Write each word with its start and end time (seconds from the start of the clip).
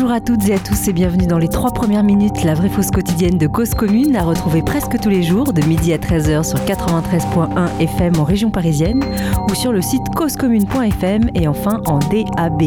Bonjour 0.00 0.14
à 0.14 0.20
toutes 0.22 0.48
et 0.48 0.54
à 0.54 0.58
tous 0.58 0.88
et 0.88 0.94
bienvenue 0.94 1.26
dans 1.26 1.36
les 1.36 1.48
trois 1.48 1.72
premières 1.72 2.02
minutes, 2.02 2.42
la 2.42 2.54
vraie 2.54 2.70
fausse 2.70 2.90
quotidienne 2.90 3.36
de 3.36 3.46
Cause 3.46 3.74
Commune, 3.74 4.16
à 4.16 4.22
retrouver 4.22 4.62
presque 4.62 4.98
tous 4.98 5.10
les 5.10 5.22
jours 5.22 5.52
de 5.52 5.60
midi 5.60 5.92
à 5.92 5.98
13h 5.98 6.42
sur 6.42 6.58
93.1 6.60 7.78
FM 7.78 8.16
en 8.16 8.24
région 8.24 8.50
parisienne 8.50 9.04
ou 9.50 9.54
sur 9.54 9.72
le 9.72 9.82
site 9.82 10.00
causecommune.fm 10.16 11.28
et 11.34 11.46
enfin 11.46 11.82
en 11.84 11.98
DAB+, 11.98 12.62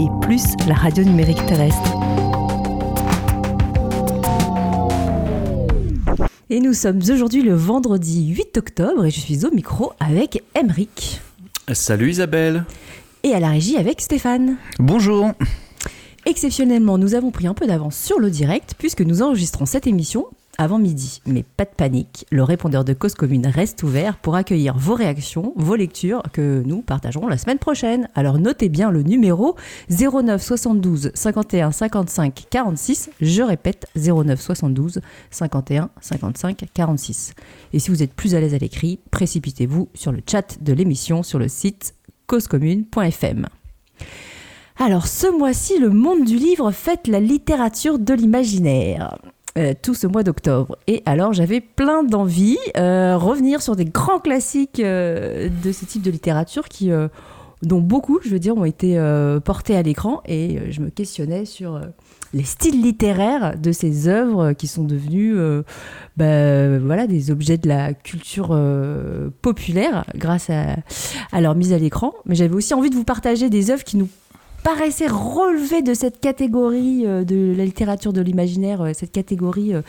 la 0.68 0.76
radio 0.76 1.04
numérique 1.04 1.44
terrestre. 1.48 1.98
Et 6.52 6.60
nous 6.60 6.74
sommes 6.74 7.00
aujourd'hui 7.00 7.42
le 7.42 7.56
vendredi 7.56 8.28
8 8.28 8.58
octobre 8.60 9.06
et 9.06 9.10
je 9.10 9.20
suis 9.20 9.44
au 9.44 9.50
micro 9.50 9.94
avec 10.00 10.44
Emeric. 10.54 11.20
Salut 11.72 12.12
Isabelle. 12.12 12.64
Et 13.24 13.34
à 13.34 13.40
la 13.40 13.50
régie 13.50 13.78
avec 13.78 14.02
Stéphane. 14.02 14.58
Bonjour. 14.78 15.32
Exceptionnellement, 16.26 16.98
nous 16.98 17.16
avons 17.16 17.32
pris 17.32 17.48
un 17.48 17.54
peu 17.54 17.68
d'avance 17.68 17.98
sur 17.98 18.18
le 18.18 18.30
direct 18.30 18.76
puisque 18.78 19.02
nous 19.02 19.22
enregistrons 19.22 19.66
cette 19.66 19.88
émission 19.88 20.28
avant 20.58 20.80
midi. 20.80 21.22
Mais 21.26 21.44
pas 21.44 21.66
de 21.66 21.72
panique, 21.76 22.26
le 22.32 22.44
répondeur 22.44 22.86
de 22.86 22.94
Cause 22.94 23.14
Commune 23.14 23.46
reste 23.46 23.84
ouvert 23.84 24.18
pour 24.18 24.36
accueillir 24.36 24.78
vos 24.78 24.96
réactions, 24.96 25.52
vos 25.58 25.76
lectures 25.76 26.24
que 26.32 26.64
nous 26.66 26.82
partagerons 26.82 27.28
la 27.28 27.38
semaine 27.38 27.58
prochaine. 27.58 28.08
Alors 28.16 28.40
notez 28.40 28.70
bien 28.70 28.90
le 28.90 29.04
numéro 29.04 29.58
09 29.90 30.42
72 30.42 31.12
51 31.14 31.74
55 31.74 32.46
46. 32.50 33.10
Je 33.20 33.42
répète 33.42 33.88
09 33.98 34.40
72 34.40 35.02
51 35.30 35.90
55 36.00 36.66
46. 36.74 37.34
Et 37.74 37.80
si 37.80 37.90
vous 37.90 38.02
êtes 38.02 38.14
plus 38.14 38.34
à 38.34 38.40
l'aise 38.40 38.54
à 38.54 38.60
l'écrit, 38.60 39.00
précipitez-vous 39.12 39.90
sur 39.94 40.14
le 40.14 40.22
chat 40.26 40.64
de 40.64 40.72
l'émission 40.72 41.22
sur 41.22 41.40
le 41.40 41.50
site 41.50 41.96
causecommune.fm. 42.28 43.48
Alors 44.78 45.08
ce 45.08 45.28
mois-ci, 45.28 45.78
le 45.80 45.90
monde 45.90 46.26
du 46.26 46.38
livre 46.38 46.72
fête 46.72 47.08
la 47.08 47.20
littérature 47.20 48.00
de 48.00 48.14
l'imaginaire. 48.14 49.18
Euh, 49.56 49.76
tout 49.80 49.94
ce 49.94 50.08
mois 50.08 50.24
d'octobre. 50.24 50.80
Et 50.88 51.04
alors 51.06 51.32
j'avais 51.32 51.62
plein 51.62 52.04
d'envie 52.04 52.58
euh, 52.76 53.16
revenir 53.16 53.62
sur 53.62 53.76
des 53.76 53.86
grands 53.86 54.18
classiques 54.18 54.80
euh, 54.80 55.48
de 55.64 55.72
ce 55.72 55.86
type 55.86 56.02
de 56.02 56.10
littérature 56.10 56.68
qui, 56.68 56.92
euh, 56.92 57.08
dont 57.62 57.80
beaucoup, 57.80 58.20
je 58.24 58.30
veux 58.30 58.40
dire, 58.40 58.58
ont 58.58 58.66
été 58.66 58.98
portés 59.46 59.76
à 59.76 59.84
l'écran. 59.84 60.24
Et 60.26 60.72
je 60.72 60.82
me 60.82 60.90
questionnais 60.90 61.46
sur 61.46 61.80
les 62.34 62.44
styles 62.44 62.82
littéraires 62.82 63.56
de 63.56 63.72
ces 63.72 64.08
œuvres 64.08 64.54
qui 64.54 64.66
sont 64.66 64.84
devenues 64.84 65.36
bah, 66.18 66.80
voilà, 66.80 67.06
des 67.06 67.30
objets 67.30 67.60
de 67.60 67.68
la 67.70 67.94
culture 67.94 68.60
populaire 69.42 70.04
grâce 70.16 70.50
à, 70.50 70.78
à 71.32 71.42
leur 71.42 71.54
mise 71.56 71.74
à 71.74 71.78
l'écran. 71.78 72.12
Mais 72.26 72.34
j'avais 72.36 72.56
aussi 72.56 72.74
envie 72.74 72.90
de 72.90 72.96
vous 72.96 73.06
partager 73.06 73.50
des 73.50 73.70
œuvres 73.70 73.84
qui 73.84 73.98
nous 73.98 74.10
paraissaient 74.64 75.08
relever 75.08 75.82
de 75.82 75.94
cette 75.94 76.20
catégorie 76.20 77.06
euh, 77.06 77.24
de 77.24 77.54
la 77.56 77.66
littérature 77.66 78.14
de 78.14 78.22
l'imaginaire, 78.22 78.82
euh, 78.82 78.92
cette 78.94 79.12
catégorie 79.12 79.74
euh, 79.74 79.82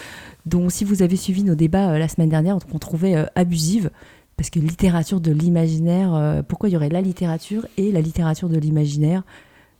dont, 0.47 0.69
si 0.69 0.84
vous 0.84 1.03
avez 1.03 1.16
suivi 1.16 1.44
nos 1.44 1.55
débats 1.55 1.98
la 1.98 2.08
semaine 2.08 2.28
dernière, 2.28 2.58
qu'on 2.70 2.78
trouvait 2.78 3.27
abusive. 3.34 3.91
Parce 4.37 4.50
que 4.50 4.59
littérature 4.59 5.21
de 5.21 5.31
l'imaginaire, 5.31 6.43
pourquoi 6.48 6.69
il 6.69 6.72
y 6.72 6.76
aurait 6.76 6.88
la 6.88 7.00
littérature 7.00 7.69
et 7.76 7.93
la 7.93 8.00
littérature 8.00 8.48
de 8.48 8.59
l'imaginaire? 8.59 9.22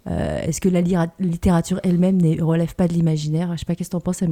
Est-ce 0.07 0.61
que 0.61 0.69
la 0.69 0.81
littérature 1.19 1.81
elle-même 1.83 2.23
ne 2.23 2.41
relève 2.41 2.77
pas 2.77 2.87
de 2.87 2.93
l'imaginaire? 2.93 3.51
Je 3.55 3.59
sais 3.59 3.65
pas, 3.65 3.75
qu'est-ce 3.75 3.89
que 3.89 3.97
t'en 3.97 4.01
penses, 4.01 4.23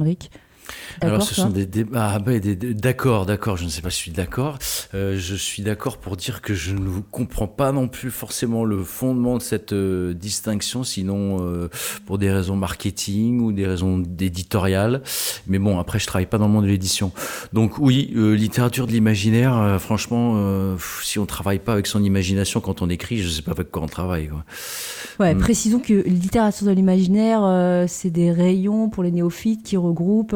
Alors 1.01 1.21
ce 1.23 1.35
sont 1.35 1.49
des 1.49 1.65
débats. 1.65 2.11
Ah, 2.13 2.19
bah, 2.19 2.33
d'accord, 2.39 3.25
d'accord. 3.25 3.57
Je 3.57 3.65
ne 3.65 3.69
sais 3.69 3.81
pas 3.81 3.89
si 3.89 3.97
je 3.97 4.01
suis 4.03 4.11
d'accord. 4.11 4.57
Euh, 4.93 5.17
je 5.17 5.35
suis 5.35 5.63
d'accord 5.63 5.97
pour 5.97 6.17
dire 6.17 6.41
que 6.41 6.53
je 6.53 6.73
ne 6.75 6.99
comprends 7.11 7.47
pas 7.47 7.71
non 7.71 7.87
plus 7.87 8.11
forcément 8.11 8.63
le 8.65 8.83
fondement 8.83 9.37
de 9.37 9.41
cette 9.41 9.73
euh, 9.73 10.13
distinction, 10.13 10.83
sinon 10.83 11.37
euh, 11.41 11.69
pour 12.05 12.17
des 12.17 12.31
raisons 12.31 12.55
marketing 12.55 13.41
ou 13.41 13.51
des 13.51 13.65
raisons 13.67 13.97
d'éditorial. 13.99 15.01
Mais 15.47 15.59
bon, 15.59 15.79
après, 15.79 15.99
je 15.99 16.07
travaille 16.07 16.25
pas 16.27 16.37
dans 16.37 16.47
le 16.47 16.53
monde 16.53 16.63
de 16.65 16.69
l'édition. 16.69 17.11
Donc 17.53 17.77
oui, 17.79 18.13
euh, 18.15 18.33
littérature 18.35 18.87
de 18.87 18.91
l'imaginaire. 18.91 19.57
euh, 19.57 19.79
franchement, 19.79 20.33
euh, 20.35 20.75
si 21.01 21.19
on 21.19 21.25
travaille 21.25 21.59
pas 21.59 21.73
avec 21.73 21.87
son 21.87 22.03
imagination 22.03 22.59
quand 22.61 22.81
on 22.81 22.89
écrit, 22.89 23.17
je 23.19 23.29
sais 23.29 23.41
pas 23.41 23.51
avec 23.51 23.71
quoi 23.71 23.81
on 23.83 23.87
travaille. 23.87 24.27
Quoi. 24.29 24.43
Ouais, 25.19 25.33
Mm. 25.33 25.39
précisons 25.39 25.79
que 25.79 25.93
littérature 26.07 26.65
de 26.67 26.71
l'imaginaire, 26.71 27.41
euh, 27.43 27.85
c'est 27.87 28.09
des 28.09 28.31
rayons 28.31 28.89
pour 28.89 29.03
les 29.03 29.11
néophytes 29.11 29.63
qui 29.63 29.77
regroupent 29.77 30.35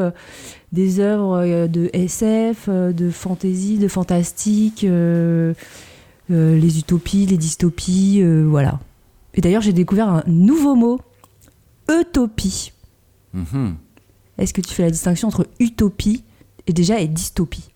des 0.71 0.99
œuvres 0.99 1.37
euh, 1.39 1.67
de 1.67 1.89
SF, 1.93 2.65
euh, 2.67 2.91
de 2.91 3.09
fantasy, 3.09 3.77
de 3.77 3.87
fantastique, 3.87 4.83
euh, 4.83 5.53
euh, 6.31 6.57
les 6.59 6.79
utopies, 6.79 7.25
les 7.25 7.37
dystopies, 7.37 8.19
euh, 8.21 8.45
voilà. 8.47 8.79
Et 9.33 9.41
d'ailleurs, 9.41 9.61
j'ai 9.61 9.73
découvert 9.73 10.09
un 10.09 10.23
nouveau 10.27 10.75
mot, 10.75 10.99
utopie. 11.89 12.73
Mhm. 13.33 13.75
Est-ce 14.37 14.53
que 14.53 14.61
tu 14.61 14.73
fais 14.73 14.83
la 14.83 14.91
distinction 14.91 15.27
entre 15.29 15.47
utopie 15.59 16.23
et 16.67 16.73
déjà 16.73 16.99
et 16.99 17.07
dystopie? 17.07 17.69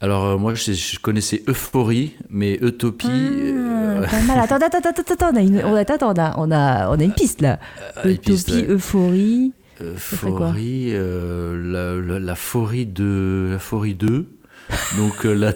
Alors 0.00 0.38
moi, 0.38 0.54
je, 0.54 0.72
je 0.72 0.98
connaissais 0.98 1.42
euphorie, 1.48 2.14
mais 2.30 2.54
utopie. 2.60 3.08
Ah, 3.08 4.06
Pas 4.10 4.20
mal. 4.22 4.38
Attends, 4.40 4.56
attends, 4.56 4.78
attends, 4.78 5.12
attends, 5.12 5.30
on 5.32 5.36
a 5.36 5.40
une, 5.40 5.62
on 5.64 5.74
a, 5.76 6.34
on 6.38 6.50
a, 6.50 6.90
on 6.90 6.98
une 6.98 7.12
piste 7.12 7.40
là. 7.40 7.58
piste, 8.02 8.48
Utopie, 8.48 8.52
ouais. 8.62 8.66
euphorie. 8.68 9.52
Euphorie, 9.80 10.88
euh, 10.92 11.56
la, 11.56 11.94
la, 11.94 12.18
de 12.18 13.48
la 13.50 13.58
forie 13.58 13.94
2. 13.94 14.26
Donc 14.96 15.26
euh, 15.26 15.34
la, 15.34 15.52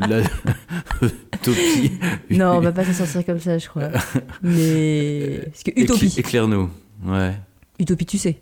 la 0.08 0.20
utopie. 1.02 1.92
Non, 2.30 2.54
on 2.56 2.60
va 2.60 2.72
pas 2.72 2.84
s'en 2.84 2.92
sortir 2.92 3.24
comme 3.24 3.38
ça, 3.40 3.58
je 3.58 3.68
crois. 3.68 3.90
Mais. 4.42 5.42
Parce 5.46 5.62
que 5.62 5.70
Utopie. 5.80 6.06
Éclaire- 6.06 6.18
Éclaire-nous. 6.18 6.70
Ouais. 7.04 7.34
Utopie, 7.78 8.06
tu 8.06 8.18
sais. 8.18 8.40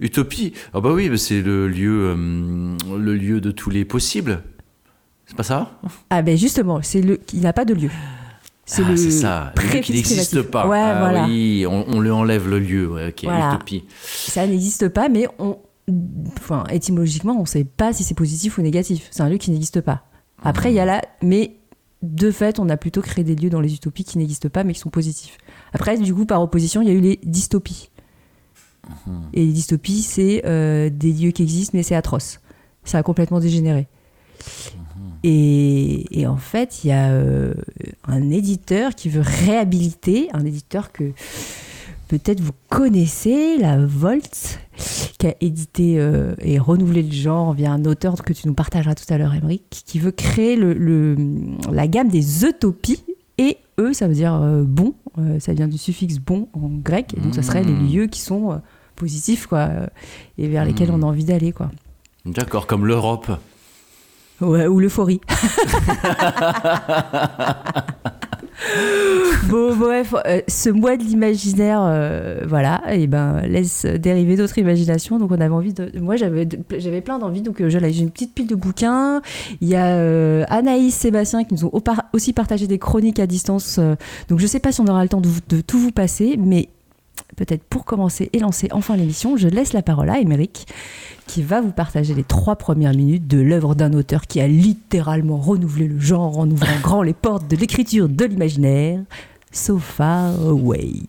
Utopie. 0.00 0.54
Ah 0.74 0.80
bah 0.80 0.92
oui, 0.92 1.16
c'est 1.18 1.40
le 1.40 1.68
lieu, 1.68 2.08
euh, 2.16 2.76
le 2.98 3.14
lieu 3.14 3.40
de 3.40 3.50
tous 3.52 3.70
les 3.70 3.84
possibles. 3.84 4.42
C'est 5.26 5.36
pas 5.36 5.42
ça? 5.44 5.78
Ah, 6.10 6.22
ben 6.22 6.36
justement, 6.36 6.80
c'est 6.82 7.00
le. 7.02 7.20
Il 7.32 7.40
n'a 7.42 7.52
pas 7.52 7.64
de 7.64 7.74
lieu. 7.74 7.90
C'est 8.68 8.82
Ah, 8.82 8.96
c'est 8.96 9.10
ça. 9.10 9.52
Lieu 9.56 9.80
qui 9.80 9.92
n'existe 9.92 10.42
pas. 10.42 10.68
Ouais, 10.68 10.78
ah, 10.78 10.98
voilà. 10.98 11.26
Oui, 11.26 11.64
on, 11.66 11.86
on 11.88 12.00
lui 12.00 12.10
enlève 12.10 12.48
le 12.48 12.58
lieu. 12.58 12.86
Ouais, 12.92 13.08
ok. 13.08 13.24
Voilà. 13.24 13.54
Utopie. 13.54 13.84
Ça 14.04 14.46
n'existe 14.46 14.88
pas, 14.88 15.08
mais 15.08 15.26
on. 15.38 15.56
Enfin, 16.36 16.64
étymologiquement, 16.70 17.34
on 17.34 17.42
ne 17.42 17.46
sait 17.46 17.64
pas 17.64 17.94
si 17.94 18.04
c'est 18.04 18.14
positif 18.14 18.58
ou 18.58 18.62
négatif. 18.62 19.08
C'est 19.10 19.22
un 19.22 19.30
lieu 19.30 19.38
qui 19.38 19.50
n'existe 19.50 19.80
pas. 19.80 20.04
Après, 20.42 20.70
il 20.70 20.74
y 20.74 20.80
a 20.80 20.84
là. 20.84 21.00
Mais 21.22 21.56
de 22.02 22.30
fait, 22.30 22.58
on 22.58 22.68
a 22.68 22.76
plutôt 22.76 23.00
créé 23.00 23.24
des 23.24 23.34
lieux 23.34 23.48
dans 23.48 23.62
les 23.62 23.74
utopies 23.74 24.04
qui 24.04 24.18
n'existent 24.18 24.50
pas, 24.50 24.64
mais 24.64 24.74
qui 24.74 24.80
sont 24.80 24.90
positifs. 24.90 25.38
Après, 25.72 25.96
du 25.96 26.14
coup, 26.14 26.26
par 26.26 26.42
opposition, 26.42 26.82
il 26.82 26.88
y 26.88 26.90
a 26.90 26.94
eu 26.94 27.00
les 27.00 27.18
dystopies. 27.24 27.90
Et 29.32 29.46
les 29.46 29.52
dystopies, 29.52 30.02
c'est 30.02 30.42
euh, 30.44 30.90
des 30.90 31.12
lieux 31.12 31.30
qui 31.30 31.42
existent, 31.42 31.72
mais 31.74 31.82
c'est 31.82 31.94
atroce. 31.94 32.40
Ça 32.84 32.98
a 32.98 33.02
complètement 33.02 33.40
dégénéré. 33.40 33.88
Et, 35.24 36.20
et 36.20 36.26
en 36.26 36.36
fait, 36.36 36.84
il 36.84 36.88
y 36.88 36.92
a 36.92 37.08
euh, 37.10 37.54
un 38.06 38.30
éditeur 38.30 38.94
qui 38.94 39.08
veut 39.08 39.22
réhabiliter, 39.22 40.28
un 40.32 40.44
éditeur 40.44 40.92
que 40.92 41.12
peut-être 42.08 42.40
vous 42.40 42.52
connaissez, 42.68 43.58
la 43.58 43.84
Volt, 43.84 44.60
qui 45.18 45.26
a 45.26 45.34
édité 45.40 45.94
euh, 45.98 46.34
et 46.40 46.58
renouvelé 46.58 47.02
le 47.02 47.12
genre 47.12 47.52
via 47.52 47.72
un 47.72 47.84
auteur 47.84 48.14
que 48.22 48.32
tu 48.32 48.46
nous 48.46 48.54
partageras 48.54 48.94
tout 48.94 49.12
à 49.12 49.18
l'heure, 49.18 49.34
Émeric, 49.34 49.62
qui 49.84 49.98
veut 49.98 50.12
créer 50.12 50.54
le, 50.56 50.72
le- 50.72 51.16
la 51.72 51.88
gamme 51.88 52.08
des 52.08 52.44
utopies. 52.44 53.02
Et 53.38 53.56
eux, 53.78 53.92
ça 53.92 54.08
veut 54.08 54.14
dire 54.14 54.34
euh, 54.34 54.62
bon, 54.64 54.94
ça 55.40 55.52
vient 55.52 55.68
du 55.68 55.78
suffixe 55.78 56.18
bon 56.18 56.48
en 56.54 56.68
grec, 56.68 57.14
et 57.16 57.20
donc 57.20 57.34
ça 57.34 57.42
serait 57.42 57.62
les 57.64 57.72
Mmh. 57.72 57.92
lieux 57.92 58.06
qui 58.06 58.20
sont 58.20 58.60
positifs, 58.96 59.46
quoi, 59.46 59.68
et 60.38 60.48
vers 60.48 60.64
lesquels 60.64 60.90
Mmh. 60.90 60.94
on 60.94 61.02
a 61.02 61.06
envie 61.06 61.24
d'aller, 61.24 61.52
quoi. 61.52 61.70
D'accord, 62.24 62.66
comme 62.66 62.86
l'Europe. 62.86 63.30
Ouais, 64.40 64.68
ou 64.68 64.78
l'euphorie. 64.78 65.20
bon, 69.48 69.74
bref, 69.76 70.14
euh, 70.26 70.40
ce 70.48 70.70
mois 70.70 70.96
de 70.96 71.02
l'imaginaire, 71.02 71.80
euh, 71.82 72.40
voilà, 72.46 72.82
et 72.92 73.06
ben 73.06 73.40
laisse 73.42 73.84
dériver 73.84 74.36
d'autres 74.36 74.58
imaginations. 74.58 75.18
Donc 75.18 75.30
on 75.32 75.40
avait 75.40 75.54
envie 75.54 75.72
de, 75.72 75.90
moi 76.00 76.16
j'avais, 76.16 76.44
de- 76.46 76.58
j'avais 76.78 77.00
plein 77.00 77.18
d'envie. 77.18 77.42
Donc 77.42 77.60
euh, 77.60 77.68
j'ai 77.68 78.00
une 78.00 78.10
petite 78.10 78.34
pile 78.34 78.46
de 78.46 78.54
bouquins. 78.54 79.20
Il 79.60 79.68
y 79.68 79.76
a 79.76 80.44
Anaïs, 80.48 80.94
Sébastien 80.94 81.44
qui 81.44 81.54
nous 81.54 81.64
ont 81.66 81.72
aussi 82.12 82.32
partagé 82.32 82.66
des 82.66 82.78
chroniques 82.78 83.20
à 83.20 83.26
distance. 83.26 83.78
donc 84.28 84.38
je 84.38 84.46
sais 84.46 84.60
pas 84.60 84.72
si 84.72 84.80
on 84.80 84.86
aura 84.86 85.02
le 85.02 85.08
temps 85.08 85.20
de, 85.20 85.28
vous- 85.28 85.40
de 85.48 85.60
tout 85.60 85.78
vous 85.78 85.92
passer, 85.92 86.36
mais 86.38 86.68
peut-être 87.36 87.64
pour 87.64 87.84
commencer 87.84 88.30
et 88.32 88.38
lancer 88.38 88.68
enfin 88.72 88.96
l'émission, 88.96 89.36
je 89.36 89.48
laisse 89.48 89.72
la 89.72 89.82
parole 89.82 90.10
à 90.10 90.18
Émeric, 90.18 90.66
qui 91.26 91.42
va 91.42 91.60
vous 91.60 91.72
partager 91.72 92.14
les 92.14 92.24
trois 92.24 92.56
premières 92.56 92.94
minutes 92.94 93.26
de 93.26 93.38
l'œuvre 93.38 93.74
d'un 93.74 93.92
auteur 93.92 94.26
qui 94.26 94.40
a 94.40 94.48
littéralement 94.48 95.38
renouvelé 95.38 95.88
le 95.88 96.00
genre 96.00 96.38
en 96.38 96.50
ouvrant 96.50 96.80
grand 96.82 97.02
les 97.02 97.14
portes 97.14 97.48
de 97.48 97.56
l'écriture 97.56 98.08
de 98.08 98.24
l'imaginaire, 98.24 99.00
So 99.52 99.78
Far 99.78 100.34
Away. 100.40 101.02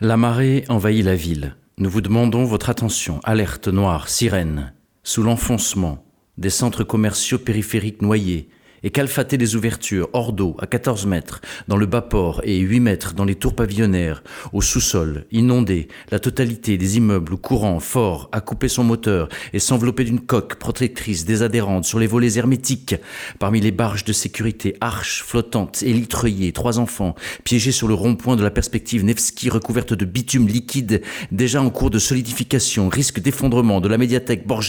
La 0.00 0.16
marée 0.16 0.64
envahit 0.68 1.04
la 1.04 1.16
ville. 1.16 1.56
Nous 1.76 1.90
vous 1.90 2.00
demandons 2.00 2.44
votre 2.44 2.70
attention. 2.70 3.20
Alerte 3.24 3.68
noire, 3.68 4.08
sirène. 4.08 4.72
Sous 5.02 5.22
l'enfoncement, 5.22 6.04
des 6.36 6.50
centres 6.50 6.84
commerciaux 6.84 7.38
périphériques 7.38 8.00
noyés, 8.00 8.48
et 8.82 8.90
calfater 8.90 9.36
les 9.36 9.56
ouvertures 9.56 10.08
hors 10.12 10.32
d'eau 10.32 10.56
à 10.60 10.66
14 10.66 11.06
mètres 11.06 11.40
dans 11.66 11.76
le 11.76 11.86
bas-port 11.86 12.40
et 12.44 12.58
8 12.58 12.80
mètres 12.80 13.14
dans 13.14 13.24
les 13.24 13.34
tours 13.34 13.54
pavillonnaires, 13.54 14.22
au 14.52 14.62
sous-sol, 14.62 15.26
inonder 15.32 15.88
la 16.10 16.18
totalité 16.18 16.78
des 16.78 16.96
immeubles 16.96 17.36
courants 17.36 17.80
forts 17.80 18.28
à 18.32 18.40
couper 18.40 18.68
son 18.68 18.84
moteur 18.84 19.28
et 19.52 19.58
s'envelopper 19.58 20.04
d'une 20.04 20.20
coque 20.20 20.56
protectrice 20.56 21.24
désadhérente 21.24 21.84
sur 21.84 21.98
les 21.98 22.06
volets 22.06 22.38
hermétiques, 22.38 22.94
parmi 23.38 23.60
les 23.60 23.72
barges 23.72 24.04
de 24.04 24.12
sécurité, 24.12 24.76
arches 24.80 25.22
flottantes, 25.22 25.82
élitreuillées, 25.82 26.52
trois 26.52 26.78
enfants, 26.78 27.14
piégés 27.44 27.72
sur 27.72 27.88
le 27.88 27.94
rond-point 27.94 28.36
de 28.36 28.42
la 28.42 28.50
perspective 28.50 29.04
Nevsky 29.04 29.50
recouverte 29.50 29.94
de 29.94 30.04
bitume 30.04 30.46
liquide, 30.46 31.02
déjà 31.32 31.62
en 31.62 31.70
cours 31.70 31.90
de 31.90 31.98
solidification, 31.98 32.88
risque 32.88 33.20
d'effondrement 33.20 33.80
de 33.80 33.88
la 33.88 33.98
médiathèque 33.98 34.46
Borges, 34.46 34.68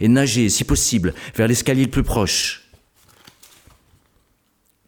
et 0.00 0.08
nager, 0.08 0.48
si 0.48 0.64
possible, 0.64 1.14
vers 1.34 1.48
l'escalier 1.48 1.84
le 1.84 1.90
plus 1.90 2.02
proche. 2.02 2.69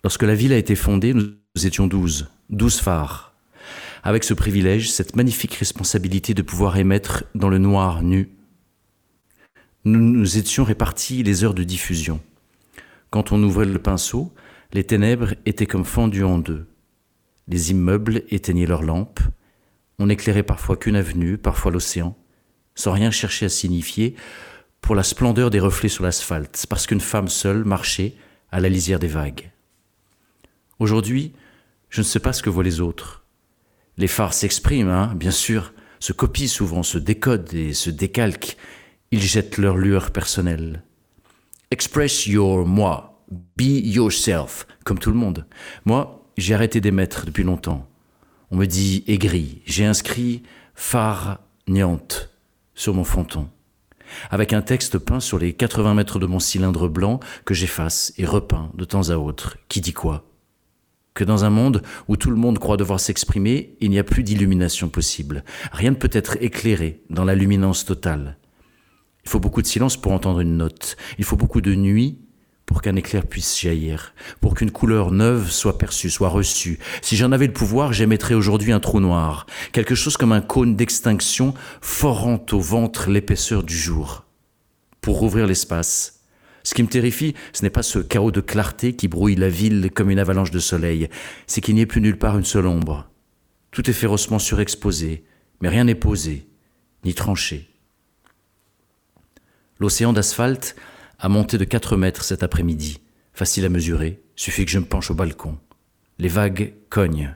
Lorsque 0.05 0.25
la 0.25 0.35
ville 0.35 0.53
a 0.53 0.57
été 0.57 0.75
fondée, 0.75 1.15
nous 1.15 1.37
étions 1.65 1.87
douze, 1.87 2.29
douze 2.51 2.81
phares. 2.81 3.35
Avec 4.03 4.25
ce 4.25 4.35
privilège, 4.35 4.91
cette 4.91 5.15
magnifique 5.15 5.55
responsabilité 5.55 6.35
de 6.35 6.43
pouvoir 6.43 6.77
émettre 6.77 7.25
dans 7.37 7.49
le 7.49 7.59
noir 7.59 8.03
nu, 8.03 8.31
nous 9.85 10.01
nous 10.01 10.39
étions 10.39 10.65
répartis 10.65 11.23
les 11.23 11.45
heures 11.45 11.55
de 11.55 11.63
diffusion. 11.63 12.21
Quand 13.11 13.31
on 13.31 13.43
ouvrait 13.43 13.67
le 13.67 13.79
pinceau, 13.79 14.33
les 14.73 14.85
ténèbres 14.85 15.35
étaient 15.47 15.67
comme 15.67 15.85
fendues 15.85 16.25
en 16.25 16.39
deux. 16.39 16.67
Les 17.47 17.71
immeubles 17.71 18.23
éteignaient 18.31 18.67
leurs 18.67 18.83
lampes. 18.83 19.21
On 20.01 20.07
n'éclairait 20.07 20.43
parfois 20.43 20.77
qu'une 20.77 20.97
avenue, 20.97 21.39
parfois 21.39 21.71
l'océan, 21.71 22.17
sans 22.75 22.91
rien 22.91 23.13
chercher 23.13 23.47
à 23.47 23.51
signifier, 23.51 24.17
pour 24.81 24.97
la 24.97 25.05
splendeur 25.05 25.51
des 25.51 25.61
reflets 25.61 25.89
sur 25.89 26.03
l'asphalte, 26.03 26.67
parce 26.69 26.89
qu'une 26.89 27.01
femme 27.01 27.29
seule 27.29 27.65
marchait 27.65 28.15
à 28.51 28.59
la 28.59 28.69
lisière 28.69 28.99
des 28.99 29.07
vagues. 29.07 29.52
Aujourd'hui, 30.83 31.33
je 31.91 32.01
ne 32.01 32.05
sais 32.05 32.19
pas 32.19 32.33
ce 32.33 32.43
que 32.43 32.51
voient 32.51 32.65
les 32.65 32.81
autres. 32.81 33.25
Les 33.99 34.09
phares 34.09 34.35
s'expriment, 34.35 34.89
hein, 34.89 35.15
bien 35.15 35.31
sûr, 35.31 35.75
se 36.01 36.13
copient 36.13 36.49
souvent, 36.49 36.83
se 36.83 36.99
décodent 36.99 37.55
et 37.55 37.73
se 37.73 37.89
décalquent. 37.89 38.57
Ils 39.13 39.23
jettent 39.23 39.59
leur 39.59 39.77
lueur 39.77 40.11
personnelle. 40.11 40.83
Express 41.71 42.27
your 42.27 42.67
moi, 42.67 43.25
be 43.31 43.63
yourself, 43.63 44.67
comme 44.85 44.99
tout 44.99 45.13
le 45.13 45.17
monde. 45.17 45.47
Moi, 45.85 46.29
j'ai 46.37 46.53
arrêté 46.53 46.81
d'émettre 46.81 47.27
depuis 47.27 47.45
longtemps. 47.45 47.89
On 48.51 48.57
me 48.57 48.67
dit 48.67 49.05
aigri. 49.07 49.63
J'ai 49.65 49.85
inscrit 49.85 50.43
phare 50.75 51.39
niante 51.69 52.31
sur 52.75 52.93
mon 52.93 53.05
fronton 53.05 53.49
avec 54.31 54.53
un 54.53 54.61
texte 54.61 54.99
peint 54.99 55.21
sur 55.21 55.39
les 55.39 55.55
80 55.55 55.95
mètres 55.95 56.19
de 56.19 56.27
mon 56.27 56.41
cylindre 56.41 56.87
blanc 56.87 57.19
que 57.47 57.55
j'efface 57.55 58.13
et 58.19 58.27
repeins 58.27 58.71
de 58.75 58.85
temps 58.85 59.09
à 59.09 59.17
autre. 59.17 59.57
Qui 59.69 59.81
dit 59.81 59.95
quoi? 59.95 60.32
Que 61.15 61.25
dans 61.25 61.45
un 61.45 61.51
monde 61.51 61.83
où 62.09 62.17
tout 62.17 62.31
le 62.31 62.37
monde 62.37 62.59
croit 62.59 62.77
devoir 62.77 63.01
s'exprimer, 63.01 63.77
il 63.81 63.91
n'y 63.91 63.99
a 63.99 64.05
plus 64.05 64.23
d'illumination 64.23 64.89
possible. 64.89 65.45
Rien 65.73 65.91
ne 65.91 65.97
peut 65.97 66.11
être 66.13 66.37
éclairé 66.41 67.03
dans 67.11 67.25
la 67.25 67.35
luminance 67.35 67.85
totale. 67.85 68.39
Il 69.25 69.31
faut 69.31 69.41
beaucoup 69.41 69.63
de 69.63 69.67
silence 69.67 69.97
pour 69.97 70.13
entendre 70.13 70.41
une 70.41 70.57
note. 70.57 70.97
Il 71.19 71.25
faut 71.25 71.37
beaucoup 71.37 71.61
de 71.61 71.75
nuit 71.75 72.19
pour 72.67 72.81
qu'un 72.81 72.97
éclair 72.97 73.27
puisse 73.27 73.61
jaillir, 73.61 74.15
pour 74.41 74.55
qu'une 74.55 74.71
couleur 74.71 75.11
neuve 75.11 75.51
soit 75.51 75.79
perçue, 75.79 76.11
soit 76.11 76.29
reçue. 76.29 76.79
Si 77.03 77.17
j'en 77.17 77.33
avais 77.33 77.47
le 77.47 77.53
pouvoir, 77.53 77.93
j'émettrais 77.93 78.35
aujourd'hui 78.35 78.73
un 78.73 78.81
trou 78.81 79.01
noir, 79.01 79.47
quelque 79.73 79.95
chose 79.95 80.17
comme 80.17 80.33
un 80.33 80.41
cône 80.41 80.77
d'extinction 80.77 81.55
forant 81.81 82.45
au 82.53 82.61
ventre 82.61 83.11
l'épaisseur 83.11 83.63
du 83.63 83.77
jour, 83.77 84.25
pour 85.01 85.19
rouvrir 85.19 85.47
l'espace, 85.47 86.22
ce 86.63 86.75
qui 86.75 86.83
me 86.83 86.89
terrifie, 86.89 87.35
ce 87.53 87.63
n'est 87.63 87.71
pas 87.71 87.83
ce 87.83 87.99
chaos 87.99 88.31
de 88.31 88.41
clarté 88.41 88.95
qui 88.95 89.09
brouille 89.09 89.35
la 89.35 89.49
ville 89.49 89.91
comme 89.93 90.11
une 90.11 90.19
avalanche 90.19 90.51
de 90.51 90.59
soleil, 90.59 91.09
c'est 91.47 91.61
qu'il 91.61 91.75
n'y 91.75 91.81
ait 91.81 91.87
plus 91.87 92.01
nulle 92.01 92.19
part 92.19 92.39
une 92.39 92.45
seule 92.45 92.67
ombre. 92.67 93.11
Tout 93.71 93.89
est 93.89 93.95
férocement 93.95 94.39
surexposé, 94.39 95.25
mais 95.61 95.69
rien 95.69 95.85
n'est 95.85 95.95
posé, 95.95 96.47
ni 97.05 97.15
tranché. 97.15 97.69
L'océan 99.79 100.13
d'asphalte 100.13 100.77
a 101.19 101.29
monté 101.29 101.59
de 101.59 101.65
4 101.65 101.97
mètres 101.97 102.25
cet 102.25 102.43
après-midi, 102.43 103.01
facile 103.33 103.65
à 103.65 103.69
mesurer, 103.69 104.23
suffit 104.37 104.65
que 104.65 104.71
je 104.71 104.79
me 104.79 104.85
penche 104.85 105.11
au 105.11 105.15
balcon. 105.15 105.59
Les 106.19 106.29
vagues 106.29 106.75
cognent. 106.89 107.35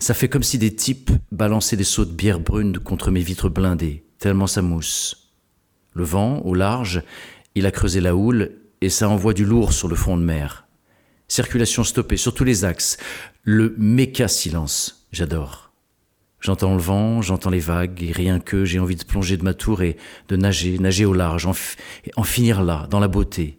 Ça 0.00 0.14
fait 0.14 0.28
comme 0.28 0.42
si 0.42 0.58
des 0.58 0.74
types 0.74 1.10
balançaient 1.30 1.76
des 1.76 1.84
seaux 1.84 2.04
de 2.04 2.12
bière 2.12 2.40
brune 2.40 2.78
contre 2.78 3.10
mes 3.10 3.20
vitres 3.20 3.48
blindées, 3.48 4.04
tellement 4.18 4.46
ça 4.46 4.62
mousse. 4.62 5.32
Le 5.92 6.04
vent, 6.04 6.40
au 6.40 6.54
large, 6.54 7.02
il 7.58 7.66
a 7.66 7.72
creusé 7.72 8.00
la 8.00 8.14
houle 8.14 8.52
et 8.80 8.88
ça 8.88 9.08
envoie 9.08 9.34
du 9.34 9.44
lourd 9.44 9.72
sur 9.72 9.88
le 9.88 9.96
front 9.96 10.16
de 10.16 10.22
mer. 10.22 10.68
Circulation 11.26 11.82
stoppée 11.82 12.16
sur 12.16 12.32
tous 12.32 12.44
les 12.44 12.64
axes. 12.64 12.98
Le 13.42 13.74
méca 13.78 14.28
silence. 14.28 15.06
J'adore. 15.10 15.72
J'entends 16.40 16.74
le 16.74 16.80
vent, 16.80 17.20
j'entends 17.20 17.50
les 17.50 17.58
vagues, 17.58 18.00
et 18.00 18.12
rien 18.12 18.38
que 18.38 18.64
j'ai 18.64 18.78
envie 18.78 18.94
de 18.94 19.02
plonger 19.02 19.36
de 19.36 19.42
ma 19.42 19.54
tour 19.54 19.82
et 19.82 19.96
de 20.28 20.36
nager, 20.36 20.78
nager 20.78 21.04
au 21.04 21.12
large, 21.12 21.46
en, 21.46 21.54
en 22.14 22.22
finir 22.22 22.62
là, 22.62 22.86
dans 22.90 23.00
la 23.00 23.08
beauté. 23.08 23.58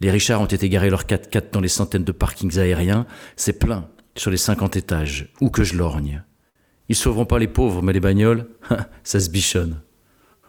Les 0.00 0.10
Richards 0.10 0.40
ont 0.40 0.46
été 0.46 0.68
garés 0.68 0.90
leurs 0.90 1.04
4x4 1.04 1.52
dans 1.52 1.60
les 1.60 1.68
centaines 1.68 2.02
de 2.02 2.10
parkings 2.10 2.58
aériens, 2.58 3.06
c'est 3.36 3.60
plein 3.60 3.88
sur 4.16 4.32
les 4.32 4.36
50 4.36 4.74
étages, 4.74 5.32
où 5.40 5.50
que 5.50 5.62
je 5.62 5.76
lorgne. 5.76 6.24
Ils 6.88 6.96
sauveront 6.96 7.26
pas 7.26 7.38
les 7.38 7.46
pauvres, 7.46 7.80
mais 7.80 7.92
les 7.92 8.00
bagnoles, 8.00 8.48
ça 9.04 9.20
se 9.20 9.30
bichonne. 9.30 9.80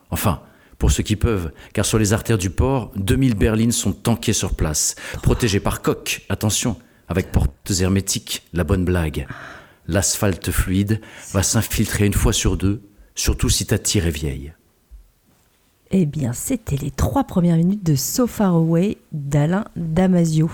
Enfin, 0.09 0.41
pour 0.77 0.92
ceux 0.92 1.04
qui 1.04 1.16
peuvent, 1.16 1.51
car 1.74 1.86
sur 1.86 1.98
les 1.98 2.13
artères 2.13 2.38
du 2.38 2.50
port, 2.50 2.92
2000 2.95 3.36
berlines 3.36 3.72
sont 3.72 3.94
tankées 3.94 4.33
sur 4.33 4.56
place, 4.56 4.95
protégées 5.24 5.60
par 5.60 5.81
coques, 5.81 6.25
attention, 6.30 6.77
avec 7.07 7.31
portes 7.31 7.72
hermétiques, 7.80 8.44
la 8.53 8.63
bonne 8.63 8.86
blague. 8.86 9.27
L'asphalte 9.88 10.51
fluide 10.51 11.01
va 11.32 11.44
s'infiltrer 11.44 12.05
une 12.05 12.13
fois 12.13 12.34
sur 12.34 12.58
deux, 12.58 12.82
surtout 13.13 13.50
si 13.50 13.65
ta 13.65 13.77
tire 13.77 14.08
est 14.08 14.12
vieille. 14.12 14.53
Eh 15.91 16.05
bien, 16.05 16.34
c'était 16.34 16.77
les 16.77 16.91
trois 16.91 17.24
premières 17.24 17.58
minutes 17.58 17.86
de 17.86 17.96
So 17.96 18.27
Far 18.27 18.55
Away 18.55 18.98
d'Alain 19.12 19.65
Damasio. 19.75 20.50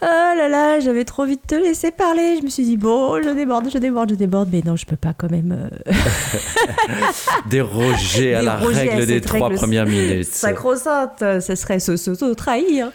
Oh 0.00 0.06
là 0.06 0.48
là, 0.48 0.78
j'avais 0.78 1.04
trop 1.04 1.24
envie 1.24 1.34
de 1.36 1.42
te 1.44 1.56
laisser 1.56 1.90
parler. 1.90 2.36
Je 2.38 2.44
me 2.44 2.50
suis 2.50 2.62
dit, 2.62 2.76
bon, 2.76 3.20
je 3.20 3.30
déborde, 3.30 3.68
je 3.68 3.78
déborde, 3.78 4.10
je 4.10 4.14
déborde, 4.14 4.48
mais 4.52 4.62
non, 4.64 4.76
je 4.76 4.86
peux 4.86 4.96
pas 4.96 5.12
quand 5.12 5.28
même. 5.28 5.70
Euh, 5.88 5.92
Déroger 7.50 8.36
à 8.36 8.42
la 8.42 8.56
règle 8.56 9.06
des 9.06 9.20
trois 9.20 9.50
premières 9.50 9.86
minutes. 9.86 10.26
Sacro-sainte, 10.26 11.18
ce 11.40 11.54
serait 11.56 11.80
s'auto-trahir. 11.80 12.92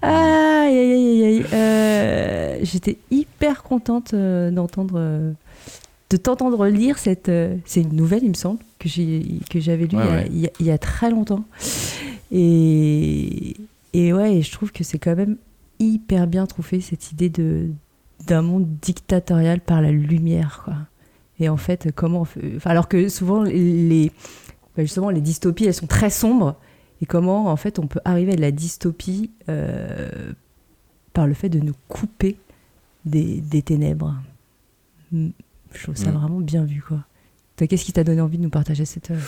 Aïe, 0.00 0.78
aïe, 0.78 0.92
aïe, 0.92 1.24
aïe. 1.24 1.46
Euh, 1.52 2.58
J'étais 2.62 2.96
hyper 3.10 3.62
contente 3.62 4.14
euh, 4.14 4.50
d'entendre. 4.50 4.98
de 4.98 6.16
t'entendre 6.16 6.68
lire 6.68 6.96
cette. 6.96 7.30
c'est 7.66 7.82
une 7.82 7.94
nouvelle, 7.94 8.24
il 8.24 8.30
me 8.30 8.34
semble, 8.34 8.60
que 8.78 8.88
j'avais 8.88 9.84
lu 9.84 9.98
il, 10.32 10.50
il, 10.58 10.66
y 10.66 10.70
a 10.70 10.78
très 10.78 11.10
longtemps. 11.10 11.44
Et, 12.32 13.56
et 13.92 14.14
ouais, 14.14 14.40
je 14.40 14.50
trouve 14.52 14.72
que 14.72 14.84
c'est 14.84 14.98
quand 14.98 15.16
même 15.16 15.36
hyper 15.80 16.26
bien 16.26 16.46
trouvé 16.46 16.80
cette 16.80 17.10
idée 17.10 17.30
de 17.30 17.70
d'un 18.26 18.42
monde 18.42 18.68
dictatorial 18.82 19.60
par 19.60 19.82
la 19.82 19.90
lumière 19.90 20.62
quoi. 20.64 20.76
Et 21.40 21.48
en 21.48 21.56
fait, 21.56 21.90
comment 21.94 22.26
alors 22.64 22.86
que 22.86 23.08
souvent 23.08 23.42
les 23.42 24.12
bah, 24.76 24.82
justement 24.82 25.10
les 25.10 25.22
dystopies 25.22 25.64
elles 25.64 25.74
sont 25.74 25.86
très 25.86 26.10
sombres 26.10 26.56
et 27.00 27.06
comment 27.06 27.46
en 27.46 27.56
fait 27.56 27.78
on 27.78 27.86
peut 27.86 28.00
arriver 28.04 28.32
à 28.32 28.36
de 28.36 28.42
la 28.42 28.50
dystopie 28.50 29.30
euh, 29.48 30.32
par 31.14 31.26
le 31.26 31.34
fait 31.34 31.48
de 31.48 31.58
nous 31.58 31.74
couper 31.88 32.36
des, 33.06 33.40
des 33.40 33.62
ténèbres. 33.62 34.14
Hmm, 35.10 35.30
je 35.72 35.82
trouve 35.82 35.96
ça 35.96 36.10
mm. 36.10 36.14
vraiment 36.14 36.40
bien 36.40 36.64
vu 36.64 36.82
quoi. 36.86 37.04
Qu'est-ce 37.56 37.84
qui 37.84 37.92
t'a 37.92 38.04
donné 38.04 38.22
envie 38.22 38.38
de 38.38 38.42
nous 38.42 38.50
partager 38.50 38.86
cette, 38.86 39.10
euh, 39.10 39.20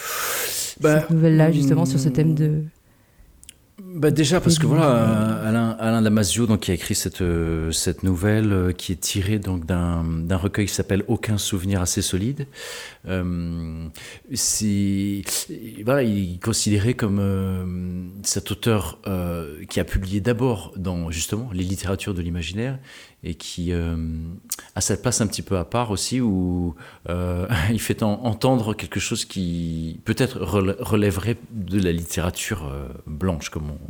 bah, 0.81 1.01
cette 1.01 1.11
nouvelle 1.11 1.37
là 1.37 1.51
justement 1.51 1.85
sur 1.85 1.99
ce 1.99 2.09
thème 2.09 2.35
de 2.35 2.63
bah 3.95 4.11
déjà 4.11 4.41
parce 4.41 4.59
que 4.59 4.67
voilà 4.67 5.43
Alain, 5.45 5.77
Alain 5.79 6.03
Damasio 6.03 6.47
donc 6.47 6.61
qui 6.61 6.71
a 6.71 6.75
écrit 6.75 6.95
cette 6.95 7.23
cette 7.73 8.03
nouvelle 8.03 8.75
qui 8.77 8.93
est 8.93 9.01
tirée 9.01 9.39
donc 9.39 9.67
d'un 9.67 10.05
d'un 10.05 10.37
recueil 10.37 10.67
qui 10.67 10.75
s'appelle 10.75 11.05
Aucun 11.09 11.39
souvenir 11.39 11.81
assez 11.81 12.03
solide. 12.03 12.47
Euh, 13.07 13.89
c'est 14.33 15.23
voilà 15.85 16.03
il 16.03 16.35
est 16.35 16.43
considéré 16.43 16.95
comme 16.95 18.13
cet 18.23 18.51
auteur 18.51 18.99
qui 19.69 19.81
a 19.81 19.85
publié 19.85 20.21
d'abord 20.21 20.73
dans 20.77 21.11
justement 21.11 21.51
les 21.53 21.65
littératures 21.65 22.15
de 22.15 22.23
l'imaginaire 22.23 22.79
et 23.25 23.35
qui 23.35 23.73
euh, 23.73 23.97
a 24.75 24.81
cette 24.81 25.03
place 25.03 25.21
un 25.21 25.27
petit 25.27 25.43
peu 25.43 25.57
à 25.57 25.65
part 25.65 25.91
aussi 25.91 26.21
où 26.21 26.75
euh, 27.09 27.47
il 27.71 27.81
fait 27.81 28.03
entendre 28.03 28.75
quelque 28.75 29.01
chose 29.01 29.25
qui 29.25 30.01
peut-être 30.05 30.41
relèverait 30.41 31.37
de 31.53 31.81
la 31.81 31.93
littérature 31.93 32.67
euh, 32.67 32.89
blanche, 33.07 33.51
comme 33.51 33.71
on, 33.71 33.82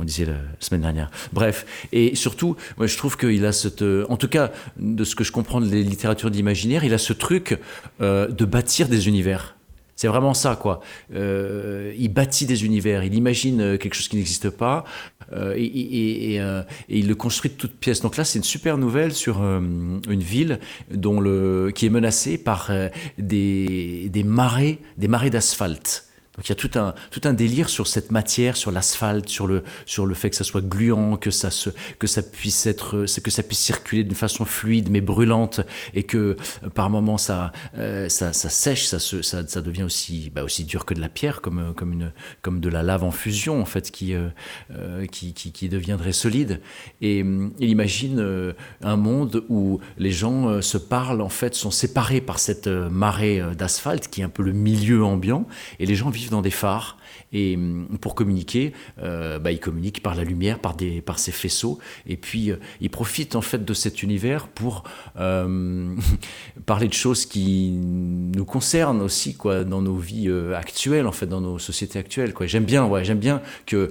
disait 0.00 0.26
la 0.26 0.36
semaine 0.60 0.82
dernière. 0.82 1.10
Bref, 1.32 1.66
et 1.92 2.14
surtout, 2.14 2.56
moi, 2.76 2.86
je 2.86 2.96
trouve 2.96 3.16
qu'il 3.16 3.44
a 3.44 3.52
cette, 3.52 3.82
en 3.82 4.16
tout 4.16 4.28
cas, 4.28 4.52
de 4.76 5.04
ce 5.04 5.14
que 5.14 5.24
je 5.24 5.32
comprends 5.32 5.60
de 5.60 5.70
la 5.70 5.80
littérature 5.80 6.30
d'imaginaire, 6.30 6.84
il 6.84 6.94
a 6.94 6.98
ce 6.98 7.12
truc 7.12 7.58
de 8.00 8.44
bâtir 8.44 8.88
des 8.88 9.08
univers. 9.08 9.56
C'est 9.96 10.08
vraiment 10.08 10.34
ça, 10.34 10.56
quoi. 10.56 10.80
il 11.14 12.08
bâtit 12.08 12.46
des 12.46 12.64
univers, 12.64 13.04
il 13.04 13.14
imagine 13.14 13.78
quelque 13.78 13.94
chose 13.94 14.08
qui 14.08 14.16
n'existe 14.16 14.50
pas, 14.50 14.84
euh, 15.32 15.54
et, 15.56 16.40
euh, 16.40 16.62
et, 16.88 16.98
il 16.98 17.08
le 17.08 17.14
construit 17.14 17.50
de 17.50 17.56
toutes 17.56 17.74
pièces. 17.74 18.00
Donc 18.00 18.16
là, 18.16 18.24
c'est 18.24 18.38
une 18.38 18.44
super 18.44 18.78
nouvelle 18.78 19.12
sur 19.12 19.42
euh, 19.42 19.60
une 20.08 20.22
ville 20.22 20.60
dont 20.90 21.20
le, 21.20 21.72
qui 21.74 21.86
est 21.86 21.90
menacée 21.90 22.38
par 22.38 22.70
des, 23.18 24.08
des 24.10 24.24
marées, 24.24 24.78
des 24.98 25.08
marées 25.08 25.30
d'asphalte. 25.30 26.06
Donc 26.36 26.46
il 26.46 26.48
y 26.48 26.52
a 26.52 26.56
tout 26.56 26.70
un, 26.74 26.94
tout 27.12 27.20
un 27.24 27.32
délire 27.32 27.68
sur 27.68 27.86
cette 27.86 28.10
matière, 28.10 28.56
sur 28.56 28.72
l'asphalte, 28.72 29.28
sur 29.28 29.46
le, 29.46 29.62
sur 29.86 30.04
le 30.04 30.14
fait 30.14 30.30
que 30.30 30.36
ça 30.36 30.42
soit 30.42 30.66
gluant, 30.66 31.16
que 31.16 31.30
ça, 31.30 31.50
se, 31.50 31.70
que 32.00 32.08
ça 32.08 32.22
puisse 32.22 32.66
être, 32.66 33.06
que 33.22 33.30
ça 33.30 33.42
puisse 33.44 33.60
circuler 33.60 34.02
d'une 34.02 34.16
façon 34.16 34.44
fluide 34.44 34.90
mais 34.90 35.00
brûlante, 35.00 35.60
et 35.94 36.02
que 36.02 36.36
euh, 36.64 36.68
par 36.74 36.90
moments 36.90 37.18
ça, 37.18 37.52
euh, 37.78 38.08
ça, 38.08 38.32
ça, 38.32 38.48
sèche, 38.48 38.86
ça, 38.86 38.98
se, 38.98 39.22
ça, 39.22 39.42
devient 39.42 39.84
aussi, 39.84 40.32
bah, 40.34 40.42
aussi 40.42 40.64
dur 40.64 40.84
que 40.84 40.94
de 40.94 41.00
la 41.00 41.08
pierre, 41.08 41.40
comme, 41.40 41.58
euh, 41.58 41.72
comme, 41.72 41.92
une, 41.92 42.12
comme 42.42 42.58
de 42.58 42.68
la 42.68 42.82
lave 42.82 43.04
en 43.04 43.12
fusion 43.12 43.60
en 43.60 43.64
fait, 43.64 43.92
qui, 43.92 44.14
euh, 44.14 45.06
qui, 45.12 45.34
qui, 45.34 45.52
qui, 45.52 45.68
deviendrait 45.68 46.12
solide. 46.12 46.60
Et 47.00 47.18
il 47.18 47.68
imagine 47.68 48.54
un 48.82 48.96
monde 48.96 49.44
où 49.48 49.80
les 49.98 50.10
gens 50.10 50.60
se 50.60 50.78
parlent, 50.78 51.20
en 51.20 51.28
fait, 51.28 51.54
sont 51.54 51.70
séparés 51.70 52.20
par 52.20 52.38
cette 52.38 52.66
marée 52.66 53.42
d'asphalte 53.56 54.08
qui 54.08 54.20
est 54.20 54.24
un 54.24 54.28
peu 54.28 54.42
le 54.42 54.52
milieu 54.52 55.04
ambiant, 55.04 55.46
et 55.78 55.86
les 55.86 55.94
gens 55.94 56.10
vivent 56.10 56.23
dans 56.30 56.42
des 56.42 56.50
phares. 56.50 56.96
Et 57.32 57.56
hum, 57.56 57.88
pour 58.00 58.14
communiquer, 58.14 58.72
euh, 59.02 59.38
bah, 59.38 59.52
ils 59.52 59.60
communiquent 59.60 60.02
par 60.02 60.14
la 60.14 60.24
lumière, 60.24 60.58
par, 60.58 60.74
des, 60.74 61.00
par 61.00 61.18
ces 61.18 61.32
faisceaux. 61.32 61.78
Et 62.06 62.16
puis, 62.16 62.50
euh, 62.50 62.56
ils 62.80 62.90
profitent 62.90 63.36
en 63.36 63.40
fait 63.40 63.64
de 63.64 63.74
cet 63.74 64.02
univers 64.02 64.48
pour 64.48 64.84
euh, 65.18 65.94
parler 66.66 66.88
de 66.88 66.92
choses 66.92 67.26
qui 67.26 67.72
nous 67.72 68.44
concernent 68.44 69.02
aussi 69.02 69.34
quoi, 69.34 69.64
dans 69.64 69.82
nos 69.82 69.96
vies 69.96 70.30
actuelles, 70.54 71.06
en 71.06 71.12
fait, 71.12 71.26
dans 71.26 71.40
nos 71.40 71.58
sociétés 71.58 71.98
actuelles. 71.98 72.32
J'aime 72.42 72.64
bien, 72.64 72.84
ouais, 72.84 73.02
bien 73.14 73.42
que 73.66 73.90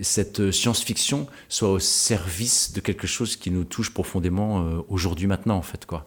cette 0.00 0.50
science-fiction 0.50 1.26
soit 1.48 1.70
au 1.70 1.78
service 1.78 2.72
de 2.72 2.80
quelque 2.80 3.06
chose 3.06 3.36
qui 3.36 3.50
nous 3.50 3.64
touche 3.64 3.90
profondément 3.90 4.84
aujourd'hui, 4.88 5.26
maintenant, 5.26 5.56
en 5.56 5.62
fait. 5.62 5.86
Quoi. 5.86 6.06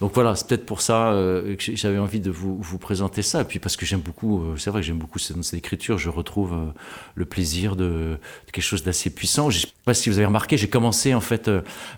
Donc 0.00 0.12
voilà, 0.12 0.34
c'est 0.36 0.46
peut-être 0.46 0.66
pour 0.66 0.82
ça 0.82 1.12
euh, 1.12 1.56
que 1.56 1.74
j'avais 1.74 1.98
envie 1.98 2.20
de 2.20 2.30
vous, 2.30 2.78
présenter 2.78 3.22
ça. 3.22 3.42
Et 3.42 3.44
puis 3.44 3.58
parce 3.58 3.76
que 3.76 3.86
j'aime 3.86 4.00
beaucoup, 4.00 4.42
euh, 4.42 4.56
c'est 4.56 4.70
vrai 4.70 4.80
que 4.80 4.86
j'aime 4.86 4.98
beaucoup 4.98 5.18
cette, 5.18 5.54
écriture, 5.54 5.98
je 5.98 6.10
retrouve 6.10 6.52
euh, 6.52 6.66
le 7.14 7.24
plaisir 7.24 7.76
de, 7.76 8.18
quelque 8.52 8.64
chose 8.64 8.82
d'assez 8.82 9.10
puissant. 9.10 9.48
Je 9.50 9.58
ne 9.58 9.62
sais 9.62 9.72
pas 9.84 9.94
si 9.94 10.10
vous 10.10 10.18
avez 10.18 10.26
remarqué, 10.26 10.56
j'ai 10.56 10.68
commencé 10.68 11.14
en 11.14 11.20
fait 11.20 11.50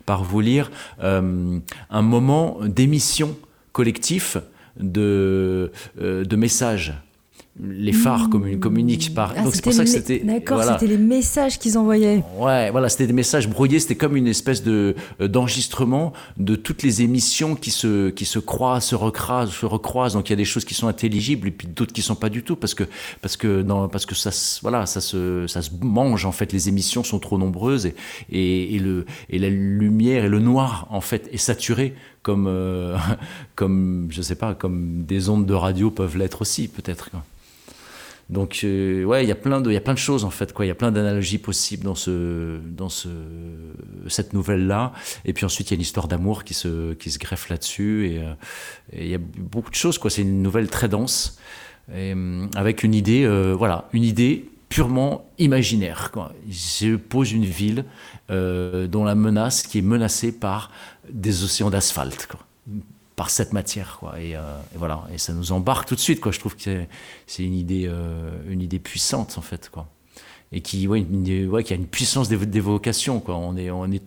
par 0.07 0.23
vous 0.23 0.41
lire 0.41 0.71
un 1.01 2.03
moment 2.03 2.59
d'émission 2.63 3.37
collectif 3.73 4.37
de 4.79 5.71
messages 6.33 6.95
les 7.61 7.93
phares 7.93 8.29
communiquent 8.31 9.15
par. 9.15 9.35
Ah, 9.37 9.43
donc 9.43 9.55
c'est 9.55 9.63
pour 9.63 9.73
ça 9.73 9.85
que 9.85 9.91
c'était. 9.91 10.21
D'accord, 10.21 10.63
c'était 10.63 10.87
les 10.87 10.99
messages 10.99 11.59
qu'ils 11.59 11.77
envoyaient. 11.77 12.23
Ouais, 12.39 12.71
voilà, 12.71 12.89
c'était 12.89 13.07
des 13.07 13.13
messages 13.13 13.49
brouillés. 13.49 13.81
C'était 13.81 13.97
comme 13.97 14.17
une 14.17 14.29
espèce 14.29 14.63
de 14.63 14.95
euh, 15.21 15.29
d'enregistrement 15.29 16.13
de 16.37 16.55
toutes 16.55 16.83
les 16.83 17.03
émissions 17.03 17.57
qui 17.57 17.71
se 17.71 18.11
qui 18.11 18.25
se 18.25 18.39
croisent, 18.39 18.85
se 18.85 18.95
recroisent, 18.95 19.51
se 19.51 19.67
recroisent. 19.67 20.13
Donc 20.13 20.29
il 20.29 20.33
y 20.33 20.35
a 20.35 20.37
des 20.37 20.45
choses 20.45 20.65
qui 20.65 20.75
sont 20.75 20.87
intelligibles 20.87 21.49
et 21.49 21.51
puis 21.51 21.67
d'autres 21.67 21.93
qui 21.93 22.03
sont 22.03 22.15
pas 22.15 22.29
du 22.29 22.43
tout 22.43 22.57
parce 22.57 22.75
que 22.75 22.85
parce 23.23 23.37
que 23.37 23.65
parce 23.89 24.07
que 24.07 24.15
ça 24.15 24.31
voilà 24.63 24.87
ça 24.87 25.01
se 25.01 25.47
ça 25.49 25.63
se 25.63 25.71
mange 25.81 26.27
en 26.27 26.33
fait. 26.33 26.53
Les 26.53 26.69
émissions 26.69 27.03
sont 27.03 27.19
trop 27.19 27.39
nombreuses 27.39 27.87
et 27.87 27.95
et, 28.31 28.77
et 28.77 28.79
le 28.79 29.05
et 29.31 29.39
la 29.39 29.49
lumière 29.49 30.25
et 30.25 30.29
le 30.29 30.39
noir 30.39 30.87
en 30.91 31.01
fait 31.01 31.29
est 31.33 31.39
saturé 31.39 31.95
comme 32.23 32.47
euh, 32.47 32.97
comme 33.57 34.09
je 34.11 34.23
sais 34.23 34.37
pas 34.37 34.55
comme 34.55 35.05
des 35.05 35.29
ondes 35.29 35.47
de 35.47 35.55
radio 35.55 35.91
peuvent 35.91 36.17
l'être 36.17 36.43
aussi 36.43 36.69
peut-être. 36.69 37.11
Donc 38.31 38.61
euh, 38.63 39.05
ouais, 39.05 39.25
il 39.25 39.29
y 39.29 39.33
a 39.33 39.35
plein 39.35 39.61
de, 39.61 39.71
il 39.71 39.75
y 39.75 39.79
a 39.79 39.81
plein 39.81 39.95
de 39.95 39.99
choses 39.99 40.25
en 40.25 40.31
fait 40.31 40.53
quoi. 40.53 40.67
Il 40.67 40.69
y 40.69 40.71
a 40.71 40.75
plein 40.75 40.93
d'analogies 40.93 41.39
possibles 41.39 41.85
dans 41.85 41.95
ce, 41.95 42.59
dans 42.59 42.91
ce, 42.91 43.09
cette 44.07 44.35
nouvelle 44.35 44.67
là. 44.67 44.93
Et 45.25 45.33
puis 45.33 45.47
ensuite 45.47 45.71
il 45.71 45.75
y 45.75 45.75
a 45.75 45.77
une 45.77 45.83
histoire 45.83 46.09
d'amour 46.09 46.45
qui 46.45 46.53
se, 46.53 46.93
qui 46.95 47.11
se 47.11 47.19
greffe 47.19 47.49
là-dessus. 47.49 48.11
Et, 48.11 48.19
euh, 48.19 48.35
il 48.93 49.09
y 49.09 49.15
a 49.15 49.19
beaucoup 49.19 49.71
de 49.71 49.77
choses 49.77 49.97
quoi. 49.97 50.11
C'est 50.11 50.23
une 50.23 50.43
nouvelle 50.43 50.69
très 50.69 50.89
dense 50.89 51.39
et, 51.91 52.13
euh, 52.15 52.47
avec 52.55 52.83
une 52.83 52.95
idée, 52.95 53.27
voilà, 53.57 53.89
une 53.95 54.05
idée 54.05 54.51
purement 54.69 55.31
imaginaire. 55.39 56.11
Quoi. 56.13 56.35
Je 56.51 56.97
pose 56.97 57.33
une 57.33 57.47
ville 57.47 57.87
dont 58.29 59.05
la 59.05 59.15
menace 59.15 59.63
qui 59.63 59.79
est 59.79 59.83
menacée 59.83 60.33
par 60.33 60.71
des 61.11 61.45
océans 61.45 61.71
d'asphalte. 61.71 62.27
Quoi 62.31 62.48
par 63.19 63.31
cette 63.31 63.53
matière 63.53 63.97
quoi. 63.99 64.19
Et, 64.21 64.37
euh, 64.37 64.41
et, 64.73 64.79
voilà. 64.79 65.03
Et 65.13 65.19
ça 65.19 65.33
nous 65.33 65.51
embarque 65.51 65.89
tout 65.89 65.97
de 65.97 66.01
suite 66.01 66.21
quoi. 66.21 66.31
Je 66.31 66.39
trouve 66.39 66.55
que 66.57 66.87
c'est 67.27 67.43
une 67.43 67.55
idée 67.55 67.87
euh, 67.89 68.31
une 68.49 68.63
idée 68.63 68.79
puissante 68.79 69.37
en 69.37 69.43
fait 69.43 69.69
quoi 69.71 69.89
et 70.53 70.61
qui 70.61 70.89
ouais, 70.89 71.07
ouais, 71.47 71.65
qui 71.65 71.73
a 71.73 71.77
une 71.77 71.87
puissance 71.87 72.29
d'évocation 72.29 73.21
quoi. 73.21 73.37
On 73.37 73.57
est 73.57 73.71
on 73.71 73.91
est 73.91 74.03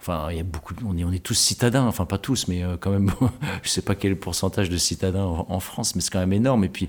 enfin 0.00 0.28
il 0.30 0.36
y 0.36 0.40
a 0.40 0.44
beaucoup 0.44 0.74
on 0.84 0.96
est 0.96 1.04
on 1.04 1.12
est 1.12 1.22
tous 1.22 1.34
citadins. 1.34 1.86
Enfin 1.86 2.06
pas 2.06 2.18
tous 2.18 2.48
mais 2.48 2.62
euh, 2.62 2.76
quand 2.78 2.90
même 2.90 3.10
je 3.62 3.68
sais 3.68 3.82
pas 3.82 3.94
quel 3.94 4.18
pourcentage 4.18 4.70
de 4.70 4.76
citadins 4.76 5.24
en, 5.24 5.60
France 5.60 5.94
mais 5.94 6.00
c'est 6.00 6.10
quand 6.10 6.20
même 6.20 6.32
énorme. 6.32 6.64
Et 6.64 6.68
puis 6.68 6.88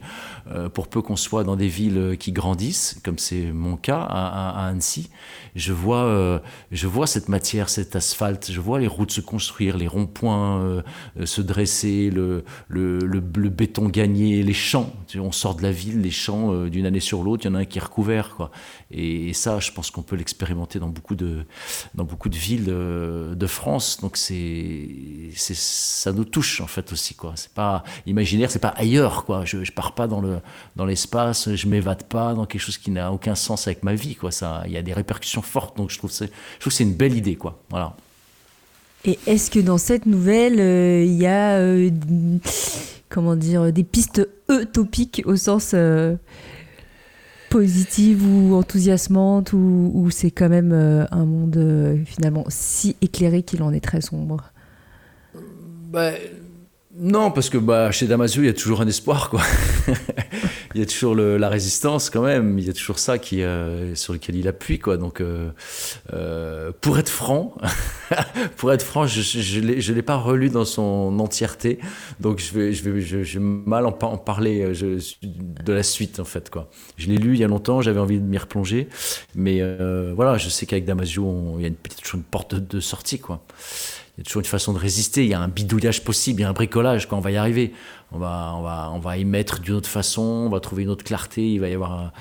euh, 0.51 0.69
pour 0.69 0.87
peu 0.87 1.01
qu'on 1.01 1.15
soit 1.15 1.43
dans 1.43 1.55
des 1.55 1.67
villes 1.67 2.15
qui 2.19 2.31
grandissent 2.31 2.99
comme 3.03 3.17
c'est 3.17 3.51
mon 3.51 3.77
cas 3.77 3.99
à, 3.99 4.67
Annecy 4.67 5.09
je 5.55 5.71
vois 5.71 6.03
euh, 6.03 6.39
je 6.71 6.87
vois 6.87 7.07
cette 7.07 7.29
matière 7.29 7.69
cet 7.69 7.95
asphalte. 7.95 8.51
Je 8.51 8.59
vois 8.59 8.79
les 8.79 8.87
routes 8.87 9.11
se 9.11 9.21
construire 9.21 9.77
les 9.77 9.87
ronds-points 9.87 10.59
euh, 10.59 10.81
se 11.23 11.41
dresser 11.41 12.09
le 12.09 12.43
le, 12.67 13.19
béton 13.49 13.87
gagner 13.87 14.43
les 14.43 14.53
champs. 14.53 14.91
On 15.15 15.31
sort 15.31 15.55
de 15.55 15.63
la 15.63 15.71
ville 15.71 16.01
les 16.01 16.11
champs 16.11 16.53
euh, 16.53 16.69
d'une 16.69 16.85
année 16.85 16.99
sur 16.99 17.23
l'autre 17.23 17.45
il 17.45 17.49
y 17.49 17.51
en 17.51 17.55
a 17.55 17.59
un 17.59 17.65
qui 17.65 17.77
est 17.77 17.83
recouvert 17.83 18.35
quoi 18.35 18.51
et, 18.95 19.33
ça, 19.33 19.59
je 19.59 19.71
pense 19.71 19.91
qu'on 19.91 20.01
peut 20.01 20.15
l'expérimenter 20.15 20.79
dans 20.79 20.87
beaucoup 20.87 21.15
de 21.15 21.45
dans 21.93 22.05
beaucoup 22.05 22.29
de 22.29 22.37
villes 22.37 22.65
de, 22.65 23.33
de 23.35 23.47
France. 23.47 23.99
Donc 24.01 24.15
c'est 24.17 24.89
ça 25.35 26.13
nous 26.13 26.23
touche 26.23 26.61
en 26.61 26.67
fait 26.67 26.91
aussi 26.93 27.13
quoi. 27.13 27.33
C'est 27.35 27.53
pas 27.53 27.83
imaginaire, 28.05 28.49
c'est 28.49 28.59
pas 28.59 28.69
ailleurs 28.69 29.25
quoi. 29.25 29.43
Je, 29.43 29.63
je 29.63 29.71
pars 29.71 29.93
pas 29.93 30.07
dans 30.07 30.21
le 30.21 30.39
dans 30.75 30.85
l'espace, 30.85 31.53
je 31.53 31.67
m'évade 31.67 32.03
pas 32.03 32.33
dans 32.33 32.45
quelque 32.45 32.61
chose 32.61 32.77
qui 32.77 32.91
n'a 32.91 33.11
aucun 33.11 33.35
sens 33.35 33.67
avec 33.67 33.83
ma 33.83 33.95
vie 33.95 34.15
quoi. 34.15 34.31
Ça, 34.31 34.63
il 34.65 34.71
y 34.71 34.77
a 34.77 34.81
des 34.81 34.93
répercussions 34.93 35.41
fortes. 35.41 35.75
Donc 35.77 35.89
je 35.89 35.97
trouve 35.97 36.11
c'est 36.11 36.31
je 36.55 36.59
trouve 36.61 36.73
c'est 36.73 36.83
une 36.83 36.95
belle 36.95 37.15
idée 37.15 37.35
quoi. 37.35 37.61
Voilà. 37.69 37.95
Et 39.03 39.19
est-ce 39.27 39.51
que 39.51 39.59
dans 39.59 39.77
cette 39.77 40.07
nouvelle, 40.07 40.59
euh, 40.59 41.03
il 41.03 41.13
y 41.13 41.27
a 41.27 41.57
euh, 41.57 41.91
comment 43.09 43.35
dire 43.35 43.71
des 43.71 43.83
pistes 43.83 44.27
utopiques 44.49 45.21
au 45.25 45.35
sens 45.35 45.71
euh, 45.73 46.15
positive 47.55 48.21
ou 48.27 48.53
enthousiasmante 48.55 49.53
ou, 49.53 50.09
c'est 50.11 50.29
quand 50.29 50.49
même 50.49 50.73
euh, 50.73 51.05
un 51.11 51.23
monde 51.23 51.55
euh, 51.55 51.95
finalement 52.05 52.43
si 52.49 52.97
éclairé 53.01 53.43
qu'il 53.43 53.63
en 53.63 53.71
est 53.71 53.79
très 53.79 54.01
sombre? 54.01 54.51
Bah, 55.89 56.11
Non, 56.99 57.31
parce 57.31 57.49
que 57.49 57.57
bah, 57.57 57.91
chez 57.91 58.07
Damasio, 58.07 58.43
il 58.43 58.47
y 58.47 58.49
a 58.49 58.53
toujours 58.53 58.81
un 58.81 58.87
espoir. 58.87 59.29
Quoi. 59.29 59.39
il 60.75 60.79
y 60.79 60.83
a 60.83 60.85
toujours 60.85 61.15
le, 61.15 61.37
la 61.37 61.47
résistance 61.47 62.09
quand 62.09 62.21
même. 62.21 62.59
Il 62.59 62.65
y 62.65 62.69
a 62.69 62.73
toujours 62.73 62.99
ça 62.99 63.17
qui, 63.17 63.41
euh, 63.41 63.95
sur 63.95 64.11
lequel 64.11 64.35
il 64.35 64.45
appuie. 64.45 64.77
Quoi. 64.77 64.97
Donc, 64.97 65.21
euh, 65.21 65.49
euh, 66.13 66.73
pour 66.81 66.99
être 66.99 67.07
franc, 67.07 67.55
pour 68.57 68.73
être 68.73 68.83
franc, 68.83 69.07
je 69.07 69.59
ne 69.61 69.93
l'ai 69.93 70.01
pas 70.01 70.17
relu 70.17 70.49
dans 70.49 70.65
son 70.65 71.17
entièreté. 71.19 71.79
Donc, 72.19 72.39
je 72.39 72.53
vais, 72.53 72.73
je 72.73 72.89
vais, 72.89 72.99
je, 72.99 73.23
je 73.23 73.39
mal 73.39 73.85
en, 73.85 73.97
en 74.01 74.17
parler 74.17 74.63
euh, 74.63 74.73
je, 74.73 74.99
de 75.23 75.73
la 75.73 75.81
suite, 75.81 76.19
en 76.19 76.25
fait. 76.25 76.49
Quoi. 76.49 76.69
Je 76.97 77.07
l'ai 77.07 77.17
lu 77.17 77.35
il 77.35 77.39
y 77.39 77.45
a 77.45 77.47
longtemps, 77.47 77.81
j'avais 77.81 78.01
envie 78.01 78.19
de 78.19 78.25
m'y 78.25 78.37
replonger. 78.37 78.89
Mais 79.33 79.59
euh, 79.61 80.11
voilà, 80.13 80.37
je 80.37 80.49
sais 80.49 80.65
qu'avec 80.65 80.83
Damasio, 80.83 81.55
il 81.57 81.61
y 81.61 81.65
a 81.65 81.69
une 81.69 81.75
petite 81.75 82.11
une 82.13 82.23
porte 82.23 82.53
de, 82.53 82.59
de 82.59 82.79
sortie. 82.81 83.19
Quoi 83.19 83.41
il 84.15 84.19
y 84.19 84.21
a 84.21 84.23
toujours 84.23 84.41
une 84.41 84.45
façon 84.45 84.73
de 84.73 84.79
résister, 84.79 85.23
il 85.23 85.29
y 85.29 85.33
a 85.33 85.41
un 85.41 85.47
bidouillage 85.47 86.03
possible, 86.03 86.41
il 86.41 86.43
y 86.43 86.45
a 86.45 86.49
un 86.49 86.53
bricolage 86.53 87.07
quand 87.07 87.17
on 87.17 87.21
va 87.21 87.31
y 87.31 87.37
arriver. 87.37 87.73
On 88.11 88.17
va, 88.17 88.53
on 88.55 88.61
va, 88.61 88.91
on 88.93 88.99
va 88.99 89.17
y 89.17 89.25
mettre 89.25 89.59
d'une 89.59 89.73
autre 89.75 89.89
façon, 89.89 90.21
on 90.21 90.49
va 90.49 90.59
trouver 90.59 90.83
une 90.83 90.89
autre 90.89 91.03
clarté, 91.03 91.53
il 91.53 91.59
va 91.59 91.67
y 91.67 91.73
avoir 91.73 92.13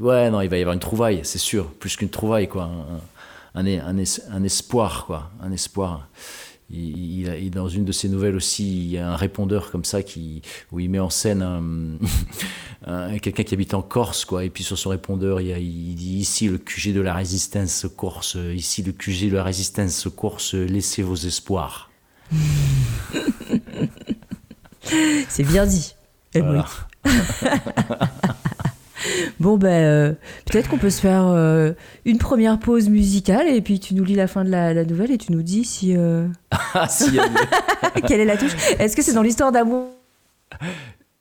ouais, 0.00 0.30
non, 0.30 0.40
il 0.40 0.48
va 0.48 0.56
y 0.56 0.60
avoir 0.60 0.74
une 0.74 0.80
trouvaille, 0.80 1.20
c'est 1.22 1.38
sûr, 1.38 1.66
plus 1.72 1.96
qu'une 1.96 2.08
trouvaille, 2.08 2.48
quoi. 2.48 2.70
Un, 3.54 3.66
un, 3.66 3.98
un, 3.98 4.44
espoir, 4.44 5.06
quoi. 5.06 5.30
Un 5.42 5.52
espoir. 5.52 6.08
Il, 6.72 7.26
il, 7.26 7.50
dans 7.50 7.68
une 7.68 7.84
de 7.84 7.92
ses 7.92 8.08
nouvelles 8.08 8.36
aussi, 8.36 8.84
il 8.84 8.90
y 8.90 8.98
a 8.98 9.10
un 9.10 9.16
répondeur 9.16 9.70
comme 9.70 9.84
ça 9.84 10.02
qui, 10.02 10.42
où 10.70 10.80
il 10.80 10.88
met 10.88 10.98
en 10.98 11.10
scène 11.10 11.42
un, 12.86 13.18
quelqu'un 13.18 13.42
qui 13.42 13.54
habite 13.54 13.74
en 13.74 13.82
Corse, 13.82 14.24
quoi. 14.24 14.44
Et 14.44 14.50
puis 14.50 14.62
sur 14.64 14.78
son 14.78 14.90
répondeur, 14.90 15.40
il, 15.40 15.48
y 15.48 15.52
a, 15.52 15.58
il, 15.58 15.94
dit 15.94 16.18
ici 16.18 16.48
le 16.48 16.58
QG 16.58 16.92
de 16.92 17.00
la 17.00 17.14
résistance 17.14 17.86
corse, 17.96 18.36
ici 18.54 18.82
le 18.82 18.92
QG 18.92 19.30
de 19.30 19.36
la 19.36 19.44
résistance 19.44 20.08
corse, 20.14 20.54
laissez 20.54 21.02
vos 21.02 21.16
espoirs. 21.16 21.90
C'est 25.28 25.44
bien 25.44 25.66
dit. 25.66 25.94
Voilà. 26.34 26.66
Bon, 29.38 29.56
ben, 29.56 29.68
euh, 29.68 30.12
peut-être 30.46 30.68
qu'on 30.68 30.78
peut 30.78 30.90
se 30.90 31.00
faire 31.00 31.26
euh, 31.26 31.72
une 32.04 32.18
première 32.18 32.58
pause 32.58 32.88
musicale 32.88 33.48
et 33.48 33.60
puis 33.60 33.80
tu 33.80 33.94
nous 33.94 34.04
lis 34.04 34.14
la 34.14 34.26
fin 34.26 34.44
de 34.44 34.50
la, 34.50 34.84
nouvelle 34.84 35.10
et 35.10 35.18
tu 35.18 35.32
nous 35.32 35.42
dis 35.42 35.64
si. 35.64 35.96
Euh, 35.96 36.26
ah, 36.74 36.88
si 36.88 37.18
Quelle 38.06 38.20
est 38.20 38.24
la 38.24 38.36
touche 38.36 38.54
Est-ce 38.78 38.96
que 38.96 39.02
c'est 39.02 39.12
dans 39.12 39.22
l'histoire 39.22 39.52
d'amour? 39.52 39.88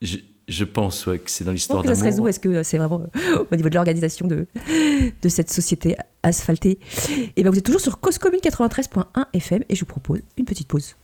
Je, 0.02 0.64
pense 0.64 1.06
que 1.06 1.20
c'est 1.28 1.44
dans 1.44 1.52
l'histoire 1.52 1.84
d'amour. 1.84 1.96
Ça 1.96 2.12
serait 2.12 2.20
où 2.20 2.28
Est-ce 2.28 2.40
que 2.40 2.64
c'est 2.64 2.78
vraiment 2.78 3.04
au 3.52 3.56
niveau 3.56 3.70
de 3.70 3.76
l'organisation 3.76 4.28
de, 4.28 4.48
de 5.22 5.30
cette 5.30 5.52
société 5.52 5.96
asphaltée? 6.24 6.80
Et 7.10 7.32
eh 7.38 7.44
ben, 7.44 7.52
vous 7.52 7.58
êtes 7.58 7.66
toujours 7.66 7.82
sur 7.82 8.00
Cause 8.00 8.18
Commune 8.18 8.40
93.1 8.42 9.04
FM 9.34 9.64
et 9.70 9.76
je 9.76 9.82
vous 9.82 9.86
propose 9.86 10.22
une 10.38 10.46
petite 10.46 10.68
pause. 10.68 10.96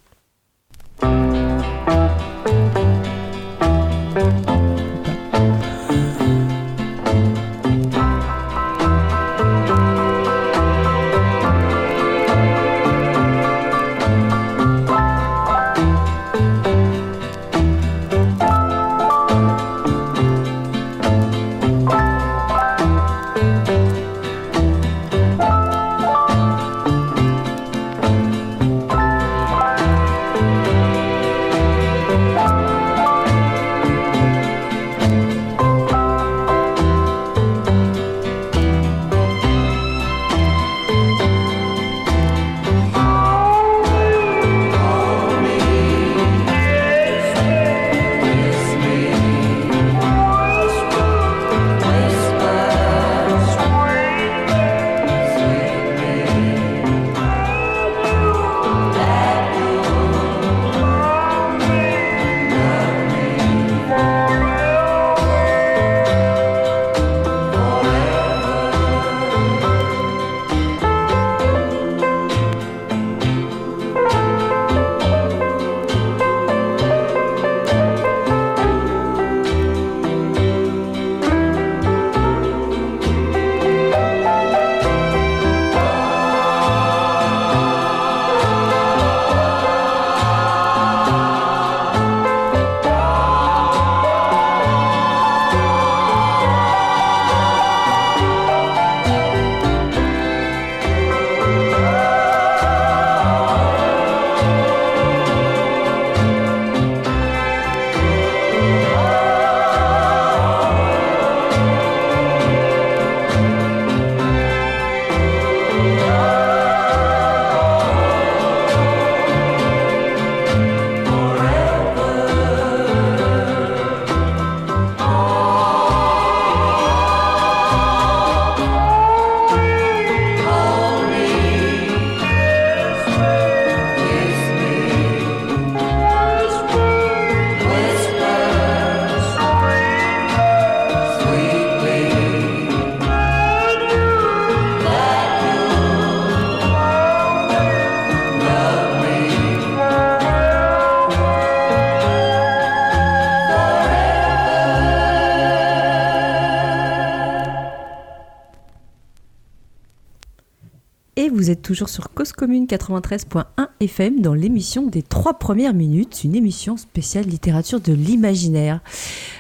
Toujours 161.75 161.90
sur 161.90 162.14
Cause 162.14 162.31
Commune 162.31 162.68
93.1 162.68 163.44
FM 163.81 164.22
dans 164.22 164.33
l'émission 164.33 164.88
des 164.88 165.01
trois 165.03 165.33
premières 165.33 165.74
minutes, 165.74 166.24
une 166.24 166.33
émission 166.33 166.77
spéciale 166.77 167.25
littérature 167.25 167.81
de 167.81 167.92
l'imaginaire. 167.92 168.79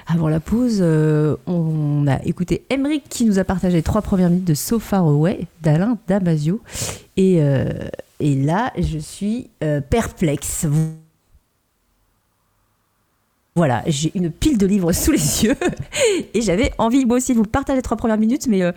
Avant 0.05 0.27
la 0.27 0.41
pause, 0.41 0.79
euh, 0.81 1.37
on 1.47 2.05
a 2.07 2.21
écouté 2.25 2.65
Emeric 2.69 3.07
qui 3.07 3.23
nous 3.23 3.39
a 3.39 3.45
partagé 3.45 3.77
les 3.77 3.83
trois 3.83 4.01
premières 4.01 4.29
minutes 4.29 4.43
de 4.43 4.53
So 4.53 4.79
Far 4.79 5.05
Away 5.07 5.47
d'Alain 5.61 5.97
Damasio. 6.09 6.59
Et, 7.15 7.37
euh, 7.39 7.69
là, 8.19 8.73
je 8.77 8.97
suis 8.97 9.49
euh, 9.63 9.79
perplexe. 9.79 10.67
Voilà, 13.57 13.83
j'ai 13.87 14.11
une 14.15 14.31
pile 14.31 14.57
de 14.57 14.65
livres 14.65 14.91
sous 14.91 15.13
les 15.13 15.45
yeux 15.45 15.55
et 16.33 16.41
j'avais 16.41 16.73
envie 16.77 17.05
moi 17.05 17.15
aussi 17.15 17.31
de 17.31 17.37
vous 17.37 17.45
partager 17.45 17.77
les 17.77 17.81
trois 17.81 17.95
premières 17.95 18.17
minutes, 18.17 18.47
mais 18.47 18.61
euh, 18.61 18.73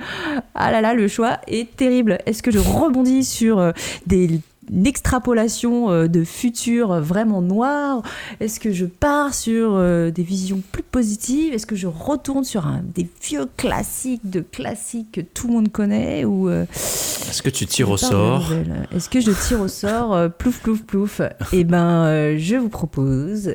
ah 0.54 0.70
là 0.70 0.80
là, 0.80 0.94
le 0.94 1.08
choix 1.08 1.38
est 1.48 1.74
terrible. 1.76 2.18
Est-ce 2.26 2.44
que 2.44 2.52
je 2.52 2.60
rebondis 2.60 3.24
sur 3.24 3.58
euh, 3.58 3.72
des 4.06 4.40
une 4.70 4.86
extrapolation 4.86 5.90
euh, 5.90 6.08
de 6.08 6.24
futur 6.24 7.00
vraiment 7.00 7.42
noir 7.42 8.02
Est-ce 8.40 8.60
que 8.60 8.72
je 8.72 8.86
pars 8.86 9.34
sur 9.34 9.74
euh, 9.74 10.10
des 10.10 10.22
visions 10.22 10.62
plus 10.72 10.82
positives? 10.82 11.54
Est-ce 11.54 11.66
que 11.66 11.76
je 11.76 11.86
retourne 11.86 12.44
sur 12.44 12.66
un, 12.66 12.82
des 12.94 13.08
vieux 13.22 13.48
classiques 13.56 14.28
de 14.28 14.40
classiques 14.40 15.12
que 15.12 15.20
tout 15.20 15.48
le 15.48 15.54
monde 15.54 15.72
connaît 15.72 16.24
ou 16.24 16.48
euh, 16.48 16.64
Est-ce 16.72 17.42
que 17.42 17.50
tu 17.50 17.66
tires 17.66 17.90
au 17.90 17.96
sort? 17.96 18.52
Est-ce 18.92 19.08
que 19.08 19.20
je 19.20 19.30
tire 19.30 19.60
au 19.60 19.68
sort? 19.68 20.30
Plouf, 20.32 20.60
plouf, 20.60 20.82
plouf. 20.82 21.20
Eh 21.52 21.64
ben, 21.64 22.36
je 22.36 22.56
vous 22.56 22.68
propose, 22.68 23.54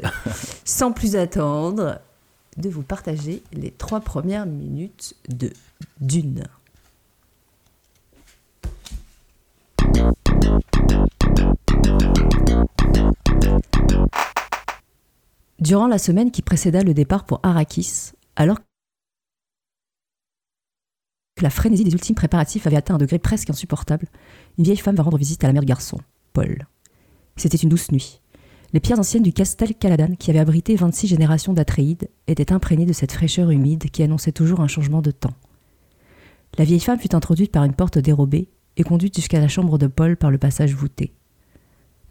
sans 0.65 0.91
plus 0.91 1.15
attendre, 1.15 1.99
de 2.57 2.69
vous 2.69 2.83
partager 2.83 3.41
les 3.53 3.71
trois 3.71 3.99
premières 3.99 4.45
minutes 4.45 5.15
de 5.29 5.51
Dune. 6.01 6.43
Durant 15.63 15.87
la 15.87 15.97
semaine 15.97 16.29
qui 16.29 16.41
précéda 16.41 16.83
le 16.83 16.93
départ 16.93 17.23
pour 17.23 17.39
Arrakis, 17.41 18.11
alors 18.35 18.59
que 21.37 21.41
la 21.41 21.49
frénésie 21.49 21.85
des 21.85 21.93
ultimes 21.93 22.17
préparatifs 22.17 22.67
avait 22.67 22.75
atteint 22.75 22.95
un 22.95 22.97
degré 22.97 23.17
presque 23.17 23.49
insupportable, 23.49 24.09
une 24.57 24.65
vieille 24.65 24.75
femme 24.75 24.97
va 24.97 25.03
rendre 25.03 25.17
visite 25.17 25.41
à 25.45 25.47
la 25.47 25.53
mère 25.53 25.63
garçon, 25.63 25.99
Paul. 26.33 26.67
C'était 27.37 27.55
une 27.55 27.69
douce 27.69 27.93
nuit. 27.93 28.19
Les 28.73 28.81
pierres 28.81 28.99
anciennes 28.99 29.23
du 29.23 29.31
Castel 29.31 29.73
Caladan, 29.73 30.15
qui 30.19 30.31
avait 30.31 30.39
abrité 30.39 30.75
26 30.75 31.07
générations 31.07 31.53
d'Atréides, 31.53 32.09
étaient 32.27 32.51
imprégnées 32.51 32.85
de 32.85 32.91
cette 32.91 33.13
fraîcheur 33.13 33.49
humide 33.49 33.89
qui 33.89 34.03
annonçait 34.03 34.33
toujours 34.33 34.59
un 34.59 34.67
changement 34.67 35.01
de 35.01 35.11
temps. 35.11 35.37
La 36.57 36.65
vieille 36.65 36.81
femme 36.81 36.99
fut 36.99 37.15
introduite 37.15 37.53
par 37.53 37.63
une 37.63 37.73
porte 37.73 37.99
dérobée 37.99 38.49
et 38.75 38.83
conduite 38.83 39.15
jusqu'à 39.15 39.39
la 39.39 39.47
chambre 39.47 39.77
de 39.77 39.87
Paul 39.87 40.17
par 40.17 40.29
le 40.29 40.37
passage 40.37 40.75
voûté. 40.75 41.13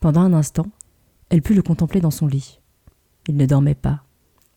Pendant 0.01 0.23
un 0.23 0.33
instant, 0.33 0.69
elle 1.29 1.43
put 1.43 1.53
le 1.53 1.63
contempler 1.63 2.01
dans 2.01 2.11
son 2.11 2.27
lit. 2.27 2.62
Il 3.29 3.37
ne 3.37 3.47
dormait 3.47 3.75
pas. 3.75 4.05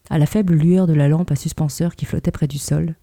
À 0.10 0.18
la 0.18 0.26
faible 0.26 0.54
lueur 0.54 0.88
de 0.88 0.94
la 0.94 1.08
lampe 1.08 1.32
à 1.32 1.36
suspenseur 1.36 1.96
qui 1.96 2.06
flottait 2.06 2.32
près 2.32 2.48
du 2.48 2.58
sol, 2.58 2.96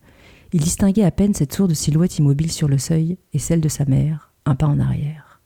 il 0.52 0.60
distinguait 0.60 1.04
à 1.04 1.10
peine 1.10 1.34
cette 1.34 1.52
sourde 1.52 1.74
silhouette 1.74 2.18
immobile 2.18 2.52
sur 2.52 2.68
le 2.68 2.78
seuil 2.78 3.18
et 3.32 3.38
celle 3.38 3.60
de 3.60 3.68
sa 3.68 3.84
mère, 3.84 4.32
un 4.44 4.54
pas 4.54 4.66
en 4.66 4.78
arrière. 4.78 5.40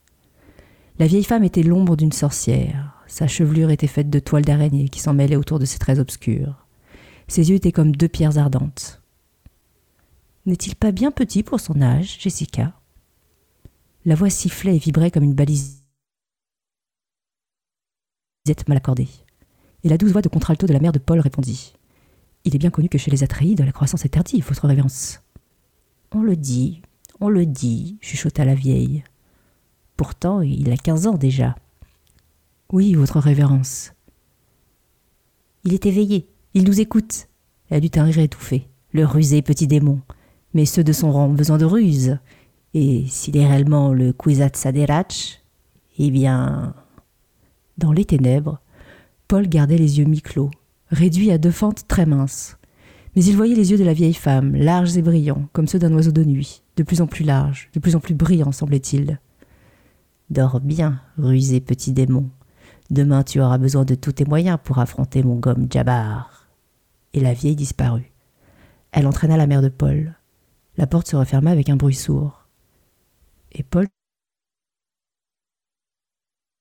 La 0.98 1.06
vieille 1.06 1.24
femme 1.24 1.44
était 1.44 1.62
l'ombre 1.62 1.96
d'une 1.96 2.12
sorcière. 2.12 3.02
Sa 3.06 3.28
chevelure 3.28 3.70
était 3.70 3.86
faite 3.86 4.10
de 4.10 4.18
toiles 4.18 4.44
d'araignée 4.44 4.88
qui 4.88 5.00
s'en 5.00 5.14
mêlaient 5.14 5.36
autour 5.36 5.58
de 5.58 5.64
ses 5.64 5.78
traits 5.78 5.98
obscurs. 5.98 6.66
Ses 7.28 7.50
yeux 7.50 7.56
étaient 7.56 7.72
comme 7.72 7.94
deux 7.94 8.08
pierres 8.08 8.38
ardentes. 8.38 9.02
N'est-il 10.46 10.74
pas 10.76 10.92
bien 10.92 11.10
petit 11.10 11.42
pour 11.42 11.60
son 11.60 11.80
âge, 11.82 12.18
Jessica? 12.20 12.72
La 14.04 14.14
voix 14.14 14.30
sifflait 14.30 14.76
et 14.76 14.78
vibrait 14.78 15.10
comme 15.10 15.24
une 15.24 15.34
balise 15.34 15.82
mal 18.68 18.78
accordée. 18.78 19.08
Et 19.84 19.88
la 19.88 19.98
douce 19.98 20.12
voix 20.12 20.22
de 20.22 20.28
contralto 20.28 20.66
de 20.66 20.72
la 20.72 20.80
mère 20.80 20.92
de 20.92 20.98
Paul 20.98 21.20
répondit 21.20 21.74
Il 22.44 22.54
est 22.54 22.58
bien 22.58 22.70
connu 22.70 22.88
que 22.88 22.98
chez 22.98 23.10
les 23.10 23.22
Atreides, 23.22 23.60
la 23.64 23.72
croissance 23.72 24.04
est 24.04 24.10
tardive, 24.10 24.46
votre 24.46 24.66
révérence. 24.66 25.20
On 26.12 26.22
le 26.22 26.36
dit, 26.36 26.82
on 27.20 27.28
le 27.28 27.46
dit, 27.46 27.98
chuchota 28.00 28.44
la 28.44 28.54
vieille. 28.54 29.04
Pourtant, 29.96 30.40
il 30.40 30.70
a 30.70 30.76
quinze 30.76 31.06
ans 31.06 31.16
déjà. 31.16 31.54
Oui, 32.72 32.94
votre 32.94 33.20
révérence. 33.20 33.92
Il 35.64 35.74
est 35.74 35.86
éveillé, 35.86 36.28
il 36.54 36.64
nous 36.64 36.80
écoute. 36.80 37.28
Elle 37.70 37.84
eut 37.84 37.90
un 37.96 38.04
rire 38.04 38.18
étouffé. 38.18 38.68
Le 38.92 39.04
rusé 39.04 39.42
petit 39.42 39.66
démon. 39.66 40.00
Mais 40.54 40.64
ceux 40.64 40.84
de 40.84 40.92
son 40.92 41.12
rang 41.12 41.26
ont 41.26 41.34
besoin 41.34 41.58
de 41.58 41.64
ruse. 41.64 42.18
Et 42.74 43.04
s'il 43.08 43.36
est 43.36 43.46
réellement 43.46 43.92
le 43.92 44.12
Kwisatz 44.12 44.66
eh 45.98 46.10
bien. 46.10 46.74
Dans 47.78 47.92
les 47.92 48.04
ténèbres, 48.04 48.60
Paul 49.28 49.48
gardait 49.48 49.78
les 49.78 49.98
yeux 49.98 50.04
mi-clos, 50.04 50.50
réduits 50.90 51.32
à 51.32 51.38
deux 51.38 51.50
fentes 51.50 51.88
très 51.88 52.06
minces. 52.06 52.58
Mais 53.16 53.24
il 53.24 53.36
voyait 53.36 53.56
les 53.56 53.72
yeux 53.72 53.78
de 53.78 53.84
la 53.84 53.92
vieille 53.92 54.14
femme, 54.14 54.54
larges 54.54 54.96
et 54.96 55.02
brillants, 55.02 55.48
comme 55.52 55.66
ceux 55.66 55.78
d'un 55.78 55.92
oiseau 55.94 56.12
de 56.12 56.22
nuit, 56.22 56.62
de 56.76 56.82
plus 56.84 57.00
en 57.00 57.06
plus 57.06 57.24
larges, 57.24 57.68
de 57.72 57.80
plus 57.80 57.96
en 57.96 58.00
plus 58.00 58.14
brillants, 58.14 58.52
semblait-il. 58.52 59.18
Dors 60.30 60.60
bien, 60.60 61.00
rusé 61.18 61.60
petit 61.60 61.92
démon. 61.92 62.30
Demain 62.90 63.24
tu 63.24 63.40
auras 63.40 63.58
besoin 63.58 63.84
de 63.84 63.96
tous 63.96 64.12
tes 64.12 64.24
moyens 64.24 64.58
pour 64.62 64.78
affronter 64.78 65.22
mon 65.22 65.36
gomme 65.36 65.66
Jabbar. 65.70 66.46
Et 67.14 67.20
la 67.20 67.32
vieille 67.32 67.56
disparut. 67.56 68.12
Elle 68.92 69.06
entraîna 69.06 69.36
la 69.36 69.46
mère 69.46 69.62
de 69.62 69.68
Paul. 69.68 70.14
La 70.76 70.86
porte 70.86 71.08
se 71.08 71.16
referma 71.16 71.50
avec 71.50 71.68
un 71.68 71.76
bruit 71.76 71.94
sourd. 71.94 72.46
Et 73.52 73.62
Paul 73.62 73.86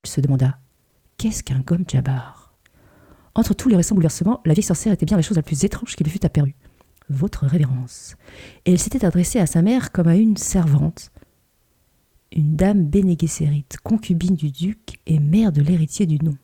se 0.06 0.21
demanda 0.21 0.58
Qu'est-ce 1.17 1.43
qu'un 1.43 1.60
gomme 1.60 1.86
Jabbar? 1.88 2.44
Entre 3.36 3.54
tous 3.54 3.67
les 3.69 3.76
récents 3.76 3.95
bouleversements, 3.95 4.41
la 4.45 4.54
vieille 4.54 4.63
sorcière 4.63 4.93
était 4.93 5.06
bien 5.06 5.17
la 5.17 5.24
chose 5.24 5.38
la 5.38 5.43
plus 5.43 5.63
étrange 5.65 5.95
qui 5.95 6.04
lui 6.04 6.12
fût 6.12 6.26
apparue. 6.26 6.56
Votre 7.10 7.45
révérence. 7.45 8.15
Et 8.65 8.71
elle 8.71 8.80
s'était 8.80 9.06
adressée 9.06 9.39
à 9.39 9.45
sa 9.45 9.62
mère 9.62 9.91
comme 9.91 10.08
à 10.08 10.15
une 10.15 10.38
servante, 10.38 11.12
une 12.32 12.56
dame 12.56 12.86
Bene 12.86 13.15
concubine 13.84 14.36
du 14.36 14.52
duc 14.52 15.00
et 15.06 15.19
mère 15.19 15.52
de 15.52 15.62
l'héritier 15.62 16.06
du 16.06 16.17
nom. 16.24 16.36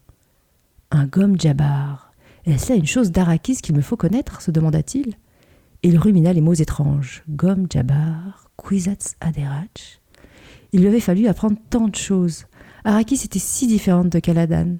Un 0.91 1.05
gomme 1.05 1.39
Jabbar. 1.39 2.13
Est-ce 2.45 2.69
là 2.69 2.75
une 2.75 2.87
chose 2.87 3.11
d'Arakis 3.11 3.57
qu'il 3.57 3.75
me 3.75 3.81
faut 3.81 3.97
connaître 3.97 4.41
se 4.41 4.51
demanda-t-il. 4.51 5.15
Il 5.83 5.97
rumina 5.97 6.33
les 6.33 6.41
mots 6.41 6.53
étranges. 6.53 7.23
Gomme 7.29 7.67
Jabbar, 7.69 8.49
Kwisatz 8.55 9.15
Aderach. 9.19 10.01
Il 10.73 10.81
lui 10.81 10.87
avait 10.87 10.99
fallu 10.99 11.27
apprendre 11.27 11.57
tant 11.69 11.87
de 11.87 11.95
choses. 11.95 12.45
Arakis 12.83 13.21
était 13.25 13.39
si 13.39 13.67
différente 13.67 14.09
de 14.09 14.19
Caladan. 14.19 14.77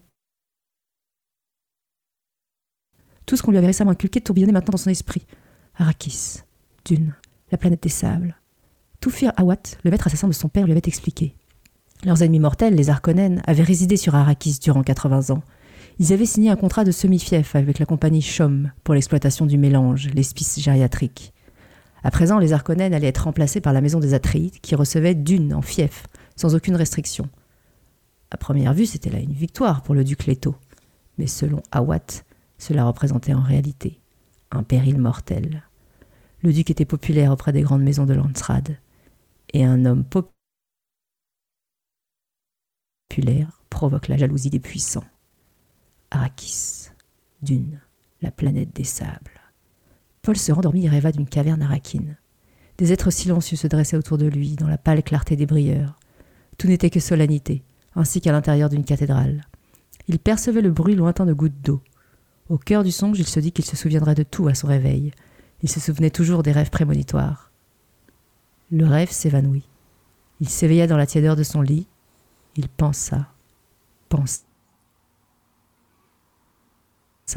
Tout 3.32 3.38
ce 3.38 3.44
qu'on 3.44 3.52
lui 3.52 3.60
avait 3.60 3.68
récemment 3.68 3.92
inculqué 3.92 4.20
tourbillonnait 4.20 4.52
maintenant 4.52 4.74
dans 4.74 4.78
son 4.78 4.90
esprit. 4.90 5.26
Arrakis, 5.78 6.40
Dune, 6.84 7.16
la 7.50 7.58
planète 7.58 7.82
des 7.82 7.88
sables, 7.88 8.36
Toufir 9.00 9.32
Awat, 9.38 9.78
le 9.86 9.90
maître 9.90 10.08
assassin 10.08 10.28
de 10.28 10.34
son 10.34 10.50
père, 10.50 10.66
lui 10.66 10.74
avait 10.74 10.82
expliqué. 10.84 11.34
Leurs 12.04 12.24
ennemis 12.24 12.42
mortels, 12.42 12.76
les 12.76 12.90
Arkonen, 12.90 13.42
avaient 13.48 13.64
résidé 13.64 13.96
sur 13.96 14.16
Arrakis 14.16 14.60
durant 14.62 14.84
80 14.84 15.34
ans. 15.34 15.44
Ils 15.98 16.12
avaient 16.12 16.26
signé 16.26 16.50
un 16.50 16.58
contrat 16.58 16.84
de 16.84 16.92
semi-fief 16.92 17.56
avec 17.56 17.80
la 17.80 17.86
compagnie 17.86 18.22
Shom 18.22 18.74
pour 18.84 18.96
l'exploitation 18.96 19.46
du 19.46 19.58
mélange, 19.58 20.10
l'espice 20.14 20.60
gériatrique. 20.60 21.32
À 22.04 22.12
présent, 22.12 22.38
les 22.38 22.52
Arkonen 22.52 22.94
allaient 22.94 23.08
être 23.08 23.24
remplacés 23.24 23.62
par 23.62 23.72
la 23.72 23.80
maison 23.80 24.02
des 24.02 24.14
Atreides, 24.14 24.60
qui 24.60 24.76
recevait 24.76 25.16
d'une 25.16 25.54
en 25.54 25.62
fief, 25.62 26.06
sans 26.36 26.54
aucune 26.54 26.76
restriction. 26.76 27.30
À 28.30 28.36
première 28.36 28.74
vue, 28.74 28.88
c'était 28.88 29.10
là 29.10 29.20
une 29.20 29.32
victoire 29.32 29.84
pour 29.84 29.96
le 29.96 30.04
duc 30.04 30.26
Leto. 30.26 30.54
Mais 31.18 31.28
selon 31.28 31.64
Awat, 31.72 32.26
cela 32.62 32.86
représentait 32.86 33.34
en 33.34 33.42
réalité 33.42 34.00
un 34.52 34.62
péril 34.62 35.00
mortel. 35.00 35.64
Le 36.44 36.54
duc 36.54 36.70
était 36.70 36.86
populaire 36.86 37.32
auprès 37.32 37.52
des 37.52 37.64
grandes 37.64 37.82
maisons 37.82 38.06
de 38.06 38.14
Landsrad 38.14 38.78
et 39.52 39.66
un 39.66 39.84
homme 39.86 40.06
populaire 43.10 43.64
provoque 43.72 44.10
la 44.10 44.18
jalousie 44.18 44.52
des 44.52 44.60
puissants. 44.60 45.04
Arrakis, 46.12 46.90
Dune, 47.42 47.82
la 48.22 48.30
planète 48.30 48.76
des 48.76 48.84
sables. 48.84 49.42
Paul 50.22 50.38
se 50.38 50.52
rendormit 50.52 50.86
et 50.86 50.90
rêva 50.90 51.12
d'une 51.12 51.28
caverne 51.28 51.64
arakine. 51.64 52.16
Des 52.78 52.94
êtres 52.94 53.10
silencieux 53.10 53.58
se 53.58 53.66
dressaient 53.66 53.98
autour 53.98 54.20
de 54.20 54.28
lui, 54.28 54.56
dans 54.56 54.68
la 54.68 54.78
pâle 54.78 55.02
clarté 55.02 55.36
des 55.36 55.48
brilleurs. 55.48 56.00
Tout 56.60 56.68
n'était 56.68 56.92
que 56.92 57.00
solennité, 57.00 57.64
ainsi 57.96 58.22
qu'à 58.22 58.32
l'intérieur 58.32 58.70
d'une 58.70 58.86
cathédrale. 58.86 59.42
Il 60.08 60.20
percevait 60.20 60.62
le 60.62 60.70
bruit 60.70 60.94
lointain 60.96 61.26
de 61.26 61.34
gouttes 61.34 61.60
d'eau. 61.64 61.82
Au 62.52 62.58
cœur 62.58 62.84
du 62.84 62.92
songe, 62.92 63.18
il 63.18 63.26
se 63.26 63.40
dit 63.40 63.54
qu'il 63.54 63.64
se 63.64 63.78
souviendrait 63.78 64.14
de 64.14 64.24
tout 64.24 64.50
à 64.50 64.54
son 64.54 64.68
réveil. 64.68 65.14
Il 65.64 65.70
se 65.70 65.80
souvenait 65.80 66.10
toujours 66.10 66.44
des 66.44 66.52
rêves 66.52 66.70
prémonitoires. 66.70 67.50
Le 68.72 68.86
rêve 68.86 69.10
s'évanouit. 69.10 69.70
Il 70.42 70.50
s'éveilla 70.50 70.86
dans 70.86 70.98
la 70.98 71.06
tiédeur 71.06 71.38
de 71.38 71.44
son 71.44 71.62
lit. 71.62 71.88
Il 72.58 72.68
pensa, 72.68 73.30
pensa 74.10 74.44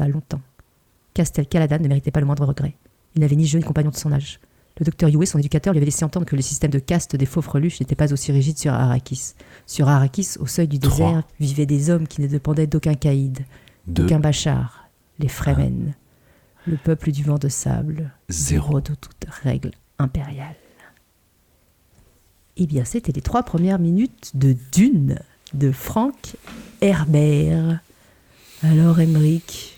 longtemps. 0.05 0.41
Castel 1.13 1.47
Caladan 1.47 1.79
ne 1.79 1.87
méritait 1.87 2.11
pas 2.11 2.19
le 2.19 2.25
moindre 2.25 2.45
regret. 2.45 2.75
Il 3.15 3.21
n'avait 3.21 3.37
ni 3.37 3.47
jeu 3.47 3.59
ni 3.59 3.63
compagnon 3.63 3.91
de 3.91 3.95
son 3.95 4.11
âge. 4.11 4.41
Le 4.77 4.83
docteur 4.83 5.07
Yue, 5.07 5.25
son 5.25 5.39
éducateur, 5.39 5.71
lui 5.71 5.77
avait 5.77 5.85
laissé 5.85 6.03
entendre 6.03 6.25
que 6.25 6.35
le 6.35 6.41
système 6.41 6.71
de 6.71 6.79
caste 6.79 7.15
des 7.15 7.25
faux 7.25 7.41
freluches 7.41 7.79
n'était 7.79 7.95
pas 7.95 8.11
aussi 8.11 8.33
rigide 8.33 8.57
sur 8.57 8.73
Arrakis. 8.73 9.35
Sur 9.65 9.87
Arrakis, 9.87 10.31
au 10.41 10.45
seuil 10.45 10.67
du 10.67 10.77
désert, 10.77 11.23
vivaient 11.39 11.65
des 11.65 11.89
hommes 11.89 12.05
qui 12.05 12.19
ne 12.19 12.27
dépendaient 12.27 12.67
d'aucun 12.67 12.95
caïd, 12.95 13.45
d'aucun 13.87 14.19
bachar, 14.19 14.84
les 15.19 15.27
Fremen, 15.27 15.93
le 16.65 16.77
peuple 16.77 17.11
du 17.11 17.23
vent 17.23 17.37
de 17.37 17.49
sable, 17.49 18.11
zéro 18.29 18.81
de 18.81 18.93
toute 18.95 19.25
règle 19.43 19.71
impériale. 19.99 20.55
Eh 22.57 22.67
bien, 22.67 22.85
c'était 22.85 23.11
les 23.11 23.21
trois 23.21 23.43
premières 23.43 23.79
minutes 23.79 24.31
de 24.33 24.55
Dune 24.71 25.19
de 25.53 25.71
Frank 25.71 26.35
Herbert. 26.81 27.79
Alors, 28.63 28.99
Emmerich, 28.99 29.74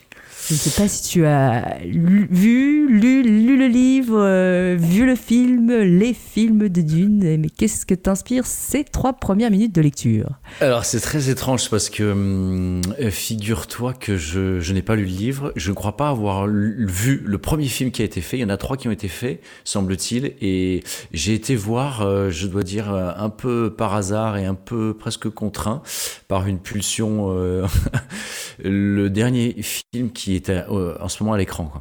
je 0.48 0.54
ne 0.54 0.60
sais 0.60 0.82
pas 0.82 0.88
si 0.88 1.04
tu 1.04 1.26
as 1.26 1.78
vu, 1.84 2.88
lu, 2.88 3.22
lu 3.22 3.58
le 3.58 3.68
livre, 3.68 4.18
euh, 4.18 4.78
vu 4.80 5.06
le 5.06 5.16
film, 5.16 5.74
les 5.74 6.14
films 6.14 6.70
de 6.70 6.82
Dune, 6.82 7.38
mais 7.38 7.50
qu'est-ce 7.50 7.86
que 7.86 7.94
t'inspire 7.94 8.46
ces 8.46 8.86
trois 8.86 9.12
premières 9.12 9.52
minutes 9.52 9.76
de 9.76 9.82
lecture? 9.82 10.40
Alors 10.62 10.86
c'est 10.86 11.02
très 11.02 11.30
étrange 11.30 11.70
parce 11.70 11.90
que 11.90 12.12
hum, 12.12 12.82
figure-toi 13.10 13.94
que 13.94 14.16
je, 14.16 14.72
n'ai 14.72 14.82
pas 14.82 14.96
lu 14.96 15.04
le 15.04 15.10
livre, 15.10 15.52
je 15.58 15.70
ne 15.70 15.76
crois 15.76 15.98
pas 15.98 16.08
avoir 16.08 16.48
vu 16.48 17.22
le 17.26 17.38
premier 17.40 17.68
film 17.68 17.92
qui 17.92 18.02
a 18.02 18.06
été 18.06 18.22
fait, 18.22 18.38
il 18.38 18.42
y 18.42 18.46
en 18.46 18.50
a 18.50 18.56
trois 18.56 18.78
qui 18.78 18.88
ont 18.88 18.92
été 18.92 19.10
faits, 19.10 19.42
semble-t-il, 19.66 20.34
et 20.40 20.82
j'ai 21.12 21.34
été 21.34 21.58
voir, 21.58 22.04
euh, 22.04 22.30
je 22.30 22.48
dois 22.48 22.64
dire, 22.64 22.90
un 22.94 23.30
peu 23.30 23.74
par 23.78 23.96
hasard 23.96 24.38
et 24.38 24.46
un 24.46 24.56
peu 24.56 24.96
presque 24.98 25.30
contraint 25.30 25.82
par 26.30 26.48
une 26.48 26.60
pulsion, 26.60 27.36
euh, 27.38 27.68
le 28.64 29.10
dernier 29.10 29.56
film 29.62 30.12
qui 30.14 30.37
euh, 30.50 30.98
en 31.00 31.10
ce 31.10 31.24
moment 31.24 31.34
à 31.34 31.38
l'écran. 31.38 31.72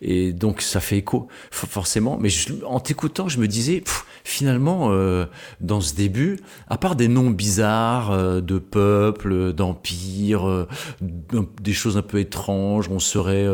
Et 0.00 0.32
donc 0.32 0.62
ça 0.62 0.80
fait 0.80 0.98
écho 0.98 1.28
forcément. 1.50 2.18
Mais 2.18 2.30
en 2.66 2.80
t'écoutant, 2.80 3.28
je 3.28 3.38
me 3.38 3.48
disais, 3.48 3.82
finalement, 4.28 4.88
euh, 4.90 5.24
dans 5.60 5.80
ce 5.80 5.94
début, 5.94 6.38
à 6.68 6.76
part 6.76 6.96
des 6.96 7.08
noms 7.08 7.30
bizarres 7.30 8.10
euh, 8.10 8.42
de 8.42 8.58
peuples, 8.58 9.54
d'empires, 9.54 10.46
euh, 10.46 10.68
des 11.00 11.72
choses 11.72 11.96
un 11.96 12.02
peu 12.02 12.20
étranges, 12.20 12.90
on 12.90 12.98
serait 12.98 13.46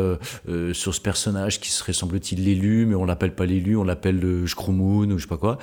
sur 0.73 0.93
ce 0.93 0.99
personnage 0.99 1.59
qui 1.59 1.69
serait 1.71 1.93
semble-t-il 1.93 2.43
l'élu, 2.43 2.85
mais 2.85 2.95
on 2.95 3.05
l'appelle 3.05 3.33
pas 3.33 3.45
l'élu, 3.45 3.77
on 3.77 3.83
l'appelle 3.83 4.19
le 4.19 4.45
Shkrumun 4.45 5.11
ou 5.11 5.17
je 5.17 5.23
sais 5.23 5.29
pas 5.29 5.37
quoi. 5.37 5.57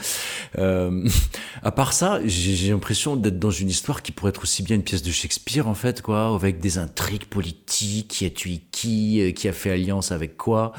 à 1.62 1.70
part 1.72 1.92
ça, 1.92 2.20
j'ai 2.24 2.70
l'impression 2.70 3.16
d'être 3.16 3.38
dans 3.38 3.50
une 3.50 3.68
histoire 3.68 4.02
qui 4.02 4.12
pourrait 4.12 4.30
être 4.30 4.42
aussi 4.42 4.62
bien 4.62 4.76
une 4.76 4.82
pièce 4.82 5.02
de 5.02 5.10
Shakespeare 5.10 5.68
en 5.68 5.74
fait, 5.74 6.00
quoi, 6.00 6.34
avec 6.34 6.60
des 6.60 6.78
intrigues 6.78 7.26
politiques, 7.26 8.08
qui 8.08 8.24
a 8.24 8.30
tué 8.30 8.62
qui, 8.70 9.32
qui 9.34 9.48
a 9.48 9.52
fait 9.52 9.70
alliance 9.70 10.12
avec 10.12 10.36
quoi, 10.36 10.72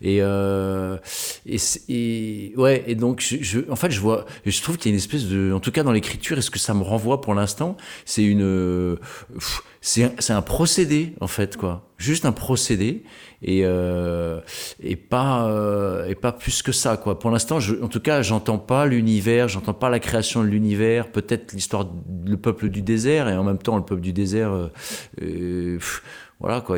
et 0.00 0.22
ouais, 2.56 2.84
et 2.86 2.94
donc 2.94 3.20
je, 3.20 3.36
je 3.42 3.60
en 3.74 3.76
fait, 3.76 3.90
je 3.90 3.98
vois, 3.98 4.24
je 4.46 4.62
trouve 4.62 4.78
qu'il 4.78 4.92
y 4.92 4.92
a 4.92 4.94
une 4.94 5.00
espèce 5.00 5.24
de, 5.24 5.52
en 5.52 5.58
tout 5.58 5.72
cas 5.72 5.82
dans 5.82 5.90
l'écriture, 5.90 6.38
est-ce 6.38 6.48
que 6.48 6.60
ça 6.60 6.74
me 6.74 6.84
renvoie 6.84 7.20
pour 7.20 7.34
l'instant? 7.34 7.76
C'est 8.04 8.22
une, 8.22 8.96
c'est 9.80 10.32
un, 10.32 10.42
procédé 10.42 11.14
en 11.20 11.26
fait, 11.26 11.56
quoi. 11.56 11.90
Juste 11.98 12.24
un 12.24 12.30
procédé 12.30 13.02
et 13.42 13.62
euh, 13.64 14.40
et 14.80 14.94
pas 14.94 15.48
euh, 15.48 16.06
et 16.06 16.14
pas 16.14 16.30
plus 16.30 16.62
que 16.62 16.70
ça, 16.70 16.96
quoi. 16.96 17.18
Pour 17.18 17.32
l'instant, 17.32 17.58
en 17.82 17.88
tout 17.88 17.98
cas, 18.00 18.22
j'entends 18.22 18.58
pas 18.58 18.86
l'univers, 18.86 19.48
j'entends 19.48 19.74
pas 19.74 19.90
la 19.90 19.98
création 19.98 20.44
de 20.44 20.48
l'univers, 20.48 21.10
peut-être 21.10 21.52
l'histoire, 21.52 21.90
le 22.24 22.36
peuple 22.36 22.68
du 22.68 22.80
désert 22.80 23.28
et 23.28 23.36
en 23.36 23.42
même 23.42 23.58
temps 23.58 23.76
le 23.76 23.84
peuple 23.84 24.02
du 24.02 24.12
désert. 24.12 24.52
Euh, 24.52 24.68
euh 25.20 25.80
voilà 26.44 26.60
quoi. 26.60 26.76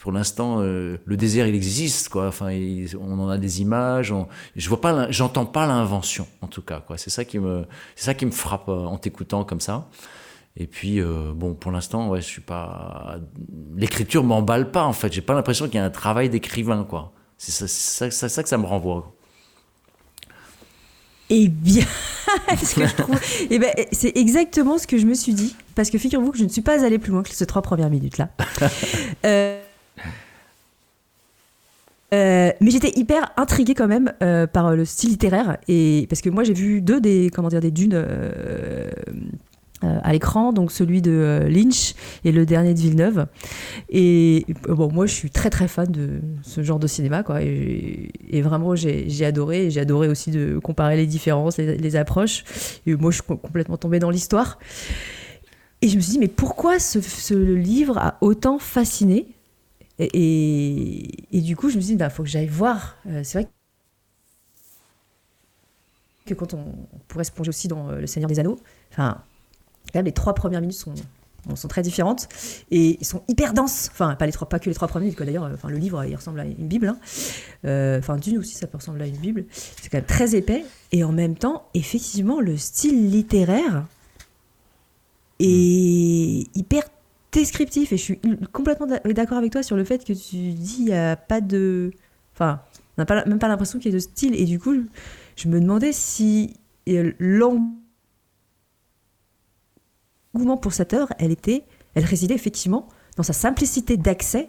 pour 0.00 0.10
l'instant, 0.10 0.56
euh, 0.58 0.98
le 1.04 1.16
désert 1.16 1.46
il 1.46 1.54
existe 1.54 2.08
quoi. 2.08 2.26
Enfin, 2.26 2.48
on 3.00 3.20
en 3.20 3.28
a 3.28 3.38
des 3.38 3.60
images. 3.60 4.12
je 4.56 4.68
vois 4.68 4.80
pas, 4.80 5.08
j'entends 5.12 5.46
pas 5.46 5.68
l'invention 5.68 6.26
en 6.40 6.48
tout 6.48 6.62
cas 6.62 6.80
quoi. 6.80 6.98
C'est 6.98 7.08
ça 7.08 7.24
qui 7.24 7.38
me, 7.38 7.64
c'est 7.94 8.06
ça 8.06 8.14
qui 8.14 8.26
me 8.26 8.32
frappe 8.32 8.68
euh, 8.68 8.84
en 8.86 8.98
t'écoutant 8.98 9.44
comme 9.44 9.60
ça. 9.60 9.88
Et 10.56 10.66
puis 10.66 11.00
euh, 11.00 11.32
bon, 11.32 11.54
pour 11.54 11.70
l'instant, 11.70 12.08
ouais, 12.08 12.20
je 12.20 12.26
suis 12.26 12.40
pas. 12.40 13.18
L'écriture 13.76 14.24
m'emballe 14.24 14.72
pas 14.72 14.82
en 14.82 14.92
fait. 14.92 15.12
J'ai 15.12 15.22
pas 15.22 15.34
l'impression 15.34 15.66
qu'il 15.66 15.76
y 15.76 15.78
a 15.78 15.84
un 15.84 15.90
travail 15.90 16.28
d'écrivain 16.28 16.82
quoi. 16.82 17.12
C'est 17.38 17.52
ça, 17.52 18.10
ça, 18.10 18.28
ça, 18.28 18.42
que 18.42 18.48
ça 18.48 18.58
me 18.58 18.66
renvoie. 18.66 19.14
Eh 21.30 21.46
bien, 21.46 21.86
eh 23.48 23.58
ben, 23.60 23.72
c'est 23.92 24.16
exactement 24.16 24.76
ce 24.76 24.88
que 24.88 24.98
je 24.98 25.06
me 25.06 25.14
suis 25.14 25.34
dit. 25.34 25.54
Parce 25.74 25.90
que 25.90 25.98
figurez-vous 25.98 26.32
que 26.32 26.38
je 26.38 26.44
ne 26.44 26.48
suis 26.48 26.62
pas 26.62 26.84
allée 26.84 26.98
plus 26.98 27.12
loin 27.12 27.22
que 27.22 27.30
ces 27.30 27.46
trois 27.46 27.62
premières 27.62 27.90
minutes-là. 27.90 28.28
Euh, 29.24 29.60
euh, 32.12 32.50
mais 32.60 32.70
j'étais 32.70 32.92
hyper 32.98 33.32
intriguée 33.36 33.74
quand 33.74 33.88
même 33.88 34.12
euh, 34.22 34.46
par 34.46 34.76
le 34.76 34.84
style 34.84 35.10
littéraire 35.10 35.56
et 35.66 36.06
parce 36.10 36.20
que 36.20 36.28
moi 36.28 36.44
j'ai 36.44 36.52
vu 36.52 36.82
deux 36.82 37.00
des 37.00 37.30
comment 37.32 37.48
dire 37.48 37.60
des 37.60 37.70
dunes 37.70 37.94
euh, 37.94 38.90
à 39.82 40.12
l'écran, 40.12 40.52
donc 40.52 40.70
celui 40.70 41.02
de 41.02 41.44
Lynch 41.48 41.94
et 42.24 42.30
le 42.30 42.46
dernier 42.46 42.72
de 42.72 42.78
Villeneuve. 42.78 43.26
Et 43.88 44.46
bon, 44.68 44.92
moi, 44.92 45.06
je 45.06 45.12
suis 45.12 45.28
très 45.28 45.50
très 45.50 45.66
fan 45.66 45.90
de 45.90 46.20
ce 46.42 46.62
genre 46.62 46.78
de 46.78 46.86
cinéma, 46.86 47.24
quoi. 47.24 47.42
Et, 47.42 48.42
vraiment, 48.42 48.76
j'ai 48.76 49.24
adoré. 49.24 49.70
J'ai 49.70 49.80
adoré 49.80 50.06
aussi 50.06 50.30
de 50.30 50.60
comparer 50.60 50.96
les 50.96 51.06
différences, 51.06 51.58
les, 51.58 51.96
approches. 51.96 52.44
Et 52.86 52.94
moi, 52.94 53.10
je 53.10 53.16
suis 53.16 53.24
complètement 53.26 53.76
tombée 53.76 53.98
dans 53.98 54.10
l'histoire. 54.10 54.60
Et 55.82 55.88
je 55.88 55.96
me 55.96 56.00
suis 56.00 56.12
dit, 56.12 56.18
mais 56.18 56.28
pourquoi 56.28 56.78
ce, 56.78 57.34
livre 57.34 57.98
a 57.98 58.16
autant 58.20 58.58
fasciné 58.58 59.26
et, 59.98 61.08
du 61.32 61.54
coup, 61.54 61.68
je 61.68 61.76
me 61.76 61.80
suis 61.80 61.88
dit, 61.88 61.92
il 61.92 61.98
bah, 61.98 62.10
faut 62.10 62.22
que 62.22 62.28
j'aille 62.28 62.48
voir. 62.48 62.96
C'est 63.22 63.34
vrai 63.34 63.48
que 66.26 66.34
quand 66.34 66.54
on, 66.54 66.64
pourrait 67.08 67.24
se 67.24 67.30
plonger 67.30 67.50
aussi 67.50 67.68
dans 67.68 67.90
Le 67.90 68.06
Seigneur 68.06 68.28
des 68.28 68.40
Anneaux, 68.40 68.58
enfin, 68.90 69.22
les 69.94 70.12
trois 70.12 70.34
premières 70.34 70.60
minutes 70.60 70.78
sont, 70.78 71.68
très 71.68 71.82
différentes 71.82 72.28
et 72.70 72.98
sont 73.02 73.22
hyper 73.28 73.52
denses. 73.52 73.90
Enfin, 73.92 74.14
pas, 74.14 74.26
les 74.26 74.32
trois, 74.32 74.48
pas 74.48 74.58
que 74.58 74.68
les 74.68 74.74
trois 74.74 74.88
premières 74.88 75.06
minutes, 75.06 75.22
d'ailleurs. 75.22 75.50
Enfin, 75.52 75.68
le 75.68 75.76
livre, 75.76 76.04
il 76.04 76.16
ressemble 76.16 76.40
à 76.40 76.44
une 76.44 76.68
Bible. 76.68 76.88
Hein. 76.88 76.98
Euh, 77.64 77.98
enfin, 77.98 78.16
Dune 78.16 78.38
aussi, 78.38 78.54
ça 78.54 78.66
peut 78.66 78.78
ressembler 78.78 79.04
à 79.04 79.06
une 79.06 79.16
Bible. 79.16 79.44
C'est 79.50 79.88
quand 79.88 79.98
même 79.98 80.04
très 80.04 80.34
épais. 80.34 80.64
Et 80.90 81.04
en 81.04 81.12
même 81.12 81.36
temps, 81.36 81.66
effectivement, 81.74 82.40
le 82.40 82.56
style 82.56 83.10
littéraire 83.10 83.84
est 85.42 86.56
hyper 86.56 86.84
descriptif. 87.32 87.92
Et 87.92 87.96
je 87.96 88.02
suis 88.02 88.20
complètement 88.52 88.86
d'accord 88.86 89.38
avec 89.38 89.52
toi 89.52 89.62
sur 89.62 89.76
le 89.76 89.84
fait 89.84 90.04
que 90.04 90.12
tu 90.12 90.36
dis 90.52 90.76
il 90.80 90.84
n'y 90.86 90.94
a 90.94 91.16
pas 91.16 91.40
de. 91.40 91.92
Enfin, 92.34 92.60
on 92.96 93.04
n'a 93.04 93.24
même 93.26 93.38
pas 93.38 93.48
l'impression 93.48 93.78
qu'il 93.78 93.90
y 93.90 93.94
ait 93.94 93.98
de 93.98 94.02
style. 94.02 94.34
Et 94.34 94.44
du 94.44 94.58
coup, 94.58 94.74
je 95.36 95.48
me 95.48 95.60
demandais 95.60 95.92
si 95.92 96.54
l'angle 96.86 97.62
l'engouement 100.34 100.56
pour 100.56 100.72
cette 100.72 100.94
œuvre, 100.94 101.12
elle 101.18 101.30
était, 101.30 101.64
elle 101.94 102.04
résidait 102.04 102.34
effectivement 102.34 102.88
dans 103.16 103.22
sa 103.22 103.32
simplicité 103.32 103.96
d'accès 103.96 104.48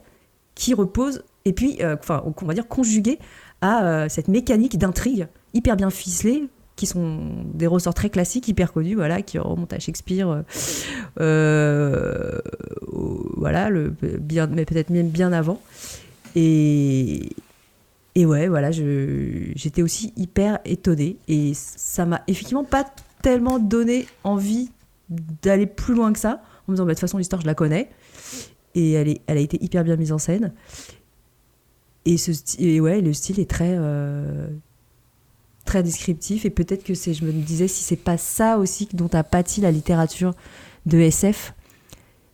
qui 0.55 0.73
repose, 0.73 1.23
et 1.45 1.53
puis, 1.53 1.77
euh, 1.81 1.95
enfin, 1.99 2.23
on 2.25 2.45
va 2.45 2.53
dire 2.53 2.67
conjuguée 2.67 3.19
à 3.61 3.85
euh, 3.85 4.09
cette 4.09 4.27
mécanique 4.27 4.77
d'intrigue 4.77 5.27
hyper 5.53 5.75
bien 5.75 5.89
ficelée, 5.89 6.47
qui 6.75 6.85
sont 6.85 7.45
des 7.53 7.67
ressorts 7.67 7.93
très 7.93 8.09
classiques, 8.09 8.47
hyper 8.47 8.73
connus, 8.73 8.95
voilà, 8.95 9.21
qui 9.21 9.37
remontent 9.37 9.75
à 9.75 9.79
Shakespeare, 9.79 10.43
euh, 11.19 12.39
voilà, 13.37 13.69
le, 13.69 13.93
bien, 14.19 14.47
mais 14.47 14.65
peut-être 14.65 14.89
même 14.89 15.09
bien 15.09 15.31
avant. 15.31 15.61
Et, 16.35 17.29
ouais, 18.15 18.47
voilà, 18.47 18.71
j'étais 18.71 19.81
aussi 19.81 20.13
hyper 20.15 20.59
étonnée, 20.65 21.17
et 21.27 21.53
ça 21.53 22.05
m'a 22.05 22.21
effectivement 22.27 22.63
pas 22.63 22.85
tellement 23.21 23.59
donné 23.59 24.07
envie 24.23 24.69
d'aller 25.09 25.67
plus 25.67 25.93
loin 25.93 26.11
que 26.11 26.19
ça, 26.19 26.41
en 26.67 26.71
me 26.71 26.75
disant, 26.75 26.85
bah, 26.85 26.91
de 26.91 26.95
toute 26.95 27.01
façon, 27.01 27.17
l'histoire, 27.17 27.41
je 27.41 27.47
la 27.47 27.55
connais. 27.55 27.89
Et 28.75 28.93
elle, 28.93 29.09
est, 29.09 29.21
elle 29.27 29.37
a 29.37 29.41
été 29.41 29.63
hyper 29.63 29.83
bien 29.83 29.95
mise 29.95 30.11
en 30.11 30.17
scène. 30.17 30.53
Et 32.05 32.81
ouais, 32.81 33.01
le 33.01 33.13
style 33.13 33.39
est 33.39 33.49
très, 33.49 33.75
euh, 33.77 34.47
très 35.65 35.83
descriptif. 35.83 36.45
Et 36.45 36.49
peut-être 36.49 36.83
que 36.83 36.93
c'est, 36.93 37.13
je 37.13 37.25
me 37.25 37.31
disais, 37.31 37.67
si 37.67 37.83
c'est 37.83 37.95
pas 37.95 38.17
ça 38.17 38.57
aussi 38.57 38.87
dont 38.93 39.09
a 39.13 39.23
pâti 39.23 39.61
la 39.61 39.71
littérature 39.71 40.33
de 40.85 40.99
SF, 40.99 41.53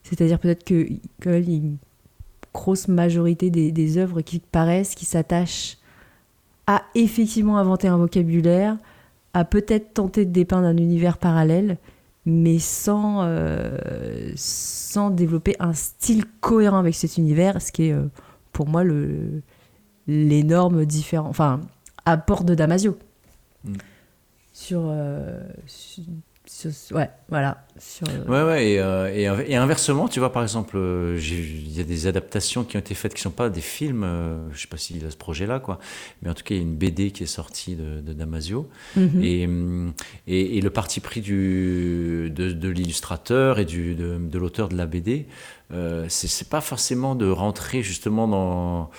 c'est-à-dire 0.03 0.39
peut-être 0.39 0.63
que 0.63 0.87
quand 1.21 1.29
même, 1.29 1.43
une 1.47 1.77
grosse 2.53 2.87
majorité 2.87 3.49
des, 3.49 3.97
œuvres 3.97 4.21
qui 4.21 4.39
paraissent, 4.39 4.95
qui 4.95 5.05
s'attachent 5.05 5.77
à 6.67 6.83
effectivement 6.95 7.57
inventer 7.57 7.87
un 7.87 7.97
vocabulaire, 7.97 8.77
à 9.33 9.45
peut-être 9.45 9.93
tenter 9.93 10.25
de 10.25 10.31
dépeindre 10.31 10.67
un 10.67 10.77
univers 10.77 11.17
parallèle, 11.17 11.77
mais 12.25 12.59
sans, 12.59 13.21
euh, 13.23 14.31
sans 14.35 15.09
développer 15.09 15.55
un 15.59 15.73
style 15.73 16.25
cohérent 16.41 16.77
avec 16.77 16.95
cet 16.95 17.17
univers, 17.17 17.61
ce 17.61 17.71
qui 17.71 17.85
est 17.85 17.93
euh, 17.93 18.07
pour 18.51 18.67
moi 18.67 18.83
l'énorme 20.07 20.85
différence, 20.85 21.29
enfin, 21.29 21.61
apport 22.05 22.43
de 22.43 22.55
Damasio. 22.55 22.97
Mm. 24.59 24.65
Sur, 24.65 24.81
euh, 24.85 25.39
ouais, 26.91 27.09
voilà. 27.29 27.65
Euh, 28.07 28.25
ouais, 28.25 28.43
ouais, 28.43 28.71
et, 28.71 28.79
euh, 28.79 29.43
et, 29.47 29.55
inversement, 29.55 30.07
tu 30.07 30.19
vois, 30.19 30.31
par 30.31 30.41
exemple, 30.41 30.77
euh, 30.77 31.19
il 31.21 31.71
y 31.71 31.79
a 31.79 31.83
des 31.83 32.07
adaptations 32.07 32.63
qui 32.63 32.75
ont 32.75 32.79
été 32.79 32.95
faites 32.95 33.13
qui 33.13 33.19
ne 33.19 33.23
sont 33.23 33.31
pas 33.31 33.49
des 33.49 33.61
films, 33.61 34.01
je 34.49 34.55
ne 34.55 34.57
sais 34.57 34.67
pas 34.67 34.77
s'il 34.77 35.05
a 35.05 35.11
ce 35.11 35.17
projet-là, 35.17 35.59
quoi, 35.59 35.79
mais 36.21 36.29
en 36.29 36.33
tout 36.33 36.43
cas, 36.43 36.55
il 36.55 36.57
y 36.57 36.61
a 36.61 36.63
une 36.63 36.75
BD 36.75 37.11
qui 37.11 37.23
est 37.23 37.27
sortie 37.27 37.75
de, 37.75 38.01
Damasio, 38.13 38.69
mhm. 38.95 39.21
et, 39.23 40.57
et, 40.57 40.61
le 40.61 40.69
parti 40.69 40.99
pris 40.99 41.21
du, 41.21 42.31
de, 42.35 42.51
de 42.51 42.69
l'illustrateur 42.69 43.59
et 43.59 43.65
du, 43.65 43.95
de, 43.95 44.17
de 44.17 44.39
l'auteur 44.39 44.69
de 44.69 44.75
la 44.75 44.87
BD, 44.87 45.27
c'est 46.07 46.49
pas 46.49 46.61
forcément 46.61 47.15
de 47.15 47.29
rentrer 47.29 47.83
justement 47.83 48.27
dans 48.27 48.89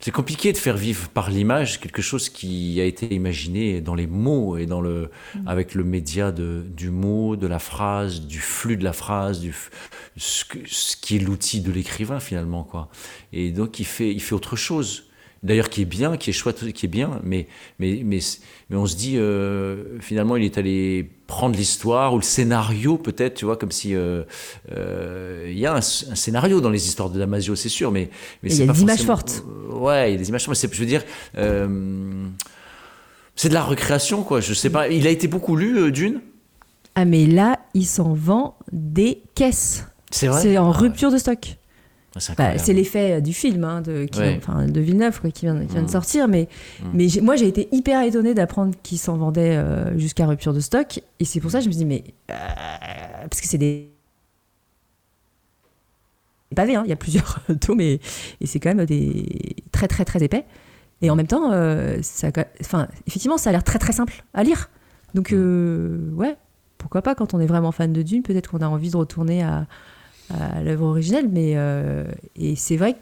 c'est 0.00 0.10
compliqué 0.10 0.52
de 0.52 0.56
faire 0.56 0.78
vivre 0.78 1.08
par 1.10 1.30
l'image 1.30 1.78
quelque 1.78 2.00
chose 2.00 2.30
qui 2.30 2.80
a 2.80 2.84
été 2.84 3.14
imaginé 3.14 3.82
dans 3.82 3.94
les 3.94 4.06
mots 4.06 4.56
et 4.56 4.64
dans 4.64 4.80
le, 4.80 5.10
mm. 5.34 5.46
avec 5.48 5.74
le 5.74 5.84
média 5.84 6.32
de, 6.32 6.64
du 6.74 6.90
mot, 6.90 7.36
de 7.36 7.46
la 7.46 7.58
phrase, 7.58 8.22
du 8.22 8.40
flux 8.40 8.78
de 8.78 8.84
la 8.84 8.94
phrase, 8.94 9.40
du, 9.40 9.54
ce, 10.16 10.44
qui 10.96 11.16
est 11.16 11.20
l'outil 11.20 11.60
de 11.60 11.70
l'écrivain 11.70 12.18
finalement. 12.18 12.64
Quoi. 12.64 12.88
Et 13.34 13.52
donc 13.52 13.78
il 13.78 13.84
fait, 13.84 14.10
il 14.10 14.20
fait 14.20 14.34
autre 14.34 14.56
chose 14.56 15.09
d'ailleurs 15.42 15.70
qui 15.70 15.82
est 15.82 15.86
bien, 15.86 16.16
qui 16.16 16.30
est 16.30 16.32
chouette, 16.32 16.72
qui 16.72 16.86
est 16.86 16.88
bien, 16.88 17.20
mais, 17.24 17.46
mais, 17.78 18.02
mais, 18.04 18.20
mais 18.68 18.76
on 18.76 18.86
se 18.86 18.96
dit, 18.96 19.16
euh, 19.16 19.98
finalement, 20.00 20.36
il 20.36 20.44
est 20.44 20.58
allé 20.58 21.10
prendre 21.26 21.56
l'histoire 21.56 22.12
ou 22.12 22.16
le 22.16 22.22
scénario, 22.22 22.98
peut-être, 22.98 23.34
tu 23.34 23.44
vois, 23.46 23.56
comme 23.56 23.70
si. 23.70 23.94
Euh, 23.94 24.24
euh, 24.72 25.48
il 25.50 25.58
y 25.58 25.66
a 25.66 25.74
un, 25.74 25.80
scénario 25.80 26.60
dans 26.60 26.70
les 26.70 26.86
histoires 26.86 27.10
de 27.10 27.18
Damasio, 27.18 27.56
c'est 27.56 27.68
sûr, 27.68 27.90
mais. 27.90 28.10
mais 28.42 28.50
il 28.50 28.58
y 28.66 28.68
a 28.68 28.72
des 28.72 28.82
images 28.82 29.02
fortes. 29.02 29.42
ouais, 29.70 30.10
il 30.10 30.12
y 30.12 30.16
a 30.16 30.18
des 30.18 30.28
images 30.28 30.44
fortes, 30.44 30.62
mais 30.62 30.68
je 30.72 30.80
veux 30.80 30.86
dire. 30.86 31.04
c'est 33.36 33.48
de 33.48 33.54
la 33.54 33.62
recréation, 33.62 34.22
quoi, 34.22 34.40
je 34.40 34.52
sais 34.52 34.70
pas. 34.70 34.88
Il 34.88 35.06
a 35.06 35.10
été 35.10 35.26
beaucoup 35.26 35.56
lu, 35.56 35.90
Dune? 35.90 36.20
Ah, 36.96 37.04
mais 37.04 37.24
là, 37.24 37.60
il 37.72 37.86
s'en 37.86 38.12
vend 38.12 38.58
des 38.72 39.22
caisses. 39.34 39.86
C'est 40.10 40.26
vrai? 40.26 40.42
C'est 40.42 40.58
en 40.58 40.72
rupture 40.72 41.12
de 41.12 41.18
stock. 41.18 41.56
Bah, 42.36 42.58
c'est 42.58 42.72
l'effet 42.72 43.22
du 43.22 43.32
film 43.32 43.62
hein, 43.62 43.82
de, 43.82 44.04
de 44.04 44.80
Villeneuve 44.80 45.20
qui 45.32 45.46
vient, 45.46 45.54
de 45.54 45.80
mm. 45.80 45.88
sortir, 45.88 46.26
mais, 46.26 46.48
mm. 46.82 46.86
mais 46.92 47.06
moi 47.22 47.36
j'ai 47.36 47.46
été 47.46 47.68
hyper 47.70 48.02
étonnée 48.02 48.34
d'apprendre 48.34 48.74
qu'il 48.82 48.98
s'en 48.98 49.16
vendait 49.16 49.56
euh, 49.56 49.96
jusqu'à 49.96 50.26
rupture 50.26 50.52
de 50.52 50.58
stock, 50.58 51.00
et 51.20 51.24
c'est 51.24 51.38
pour 51.38 51.52
ça 51.52 51.58
que 51.58 51.64
je 51.64 51.68
me 51.68 51.74
dis 51.74 51.84
mais 51.84 52.02
euh, 52.30 52.34
parce 53.28 53.40
que 53.40 53.46
c'est 53.46 53.58
des 53.58 53.90
pavés, 56.56 56.74
hein, 56.74 56.82
il 56.84 56.90
y 56.90 56.92
a 56.92 56.96
plusieurs 56.96 57.42
tomes 57.60 57.80
et, 57.80 58.00
et 58.40 58.46
c'est 58.46 58.58
quand 58.58 58.74
même 58.74 58.86
des 58.86 59.54
très 59.70 59.86
très 59.86 60.04
très 60.04 60.20
épais, 60.20 60.46
et 61.02 61.10
en 61.10 61.16
même 61.16 61.28
temps, 61.28 61.52
euh, 61.52 61.98
ça, 62.02 62.30
enfin 62.60 62.88
effectivement 63.06 63.38
ça 63.38 63.50
a 63.50 63.52
l'air 63.52 63.62
très 63.62 63.78
très 63.78 63.92
simple 63.92 64.24
à 64.34 64.42
lire, 64.42 64.68
donc 65.14 65.30
mm. 65.30 66.14
ouais, 66.16 66.36
pourquoi 66.76 67.02
pas 67.02 67.14
quand 67.14 67.34
on 67.34 67.40
est 67.40 67.46
vraiment 67.46 67.70
fan 67.70 67.92
de 67.92 68.02
Dune, 68.02 68.24
peut-être 68.24 68.50
qu'on 68.50 68.62
a 68.62 68.68
envie 68.68 68.90
de 68.90 68.96
retourner 68.96 69.44
à 69.44 69.68
à 70.38 70.62
l'œuvre 70.62 70.86
originelle, 70.86 71.28
mais 71.30 71.52
euh, 71.56 72.04
et 72.36 72.56
c'est 72.56 72.76
vrai 72.76 72.96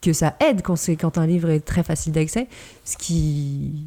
que 0.00 0.12
ça 0.12 0.34
aide 0.40 0.62
quand 0.62 0.76
c'est 0.76 0.96
quand 0.96 1.18
un 1.18 1.26
livre 1.26 1.50
est 1.50 1.60
très 1.60 1.82
facile 1.82 2.12
d'accès, 2.12 2.48
ce 2.84 2.96
qui, 2.96 3.86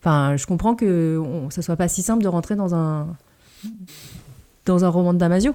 enfin, 0.00 0.36
je 0.36 0.46
comprends 0.46 0.74
que 0.74 1.18
on, 1.18 1.50
ça 1.50 1.62
soit 1.62 1.76
pas 1.76 1.88
si 1.88 2.02
simple 2.02 2.22
de 2.22 2.28
rentrer 2.28 2.56
dans 2.56 2.74
un 2.74 3.08
dans 4.64 4.84
un 4.84 4.88
roman 4.88 5.14
de 5.14 5.18
Damasio. 5.18 5.54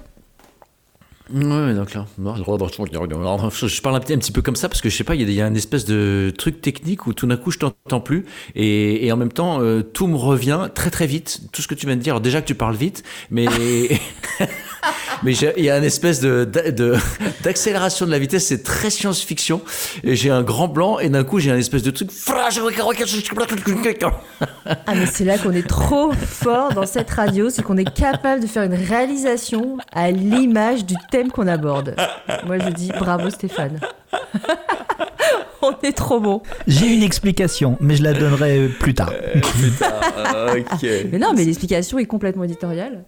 Ouais, 1.32 1.74
donc 1.74 1.94
là, 1.94 2.06
je 2.18 3.80
parle 3.80 3.96
un 3.96 4.00
petit, 4.00 4.12
un 4.12 4.18
petit 4.18 4.32
peu 4.32 4.42
comme 4.42 4.56
ça 4.56 4.68
parce 4.68 4.82
que 4.82 4.90
je 4.90 4.96
sais 4.96 5.04
pas, 5.04 5.14
il 5.14 5.30
y, 5.30 5.40
a 5.40 5.46
une 5.46 5.56
espèce 5.56 5.86
de 5.86 6.32
truc 6.36 6.60
technique 6.60 7.06
où 7.06 7.14
tout 7.14 7.26
d'un 7.26 7.36
coup 7.36 7.50
je 7.50 7.58
t'entends 7.58 8.00
plus 8.00 8.26
et, 8.54 9.06
et, 9.06 9.12
en 9.12 9.16
même 9.16 9.32
temps 9.32 9.62
euh, 9.62 9.82
tout 9.82 10.08
me 10.08 10.16
revient 10.16 10.68
très 10.74 10.90
très 10.90 11.06
vite. 11.06 11.42
Tout 11.52 11.62
ce 11.62 11.68
que 11.68 11.74
tu 11.74 11.86
viens 11.86 11.96
de 11.96 12.02
dire, 12.02 12.14
alors 12.14 12.20
déjà 12.20 12.42
que 12.42 12.46
tu 12.46 12.54
parles 12.54 12.76
vite, 12.76 13.02
mais 13.30 13.46
mais 15.22 15.32
il 15.34 15.64
y 15.64 15.70
a 15.70 15.78
une 15.78 15.84
espèce 15.84 16.20
de, 16.20 16.44
d'accélération 17.42 18.06
de, 18.06 18.10
la 18.10 18.18
vitesse, 18.18 18.46
c'est 18.46 18.62
très 18.62 18.90
science-fiction. 18.90 19.62
Et 20.04 20.16
j'ai 20.16 20.30
un 20.30 20.42
grand 20.42 20.68
blanc 20.68 20.98
et 20.98 21.08
d'un 21.08 21.24
coup 21.24 21.38
j'ai 21.38 21.50
un 21.50 21.56
espèce 21.56 21.82
de 21.82 21.90
truc. 21.90 22.10
Ah 24.66 24.94
mais 24.94 25.06
c'est 25.06 25.24
là 25.24 25.38
qu'on 25.38 25.52
est 25.52 25.66
trop 25.66 26.12
fort 26.12 26.72
dans 26.72 26.86
cette 26.86 27.10
radio, 27.10 27.50
c'est 27.50 27.62
qu'on 27.62 27.76
est 27.76 27.92
capable 27.92 28.42
de 28.42 28.46
faire 28.46 28.62
une 28.62 28.74
réalisation 28.74 29.78
à 29.92 30.10
l'image 30.10 30.84
du 30.84 30.94
thème 31.10 31.30
qu'on 31.30 31.46
aborde. 31.46 31.94
Moi 32.46 32.58
je 32.58 32.68
dis 32.70 32.90
bravo 32.98 33.30
Stéphane. 33.30 33.80
On 35.64 35.74
est 35.82 35.92
trop 35.92 36.20
bon. 36.20 36.42
J'ai 36.66 36.92
une 36.92 37.02
explication, 37.02 37.76
mais 37.80 37.94
je 37.94 38.02
la 38.02 38.12
donnerai 38.12 38.68
plus 38.68 38.94
tard. 38.94 39.12
Euh, 39.12 39.40
plus 39.40 39.70
tard. 39.70 40.00
ok. 40.56 40.88
Mais 41.12 41.18
non, 41.18 41.32
mais 41.34 41.44
l'explication 41.44 41.98
est 41.98 42.06
complètement 42.06 42.44
éditoriale. 42.44 43.04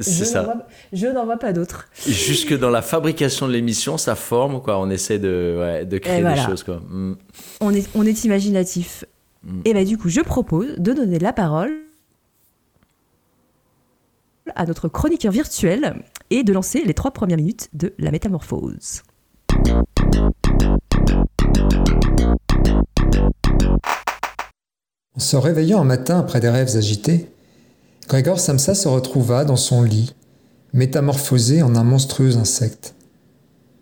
c'est 0.00 0.24
ça. 0.24 0.66
je 0.92 1.06
n'en 1.06 1.26
vois 1.26 1.36
pas 1.36 1.52
d'autre. 1.52 1.88
Jusque 2.06 2.58
dans 2.58 2.70
la 2.70 2.82
fabrication 2.82 3.46
de 3.46 3.52
l'émission, 3.52 3.98
ça 3.98 4.14
forme, 4.14 4.62
quoi. 4.62 4.78
On 4.78 4.88
essaie 4.88 5.18
de, 5.18 5.84
de 5.84 5.98
créer 5.98 6.22
des 6.22 6.36
choses, 6.36 6.62
quoi. 6.62 6.80
Mm. 6.88 7.16
On, 7.60 7.74
est, 7.74 7.88
on 7.94 8.06
est 8.06 8.24
imaginatif. 8.24 9.04
Mm. 9.44 9.60
Et 9.66 9.74
bah, 9.74 9.84
du 9.84 9.98
coup, 9.98 10.08
je 10.08 10.20
propose 10.20 10.76
de 10.78 10.92
donner 10.92 11.18
la 11.18 11.32
parole 11.32 11.72
à 14.54 14.64
notre 14.64 14.88
chroniqueur 14.88 15.32
virtuel 15.32 16.02
et 16.30 16.42
de 16.42 16.52
lancer 16.52 16.82
les 16.84 16.94
trois 16.94 17.10
premières 17.10 17.36
minutes 17.36 17.68
de 17.74 17.92
la 17.98 18.10
métamorphose. 18.10 19.02
En 25.16 25.20
se 25.20 25.36
réveillant 25.36 25.80
un 25.80 25.84
matin 25.84 26.18
après 26.18 26.40
des 26.40 26.48
rêves 26.48 26.76
agités, 26.76 27.30
Grégor 28.08 28.38
Samsa 28.38 28.74
se 28.74 28.86
retrouva 28.86 29.44
dans 29.44 29.56
son 29.56 29.82
lit, 29.82 30.14
métamorphosé 30.72 31.62
en 31.62 31.74
un 31.74 31.84
monstrueux 31.84 32.36
insecte. 32.36 32.94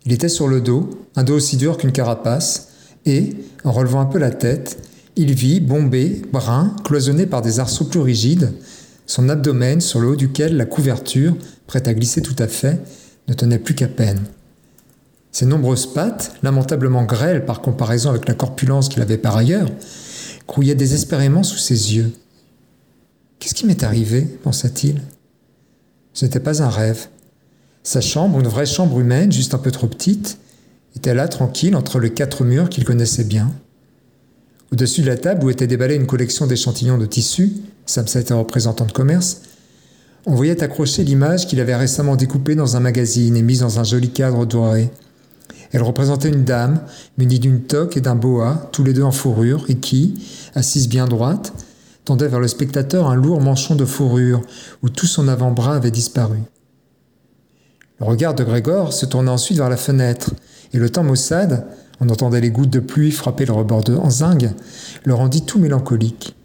Il 0.07 0.13
était 0.13 0.29
sur 0.29 0.49
le 0.49 0.61
dos, 0.61 0.91
un 1.17 1.25
dos 1.25 1.35
aussi 1.35 1.57
dur 1.57 1.77
qu'une 1.77 1.93
carapace, 1.93 2.69
et, 3.07 3.31
en 3.65 3.73
relevant 3.73 4.01
un 4.01 4.07
peu 4.07 4.19
la 4.19 4.31
tête, 4.31 4.79
il 5.17 5.35
vit, 5.35 5.61
bombé, 5.61 6.23
brun, 6.33 6.75
cloisonné 6.85 7.27
par 7.27 7.43
des 7.43 7.61
arceaux 7.61 7.85
plus 7.85 8.01
rigides, 8.01 8.53
son 9.07 9.29
abdomen 9.29 9.81
sur 9.81 10.01
le 10.01 10.09
haut 10.09 10.17
duquel 10.17 10.57
la 10.57 10.67
couverture, 10.67 11.37
prête 11.67 11.89
à 11.89 11.95
glisser 11.95 12.23
tout 12.23 12.37
à 12.39 12.47
fait, 12.47 12.81
ne 13.29 13.35
tenait 13.35 13.59
plus 13.59 13.75
qu'à 13.75 13.89
peine. 13.89 14.21
Ses 15.35 15.47
nombreuses 15.47 15.93
pattes, 15.93 16.33
lamentablement 16.45 17.03
grêles 17.03 17.45
par 17.45 17.61
comparaison 17.61 18.11
avec 18.11 18.29
la 18.29 18.35
corpulence 18.35 18.89
qu'il 18.89 19.03
avait 19.03 19.19
par 19.19 19.37
ailleurs, 19.37 19.69
grouillait 20.47 20.77
désespérément 20.77 21.43
sous 21.43 21.59
ses 21.59 21.97
yeux. 21.97 22.13
Qu'est-ce 23.41 23.55
qui 23.55 23.67
m'est 23.67 23.83
arrivé? 23.83 24.21
pensa-t-il. 24.45 25.03
Ce 26.13 26.25
n'était 26.25 26.39
pas 26.39 26.63
un 26.63 26.69
rêve. 26.69 27.09
Sa 27.83 28.01
chambre, 28.01 28.39
une 28.39 28.47
vraie 28.47 28.65
chambre 28.65 29.01
humaine, 29.01 29.33
juste 29.33 29.55
un 29.55 29.59
peu 29.59 29.73
trop 29.73 29.89
petite, 29.89 30.39
était 30.95 31.15
là 31.15 31.27
tranquille 31.27 31.75
entre 31.75 31.99
les 31.99 32.13
quatre 32.13 32.45
murs 32.45 32.69
qu'il 32.69 32.85
connaissait 32.85 33.25
bien. 33.25 33.51
Au-dessus 34.71 35.03
de 35.03 35.09
la 35.09 35.17
table 35.17 35.45
où 35.45 35.51
était 35.51 35.67
déballée 35.67 35.97
une 35.97 36.07
collection 36.07 36.47
d'échantillons 36.47 36.97
de 36.97 37.07
tissus, 37.07 37.55
Samsa 37.87 38.21
était 38.21 38.35
représentant 38.35 38.87
de 38.87 38.93
commerce, 38.93 39.41
on 40.27 40.37
voyait 40.37 40.63
accrocher 40.63 41.03
l'image 41.03 41.49
qu'il 41.49 41.59
avait 41.59 41.75
récemment 41.75 42.15
découpée 42.15 42.55
dans 42.55 42.77
un 42.77 42.81
magazine 42.81 43.37
et 43.37 43.43
mise 43.43 43.61
dans 43.61 43.81
un 43.81 43.85
joli 43.85 44.11
cadre 44.11 44.47
doré. 44.47 44.91
Elle 45.75 45.83
représentait 45.83 46.29
une 46.29 46.45
dame, 46.45 46.81
munie 47.19 47.41
d'une 47.41 47.63
toque 47.63 47.97
et 47.97 48.01
d'un 48.01 48.15
boa, 48.15 48.71
tous 48.71 48.85
les 48.85 48.93
deux 48.93 49.03
en 49.03 49.11
fourrure, 49.11 49.65
et 49.69 49.75
qui, 49.75 50.15
assise 50.55 50.89
bien 50.89 51.07
droite, 51.07 51.53
tendait 52.05 52.29
vers 52.29 52.39
le 52.39 52.47
spectateur 52.47 53.11
un 53.11 53.17
lourd 53.17 53.41
manchon 53.41 53.75
de 53.75 53.85
fourrure, 53.85 54.41
où 54.85 54.89
tout 54.89 55.07
son 55.07 55.27
avant-bras 55.27 55.75
avait 55.75 55.91
disparu. 55.91 56.39
Le 57.99 58.07
regard 58.07 58.35
de 58.35 58.45
Grégor 58.45 58.93
se 58.93 59.05
tourna 59.05 59.33
ensuite 59.33 59.59
vers 59.59 59.69
la 59.69 59.77
fenêtre, 59.77 60.31
et 60.73 60.79
le 60.79 60.91
temps 60.91 61.03
maussade, 61.03 61.67
on 62.01 62.09
entendait 62.09 62.41
les 62.41 62.53
gouttes 62.53 62.71
de 62.71 62.79
pluie 62.79 63.11
frapper 63.11 63.45
le 63.45 63.53
rebord 63.53 63.83
de 63.83 63.99
zinc, 64.09 64.47
le 65.03 65.15
rendit 65.15 65.43
tout 65.43 65.59
mélancolique. 65.59 66.37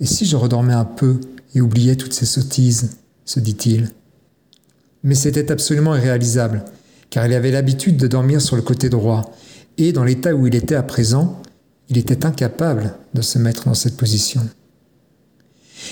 Et 0.00 0.06
si 0.06 0.26
je 0.26 0.36
redormais 0.36 0.74
un 0.74 0.84
peu 0.84 1.18
et 1.54 1.62
oubliais 1.62 1.96
toutes 1.96 2.12
ces 2.12 2.26
sottises? 2.26 2.98
se 3.24 3.40
dit-il. 3.40 3.90
Mais 5.02 5.14
c'était 5.14 5.50
absolument 5.50 5.94
irréalisable 5.94 6.64
car 7.10 7.26
il 7.26 7.32
avait 7.32 7.50
l'habitude 7.50 7.96
de 7.96 8.06
dormir 8.06 8.40
sur 8.40 8.56
le 8.56 8.62
côté 8.62 8.88
droit, 8.88 9.32
et 9.76 9.92
dans 9.92 10.04
l'état 10.04 10.34
où 10.34 10.46
il 10.46 10.54
était 10.54 10.74
à 10.74 10.82
présent, 10.82 11.40
il 11.88 11.98
était 11.98 12.26
incapable 12.26 12.94
de 13.14 13.22
se 13.22 13.38
mettre 13.38 13.64
dans 13.64 13.74
cette 13.74 13.96
position. 13.96 14.46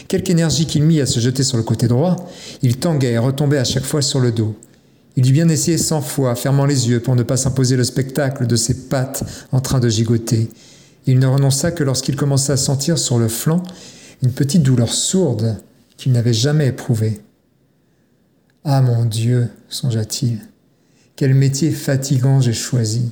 Quelque 0.08 0.30
énergie 0.30 0.66
qu'il 0.66 0.82
mit 0.82 1.00
à 1.00 1.06
se 1.06 1.20
jeter 1.20 1.42
sur 1.42 1.56
le 1.56 1.62
côté 1.62 1.88
droit, 1.88 2.16
il 2.62 2.76
tanguait 2.76 3.12
et 3.12 3.18
retombait 3.18 3.58
à 3.58 3.64
chaque 3.64 3.84
fois 3.84 4.02
sur 4.02 4.20
le 4.20 4.32
dos. 4.32 4.56
Il 5.16 5.26
eut 5.28 5.32
bien 5.32 5.48
essayé 5.48 5.78
cent 5.78 6.02
fois, 6.02 6.34
fermant 6.34 6.66
les 6.66 6.90
yeux 6.90 7.00
pour 7.00 7.16
ne 7.16 7.22
pas 7.22 7.38
s'imposer 7.38 7.76
le 7.76 7.84
spectacle 7.84 8.46
de 8.46 8.56
ses 8.56 8.88
pattes 8.88 9.24
en 9.52 9.60
train 9.60 9.80
de 9.80 9.88
gigoter. 9.88 10.50
Il 11.06 11.18
ne 11.18 11.26
renonça 11.26 11.70
que 11.70 11.84
lorsqu'il 11.84 12.16
commença 12.16 12.54
à 12.54 12.56
sentir 12.56 12.98
sur 12.98 13.18
le 13.18 13.28
flanc 13.28 13.62
une 14.22 14.32
petite 14.32 14.62
douleur 14.62 14.92
sourde 14.92 15.56
qu'il 15.96 16.12
n'avait 16.12 16.34
jamais 16.34 16.66
éprouvée. 16.66 17.20
Ah 18.64 18.82
mon 18.82 19.04
Dieu, 19.04 19.48
songea-t-il, 19.68 20.40
quel 21.16 21.34
métier 21.34 21.70
fatigant 21.70 22.40
j'ai 22.40 22.52
choisi. 22.52 23.10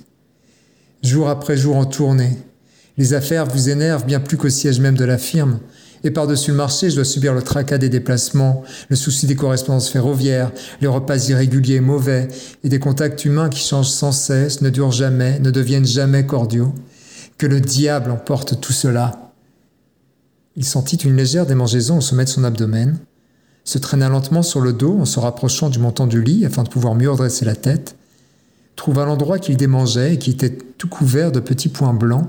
Jour 1.02 1.28
après 1.28 1.56
jour 1.56 1.76
en 1.76 1.86
tournée. 1.86 2.36
Les 2.96 3.14
affaires 3.14 3.46
vous 3.46 3.70
énervent 3.70 4.04
bien 4.04 4.20
plus 4.20 4.36
qu'au 4.36 4.50
siège 4.50 4.78
même 4.78 4.96
de 4.96 5.04
la 5.04 5.18
firme. 5.18 5.58
Et 6.04 6.10
par-dessus 6.10 6.50
le 6.50 6.58
marché, 6.58 6.90
je 6.90 6.96
dois 6.96 7.04
subir 7.04 7.32
le 7.32 7.40
tracas 7.42 7.78
des 7.78 7.88
déplacements, 7.88 8.62
le 8.90 8.96
souci 8.96 9.26
des 9.26 9.36
correspondances 9.36 9.88
ferroviaires, 9.88 10.52
les 10.82 10.86
repas 10.86 11.28
irréguliers 11.30 11.80
mauvais, 11.80 12.28
et 12.62 12.68
des 12.68 12.78
contacts 12.78 13.24
humains 13.24 13.48
qui 13.48 13.66
changent 13.66 13.88
sans 13.88 14.12
cesse, 14.12 14.60
ne 14.60 14.68
durent 14.68 14.92
jamais, 14.92 15.40
ne 15.40 15.50
deviennent 15.50 15.86
jamais 15.86 16.26
cordiaux. 16.26 16.74
Que 17.38 17.46
le 17.46 17.60
diable 17.60 18.10
emporte 18.10 18.60
tout 18.60 18.74
cela. 18.74 19.32
Il 20.56 20.64
sentit 20.64 20.96
une 20.96 21.16
légère 21.16 21.46
démangeaison 21.46 21.98
au 21.98 22.02
sommet 22.02 22.24
de 22.24 22.28
son 22.28 22.44
abdomen, 22.44 22.98
se 23.64 23.78
traîna 23.78 24.08
lentement 24.08 24.42
sur 24.42 24.60
le 24.60 24.72
dos 24.72 24.98
en 25.00 25.04
se 25.04 25.18
rapprochant 25.18 25.70
du 25.70 25.78
montant 25.78 26.06
du 26.06 26.22
lit 26.22 26.44
afin 26.44 26.62
de 26.62 26.68
pouvoir 26.68 26.94
mieux 26.94 27.10
redresser 27.10 27.44
la 27.44 27.56
tête, 27.56 27.96
trouva 28.76 29.06
l'endroit 29.06 29.38
qu'il 29.38 29.56
démangeait 29.56 30.14
et 30.14 30.18
qui 30.18 30.30
était 30.30 30.56
tout 30.78 30.88
couvert 30.88 31.32
de 31.32 31.40
petits 31.40 31.70
points 31.70 31.94
blancs 31.94 32.28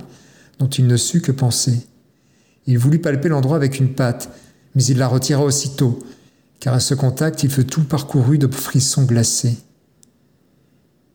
dont 0.59 0.67
il 0.67 0.87
ne 0.87 0.97
sut 0.97 1.21
que 1.21 1.33
penser. 1.33 1.85
Il 2.67 2.79
voulut 2.79 2.99
palper 2.99 3.29
l'endroit 3.29 3.57
avec 3.57 3.79
une 3.79 3.93
patte, 3.93 4.29
mais 4.73 4.83
il 4.85 4.97
la 4.97 5.07
retira 5.07 5.43
aussitôt, 5.43 5.99
car 6.59 6.73
à 6.73 6.79
ce 6.79 6.93
contact 6.93 7.43
il 7.43 7.51
fut 7.51 7.65
tout 7.65 7.83
parcouru 7.83 8.37
de 8.37 8.47
frissons 8.47 9.03
glacés. 9.03 9.57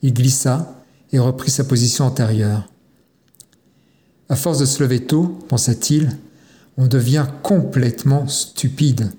Il 0.02 0.14
glissa 0.14 0.82
et 1.12 1.18
reprit 1.18 1.50
sa 1.50 1.64
position 1.64 2.04
antérieure. 2.04 2.68
À 4.28 4.36
force 4.36 4.58
de 4.58 4.64
se 4.64 4.82
lever 4.82 5.00
tôt, 5.00 5.38
pensa-t-il, 5.48 6.16
on 6.76 6.86
devient 6.86 7.26
complètement 7.42 8.28
stupide. 8.28 9.10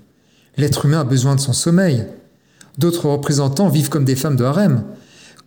L'être 0.61 0.85
humain 0.85 0.99
a 0.99 1.03
besoin 1.03 1.33
de 1.33 1.39
son 1.39 1.53
sommeil. 1.53 2.05
D'autres 2.77 3.09
représentants 3.09 3.67
vivent 3.67 3.89
comme 3.89 4.05
des 4.05 4.15
femmes 4.15 4.35
de 4.35 4.43
harem. 4.43 4.83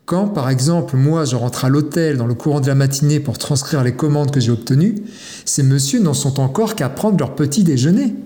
Quand, 0.07 0.27
par 0.27 0.50
exemple, 0.50 0.96
moi, 0.96 1.24
je 1.24 1.37
rentre 1.37 1.64
à 1.64 1.68
l'hôtel 1.68 2.16
dans 2.16 2.27
le 2.27 2.35
courant 2.35 2.61
de 2.61 2.66
la 2.66 2.74
matinée 2.74 3.20
pour 3.20 3.38
transcrire 3.38 3.85
les 3.85 3.94
commandes 3.94 4.33
que 4.33 4.40
j'ai 4.40 4.50
obtenues, 4.50 4.96
ces 5.44 5.62
messieurs 5.62 6.00
n'en 6.00 6.14
sont 6.14 6.40
encore 6.40 6.74
qu'à 6.74 6.88
prendre 6.88 7.16
leur 7.16 7.37
petit 7.37 7.62
déjeuner. 7.62 8.16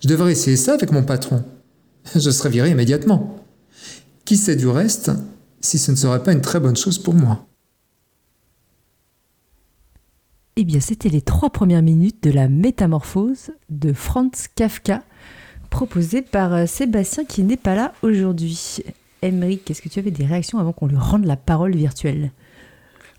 Je 0.00 0.08
devrais 0.08 0.32
essayer 0.32 0.56
ça 0.56 0.74
avec 0.74 0.90
mon 0.90 1.04
patron. 1.04 1.44
Je 2.16 2.30
serais 2.30 2.50
viré 2.50 2.70
immédiatement. 2.70 3.36
Qui 4.24 4.36
sait 4.36 4.56
du 4.56 4.66
reste 4.66 5.12
si 5.60 5.78
ce 5.78 5.92
ne 5.92 5.96
serait 5.96 6.24
pas 6.24 6.32
une 6.32 6.40
très 6.40 6.58
bonne 6.58 6.76
chose 6.76 6.98
pour 6.98 7.14
moi? 7.14 7.46
Eh 10.56 10.64
bien, 10.64 10.80
c'était 10.80 11.10
les 11.10 11.20
trois 11.20 11.50
premières 11.50 11.82
minutes 11.82 12.24
de 12.24 12.30
la 12.32 12.48
métamorphose 12.48 13.52
de 13.68 13.92
Franz 13.92 14.48
Kafka, 14.56 15.04
proposée 15.76 16.22
par 16.22 16.54
euh, 16.54 16.64
Sébastien 16.64 17.26
qui 17.26 17.42
n'est 17.42 17.58
pas 17.58 17.74
là 17.74 17.92
aujourd'hui. 18.00 18.78
Emmerich, 19.20 19.70
est-ce 19.70 19.82
que 19.82 19.90
tu 19.90 19.98
avais 19.98 20.10
des 20.10 20.24
réactions 20.24 20.58
avant 20.58 20.72
qu'on 20.72 20.86
lui 20.86 20.96
rende 20.96 21.26
la 21.26 21.36
parole 21.36 21.76
virtuelle? 21.76 22.30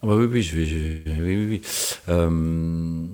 Ah 0.01 0.07
bah 0.07 0.15
oui, 0.15 0.25
oui, 0.25 0.51
oui, 0.55 1.03
oui, 1.19 1.45
oui. 1.49 1.61
Euh, 2.09 3.05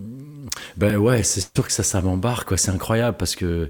ben 0.78 0.96
ouais, 0.96 1.24
c'est 1.24 1.42
sûr 1.42 1.68
que 1.68 1.74
ça, 1.74 1.84
ça 1.84 2.02
m'embarque, 2.02 2.48
quoi. 2.48 2.58
C'est 2.58 2.72
incroyable 2.72 3.18
parce 3.18 3.36
que 3.36 3.70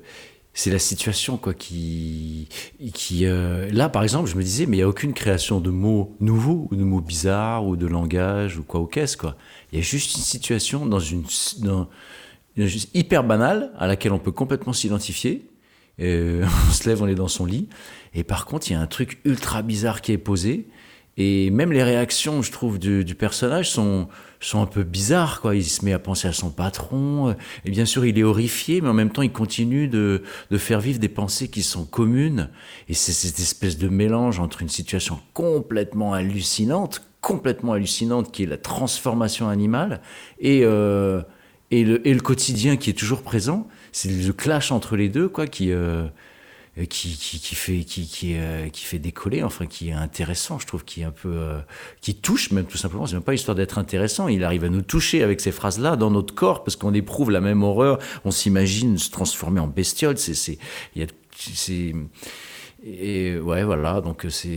c'est 0.54 0.70
la 0.70 0.78
situation 0.78 1.38
quoi 1.38 1.56
qui 1.56 2.50
qui 2.94 3.26
euh, 3.26 3.72
là 3.72 3.90
par 3.90 4.04
exemple 4.04 4.30
je 4.30 4.36
me 4.36 4.44
disais 4.44 4.68
mais 4.68 4.78
il 4.78 4.80
y 4.82 4.84
a 4.84 4.88
aucune 4.88 5.14
création 5.14 5.60
de 5.60 5.72
mots 5.72 6.16
nouveaux 6.20 6.68
ou 6.70 6.76
de 6.76 6.84
mots 6.84 7.02
bizarres 7.02 7.66
ou 7.66 7.76
de 7.76 7.88
langage 7.88 8.60
ou 8.60 8.64
quoi 8.64 8.82
ou 8.82 8.86
qu'est-ce 8.86 9.18
quoi 9.18 9.36
il 9.72 9.80
y 9.80 9.82
a 9.82 9.84
juste 9.84 10.16
une 10.16 10.22
situation 10.22 10.86
dans 10.86 11.00
une 11.00 11.24
dans, 11.58 11.90
hyper 12.94 13.24
banale 13.24 13.72
à 13.80 13.88
laquelle 13.88 14.14
on 14.14 14.20
peut 14.20 14.32
complètement 14.32 14.74
s'identifier 14.74 15.48
euh, 16.02 16.46
on 16.70 16.72
se 16.72 16.88
lève 16.90 17.02
on 17.02 17.08
est 17.08 17.16
dans 17.16 17.28
son 17.28 17.46
lit 17.46 17.70
et 18.14 18.24
par 18.24 18.46
contre 18.46 18.70
il 18.70 18.74
y 18.74 18.76
a 18.76 18.80
un 18.82 18.88
truc 18.88 19.20
ultra 19.26 19.62
bizarre 19.62 20.02
qui 20.02 20.12
est 20.12 20.18
posé 20.18 20.68
et 21.16 21.52
même 21.52 21.72
les 21.72 21.84
réactions, 21.84 22.42
je 22.42 22.52
trouve, 22.52 22.80
du, 22.80 23.16
personnage 23.16 23.70
sont, 23.70 24.08
sont 24.40 24.62
un 24.62 24.66
peu 24.66 24.84
bizarres. 24.84 25.42
Quoi. 25.42 25.56
Il 25.56 25.64
se 25.64 25.86
met 25.86 25.94
à 25.94 26.00
penser 26.00 26.28
à 26.28 26.34
son 26.34 26.50
patron. 26.50 27.36
Et 27.66 27.70
bien 27.70 27.86
sûr, 27.86 28.04
il 28.06 28.18
est 28.18 28.24
horrifié, 28.24 28.82
mais 28.82 28.90
en 28.90 28.94
même 28.94 29.12
temps, 29.12 29.22
il 29.22 29.32
continue 29.32 29.88
de, 29.88 30.24
de 30.50 30.58
faire 30.58 30.80
vivre 30.80 31.00
des 31.00 31.10
pensées 31.10 31.50
qui 31.50 31.62
sont 31.62 31.86
communes. 31.86 32.50
Et 32.90 32.96
c'est 32.96 33.12
cette 33.12 33.40
espèce 33.40 33.78
de 33.78 33.90
mélange 33.90 34.40
entre 34.40 34.64
une 34.64 34.70
situation 34.70 35.20
complètement 35.34 36.14
hallucinante, 36.14 37.04
complètement 37.22 37.74
hallucinante, 37.74 38.32
qui 38.32 38.44
est 38.44 38.48
la 38.48 38.58
transformation 38.58 39.50
animale, 39.50 40.02
et, 40.40 40.62
euh, 40.64 41.22
et, 41.70 41.84
le, 41.84 42.06
et 42.08 42.14
le 42.14 42.22
quotidien 42.22 42.76
qui 42.76 42.90
est 42.90 42.98
toujours 42.98 43.22
présent. 43.22 43.68
C'est 43.94 44.10
le 44.10 44.34
clash 44.34 44.74
entre 44.74 44.98
les 44.98 45.08
deux, 45.08 45.30
quoi, 45.30 45.48
qui... 45.48 45.72
Euh, 45.72 46.08
euh, 46.80 46.86
qui, 46.86 47.16
qui, 47.16 47.40
qui, 47.40 47.54
fait 47.54 47.84
qui 47.84 48.08
qui, 48.08 48.36
euh, 48.36 48.68
qui 48.70 48.84
fait 48.86 48.98
décoller 48.98 49.44
enfin 49.44 49.68
qui 49.68 49.90
est 49.90 49.94
intéressant 49.94 50.58
je 50.58 50.66
trouve 50.66 50.84
qui 50.84 51.02
est 51.02 51.04
un 51.04 51.12
peu 51.12 51.30
euh, 51.32 51.60
qui 52.02 52.16
touche 52.16 52.50
même 52.50 52.66
tout 52.66 52.78
simplement. 52.78 53.06
C'est 53.06 53.14
même 53.14 53.22
pas 53.22 53.36
histoire 53.36 53.54
d'être 53.54 53.78
intéressant. 53.78 54.28
Il 54.28 54.44
arrive 54.44 54.64
à 54.64 54.70
nous 54.70 54.82
toucher 54.82 55.22
avec 55.22 55.40
ces 55.40 55.52
phrases 55.52 55.78
là 55.78 55.96
dans 55.96 56.10
notre 56.10 56.34
corps 56.34 56.64
parce 56.64 56.76
qu'on 56.76 56.96
éprouve 56.96 57.30
la 57.30 57.42
même 57.42 57.62
horreur. 57.62 58.00
On 58.26 58.32
s'imagine 58.32 58.98
se 58.98 59.12
transformer 59.12 59.60
en 59.60 59.68
bestiole. 59.68 60.18
C'est 60.18 60.34
c'est 60.34 60.58
il 60.96 61.04
y 61.04 61.06
a 61.06 61.08
c'est 61.36 61.94
et 62.86 63.38
ouais, 63.38 63.64
voilà, 63.64 64.02
donc 64.02 64.26
c'est, 64.28 64.50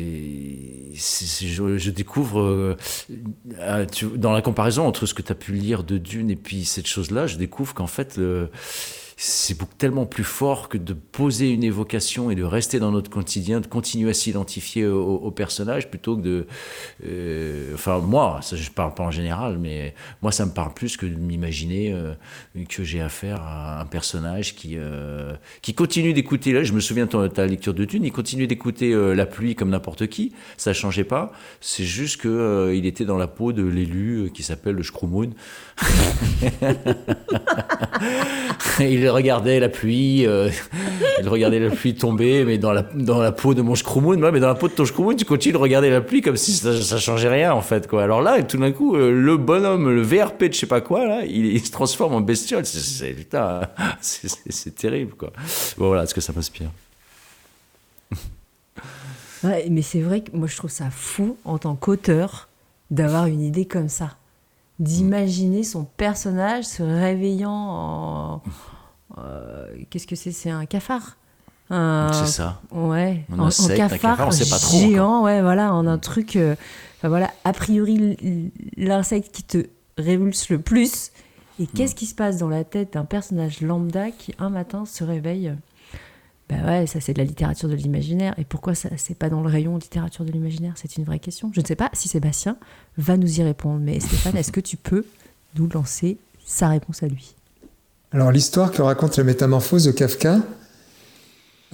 je, 0.94 1.78
je, 1.78 1.90
découvre, 1.90 2.76
dans 4.16 4.32
la 4.32 4.42
comparaison 4.42 4.84
entre 4.84 5.06
ce 5.06 5.14
que 5.14 5.22
tu 5.22 5.30
as 5.30 5.36
pu 5.36 5.52
lire 5.52 5.84
de 5.84 5.96
Dune 5.96 6.28
et 6.28 6.34
puis 6.34 6.64
cette 6.64 6.88
chose-là, 6.88 7.28
je 7.28 7.36
découvre 7.36 7.72
qu'en 7.72 7.86
fait, 7.86 8.16
le, 8.16 8.50
c'est 9.18 9.56
tellement 9.78 10.04
plus 10.04 10.24
fort 10.24 10.68
que 10.68 10.76
de 10.76 10.92
poser 10.92 11.50
une 11.50 11.64
évocation 11.64 12.30
et 12.30 12.34
de 12.34 12.44
rester 12.44 12.78
dans 12.78 12.92
notre 12.92 13.08
quotidien, 13.08 13.60
de 13.60 13.66
continuer 13.66 14.10
à 14.10 14.14
s'identifier 14.14 14.86
au, 14.86 15.30
personnage 15.30 15.88
plutôt 15.88 16.18
que 16.18 16.22
de. 16.22 16.46
Euh, 17.06 17.72
enfin, 17.72 18.00
moi, 18.00 18.40
ça, 18.42 18.56
je 18.56 18.70
parle 18.70 18.92
pas 18.92 19.04
en 19.04 19.10
général, 19.10 19.56
mais 19.58 19.94
moi, 20.20 20.32
ça 20.32 20.44
me 20.44 20.50
parle 20.50 20.74
plus 20.74 20.98
que 20.98 21.06
de 21.06 21.14
m'imaginer 21.14 21.94
euh, 21.94 22.12
que 22.68 22.84
j'ai 22.84 23.00
affaire 23.00 23.40
à 23.40 23.80
un 23.80 23.86
personnage 23.86 24.54
qui, 24.54 24.74
euh, 24.76 25.32
qui 25.62 25.72
continue 25.72 26.12
d'écouter. 26.12 26.52
Là, 26.52 26.62
je 26.62 26.74
me 26.74 26.80
souviens 26.80 27.06
de 27.06 27.28
ta 27.28 27.46
lecture 27.46 27.72
de 27.72 27.86
Thune, 27.86 28.04
il 28.04 28.12
continue 28.12 28.46
d'écouter 28.46 28.94
la 29.14 29.24
pluie 29.24 29.54
comme 29.54 29.70
n'importe 29.70 30.08
qui, 30.08 30.34
ça 30.58 30.74
changeait 30.74 31.04
pas. 31.04 31.32
C'est 31.62 31.84
juste 31.84 32.20
qu'il 32.20 32.74
il 32.74 32.84
était 32.84 33.06
dans 33.06 33.16
la 33.16 33.28
peau 33.28 33.54
de 33.54 33.62
l'élu 33.62 34.30
qui 34.34 34.42
s'appelle 34.42 34.74
le 34.74 34.82
Shkrumoun. 34.82 35.32
il 38.80 39.05
regardait 39.08 39.60
la 39.60 39.68
pluie, 39.68 40.26
euh, 40.26 40.50
la 41.22 41.70
pluie 41.70 41.94
tomber, 41.94 42.44
mais 42.44 42.58
dans 42.58 42.72
la, 42.72 42.82
peau 43.32 43.54
de 43.54 43.62
mon 43.62 43.74
Shkrumoun, 43.74 44.18
mais 44.30 44.40
dans 44.40 44.48
la 44.48 44.54
peau 44.54 44.68
de 44.68 44.72
ton 44.72 44.84
Shkrumoun, 44.84 45.16
tu 45.16 45.24
continues 45.24 45.54
de 45.54 45.58
regarder 45.58 45.90
la 45.90 46.00
pluie 46.00 46.22
comme 46.22 46.36
si 46.36 46.52
ça, 46.52 46.80
ça 46.80 46.98
changeait 46.98 47.28
rien, 47.28 47.52
en 47.52 47.62
fait. 47.62 47.92
Alors 47.94 48.22
là, 48.22 48.42
tout 48.42 48.58
d'un 48.58 48.72
coup, 48.72 48.96
euh, 48.96 49.10
le 49.10 49.36
bonhomme, 49.36 49.90
le 49.90 50.02
VRP 50.02 50.44
de 50.44 50.52
je 50.52 50.58
sais 50.58 50.66
pas 50.66 50.80
quoi, 50.80 51.22
il, 51.26 51.64
se 51.64 51.70
transforme 51.70 52.14
en 52.14 52.20
bestiole. 52.20 52.64
C'est, 52.64 54.28
c'est, 54.50 54.74
terrible, 54.74 55.14
quoi. 55.14 55.32
Bon, 55.78 55.88
voilà 55.88 56.06
ce 56.06 56.14
que 56.14 56.20
ça 56.20 56.32
m'inspire. 56.34 56.70
Ouais, 59.44 59.66
mais 59.70 59.82
c'est 59.82 60.00
vrai 60.00 60.22
que 60.22 60.34
moi, 60.34 60.48
je 60.48 60.56
trouve 60.56 60.70
ça 60.70 60.90
fou, 60.90 61.36
en 61.44 61.58
tant 61.58 61.76
qu'auteur, 61.76 62.48
d'avoir 62.90 63.26
une 63.26 63.42
idée 63.42 63.66
comme 63.66 63.90
ça 63.90 64.16
d'imaginer 64.78 65.62
son 65.62 65.84
personnage 65.84 66.64
se 66.64 66.82
réveillant 66.82 67.50
en. 67.50 68.42
Euh, 69.18 69.66
qu'est-ce 69.90 70.06
que 70.06 70.16
c'est? 70.16 70.32
C'est 70.32 70.50
un 70.50 70.66
cafard 70.66 71.16
C'est 71.70 72.26
ça. 72.26 72.60
Ouais, 72.70 73.24
en, 73.32 73.48
cafard, 73.48 74.32
sait 74.32 74.48
pas 74.48 74.58
trop, 74.58 74.78
géant, 74.78 75.22
ouais, 75.22 75.40
voilà, 75.42 75.74
en 75.74 75.86
un 75.86 75.98
truc. 75.98 76.36
Euh, 76.36 76.54
enfin 76.98 77.08
voilà, 77.08 77.30
a 77.44 77.52
priori, 77.52 78.16
l'insecte 78.76 79.34
qui 79.34 79.42
te 79.42 79.66
révulse 79.98 80.48
le 80.50 80.60
plus. 80.60 81.10
Et 81.58 81.66
qu'est-ce 81.66 81.94
qui 81.94 82.04
se 82.04 82.14
passe 82.14 82.36
dans 82.36 82.50
la 82.50 82.64
tête 82.64 82.92
d'un 82.92 83.06
personnage 83.06 83.62
lambda 83.62 84.10
qui 84.10 84.34
un 84.38 84.50
matin 84.50 84.84
se 84.84 85.04
réveille? 85.04 85.54
Ben 86.48 86.64
ouais, 86.64 86.86
ça 86.86 87.00
c'est 87.00 87.14
de 87.14 87.18
la 87.18 87.24
littérature 87.24 87.68
de 87.68 87.74
l'imaginaire. 87.74 88.34
Et 88.38 88.44
pourquoi 88.44 88.74
ça 88.74 88.90
c'est 88.96 89.16
pas 89.16 89.30
dans 89.30 89.40
le 89.40 89.48
rayon 89.48 89.76
littérature 89.78 90.24
de 90.24 90.30
l'imaginaire? 90.30 90.74
C'est 90.76 90.96
une 90.96 91.04
vraie 91.04 91.18
question. 91.18 91.50
Je 91.54 91.60
ne 91.60 91.66
sais 91.66 91.74
pas 91.74 91.90
si 91.92 92.08
Sébastien 92.08 92.56
va 92.98 93.16
nous 93.16 93.40
y 93.40 93.42
répondre. 93.42 93.80
Mais 93.80 93.98
Stéphane, 93.98 94.36
est-ce 94.36 94.52
que 94.52 94.60
tu 94.60 94.76
peux 94.76 95.04
nous 95.56 95.68
lancer 95.68 96.18
sa 96.44 96.68
réponse 96.68 97.02
à 97.02 97.08
lui? 97.08 97.35
Alors 98.12 98.30
l'histoire 98.30 98.70
que 98.70 98.82
raconte 98.82 99.16
la 99.16 99.24
métamorphose 99.24 99.84
de 99.84 99.90
Kafka, 99.90 100.38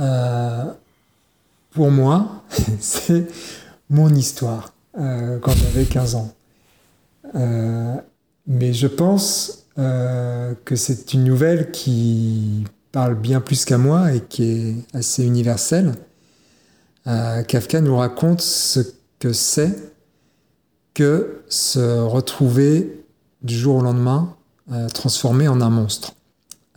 euh, 0.01 0.65
pour 1.73 1.91
moi, 1.91 2.43
c'est 2.81 3.27
mon 3.91 4.15
histoire 4.15 4.73
euh, 4.99 5.39
quand 5.41 5.53
j'avais 5.53 5.85
15 5.85 6.15
ans. 6.15 6.33
Euh, 7.35 7.95
mais 8.47 8.73
je 8.73 8.87
pense 8.87 9.59
que 9.75 10.77
c'est 10.77 11.15
une 11.15 11.25
nouvelle 11.25 11.71
qui 11.71 12.65
parle 12.91 13.15
bien 13.15 13.41
plus 13.41 13.65
qu'à 13.65 13.79
moi 13.79 14.13
et 14.13 14.21
qui 14.21 14.45
est 14.45 14.75
assez 14.93 15.25
universel. 15.25 15.95
Euh, 17.07 17.43
Kafka 17.43 17.81
nous 17.81 17.97
raconte 17.97 18.43
ce 18.43 18.81
que 19.19 19.33
c'est 19.33 19.75
que 20.93 21.43
se 21.49 22.01
retrouver 22.01 23.03
du 23.41 23.57
jour 23.57 23.77
au 23.77 23.83
lendemain 23.83 24.37
transformé 24.93 25.49
en 25.49 25.61
un 25.61 25.71
monstre. 25.71 26.15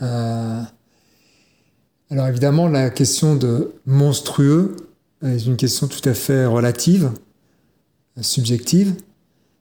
Euh, 0.01 0.61
alors 2.09 2.27
évidemment, 2.27 2.67
la 2.67 2.89
question 2.89 3.35
de 3.35 3.73
monstrueux 3.85 4.75
est 5.23 5.45
une 5.45 5.57
question 5.57 5.87
tout 5.87 6.07
à 6.07 6.13
fait 6.13 6.45
relative, 6.45 7.11
subjective. 8.21 8.95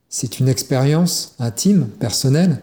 C'est 0.09 0.39
une 0.39 0.49
expérience 0.49 1.35
intime, 1.39 1.87
personnelle, 1.87 2.61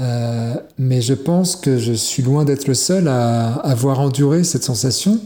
euh, 0.00 0.54
mais 0.78 1.00
je 1.00 1.14
pense 1.14 1.56
que 1.56 1.78
je 1.78 1.92
suis 1.92 2.22
loin 2.22 2.44
d'être 2.44 2.66
le 2.66 2.74
seul 2.74 3.08
à 3.08 3.54
avoir 3.54 4.00
enduré 4.00 4.44
cette 4.44 4.64
sensation. 4.64 5.20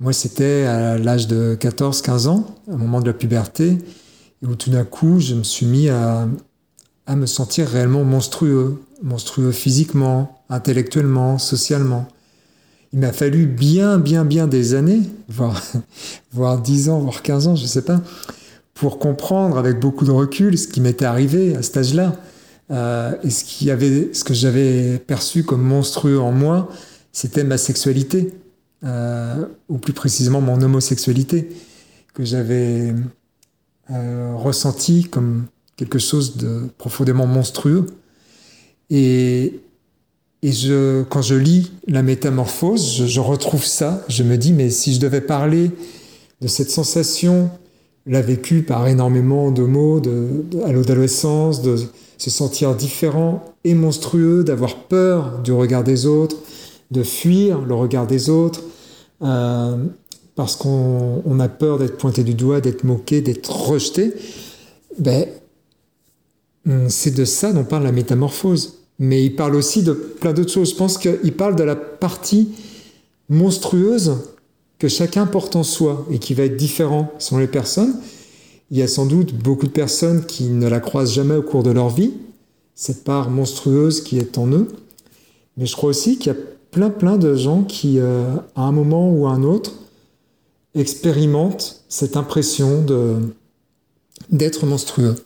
Moi, 0.00 0.12
c'était 0.12 0.64
à 0.64 0.98
l'âge 0.98 1.26
de 1.26 1.56
14-15 1.60 2.28
ans, 2.28 2.46
au 2.66 2.76
moment 2.76 3.00
de 3.00 3.06
la 3.06 3.12
puberté, 3.12 3.78
où 4.42 4.54
tout 4.54 4.70
d'un 4.70 4.84
coup, 4.84 5.20
je 5.20 5.34
me 5.34 5.42
suis 5.42 5.66
mis 5.66 5.88
à, 5.88 6.28
à 7.06 7.16
me 7.16 7.26
sentir 7.26 7.66
réellement 7.68 8.04
monstrueux, 8.04 8.82
monstrueux 9.02 9.52
physiquement, 9.52 10.37
intellectuellement, 10.48 11.38
socialement. 11.38 12.08
Il 12.92 13.00
m'a 13.00 13.12
fallu 13.12 13.46
bien, 13.46 13.98
bien, 13.98 14.24
bien 14.24 14.46
des 14.46 14.74
années, 14.74 15.02
voire, 15.28 15.62
voire 16.32 16.60
10 16.60 16.88
ans, 16.88 17.00
voire 17.00 17.22
15 17.22 17.48
ans, 17.48 17.56
je 17.56 17.64
ne 17.64 17.68
sais 17.68 17.82
pas, 17.82 18.00
pour 18.74 18.98
comprendre 18.98 19.58
avec 19.58 19.78
beaucoup 19.78 20.04
de 20.04 20.10
recul 20.10 20.56
ce 20.56 20.68
qui 20.68 20.80
m'était 20.80 21.04
arrivé 21.04 21.54
à 21.56 21.62
cet 21.62 21.76
âge-là. 21.76 22.14
Euh, 22.70 23.14
et 23.22 23.30
ce, 23.30 23.44
qui 23.44 23.70
avait, 23.70 24.12
ce 24.12 24.24
que 24.24 24.34
j'avais 24.34 24.98
perçu 24.98 25.42
comme 25.42 25.62
monstrueux 25.62 26.20
en 26.20 26.32
moi, 26.32 26.68
c'était 27.12 27.44
ma 27.44 27.58
sexualité, 27.58 28.32
euh, 28.84 29.46
ou 29.68 29.78
plus 29.78 29.92
précisément 29.92 30.40
mon 30.40 30.60
homosexualité, 30.60 31.48
que 32.14 32.24
j'avais 32.24 32.94
euh, 33.90 34.34
ressenti 34.36 35.04
comme 35.04 35.46
quelque 35.76 35.98
chose 35.98 36.36
de 36.36 36.68
profondément 36.78 37.26
monstrueux. 37.26 37.86
Et, 38.90 39.60
et 40.42 40.52
quand 41.08 41.22
je 41.22 41.34
lis 41.34 41.72
la 41.86 42.02
métamorphose, 42.02 43.06
je, 43.06 43.20
retrouve 43.20 43.64
ça. 43.64 44.04
Je 44.08 44.22
me 44.22 44.36
dis, 44.36 44.52
mais 44.52 44.70
si 44.70 44.94
je 44.94 45.00
devais 45.00 45.20
parler 45.20 45.70
de 46.40 46.46
cette 46.46 46.70
sensation, 46.70 47.50
la 48.06 48.22
vécue 48.22 48.62
par 48.62 48.86
énormément 48.86 49.50
de 49.50 49.62
mots 49.62 50.00
de, 50.00 50.44
à 50.64 50.72
l'adolescence, 50.72 51.60
de, 51.62 51.76
se 52.18 52.30
sentir 52.30 52.74
différent 52.74 53.44
et 53.62 53.74
monstrueux, 53.74 54.42
d'avoir 54.42 54.74
peur 54.74 55.38
du 55.42 55.52
regard 55.52 55.84
des 55.84 56.04
autres, 56.06 56.36
de 56.90 57.04
fuir 57.04 57.60
le 57.60 57.74
regard 57.74 58.08
des 58.08 58.28
autres, 58.28 58.62
euh, 59.22 59.76
parce 60.34 60.56
qu'on 60.56 61.40
a 61.40 61.48
peur 61.48 61.78
d'être 61.78 61.96
pointé 61.96 62.24
du 62.24 62.34
doigt, 62.34 62.60
d'être 62.60 62.82
moqué, 62.82 63.20
d'être 63.20 63.50
rejeté, 63.50 64.12
ben, 64.98 65.26
c'est 66.88 67.14
de 67.14 67.24
ça 67.24 67.52
dont 67.52 67.64
parle 67.64 67.84
la 67.84 67.92
métamorphose. 67.92 68.77
Mais 68.98 69.24
il 69.24 69.36
parle 69.36 69.54
aussi 69.54 69.82
de 69.82 69.92
plein 69.92 70.32
d'autres 70.32 70.52
choses. 70.52 70.70
Je 70.70 70.76
pense 70.76 70.98
qu'il 70.98 71.32
parle 71.34 71.56
de 71.56 71.62
la 71.62 71.76
partie 71.76 72.48
monstrueuse 73.28 74.16
que 74.78 74.88
chacun 74.88 75.26
porte 75.26 75.56
en 75.56 75.62
soi 75.62 76.06
et 76.10 76.18
qui 76.18 76.34
va 76.34 76.44
être 76.44 76.56
différent 76.56 77.12
selon 77.18 77.40
les 77.40 77.48
personnes. 77.48 77.94
Il 78.70 78.78
y 78.78 78.82
a 78.82 78.88
sans 78.88 79.06
doute 79.06 79.34
beaucoup 79.34 79.66
de 79.66 79.72
personnes 79.72 80.24
qui 80.26 80.44
ne 80.44 80.68
la 80.68 80.80
croisent 80.80 81.14
jamais 81.14 81.36
au 81.36 81.42
cours 81.42 81.62
de 81.62 81.70
leur 81.70 81.88
vie, 81.88 82.12
cette 82.74 83.04
part 83.04 83.30
monstrueuse 83.30 84.02
qui 84.02 84.18
est 84.18 84.38
en 84.38 84.48
eux. 84.52 84.68
Mais 85.56 85.66
je 85.66 85.74
crois 85.74 85.90
aussi 85.90 86.18
qu'il 86.18 86.32
y 86.32 86.36
a 86.36 86.38
plein 86.70 86.90
plein 86.90 87.16
de 87.16 87.34
gens 87.34 87.62
qui, 87.62 87.98
euh, 87.98 88.36
à 88.54 88.62
un 88.62 88.72
moment 88.72 89.10
ou 89.10 89.26
à 89.26 89.30
un 89.30 89.42
autre, 89.42 89.72
expérimentent 90.74 91.82
cette 91.88 92.16
impression 92.16 92.84
d'être 94.30 94.66
monstrueux. 94.66 95.16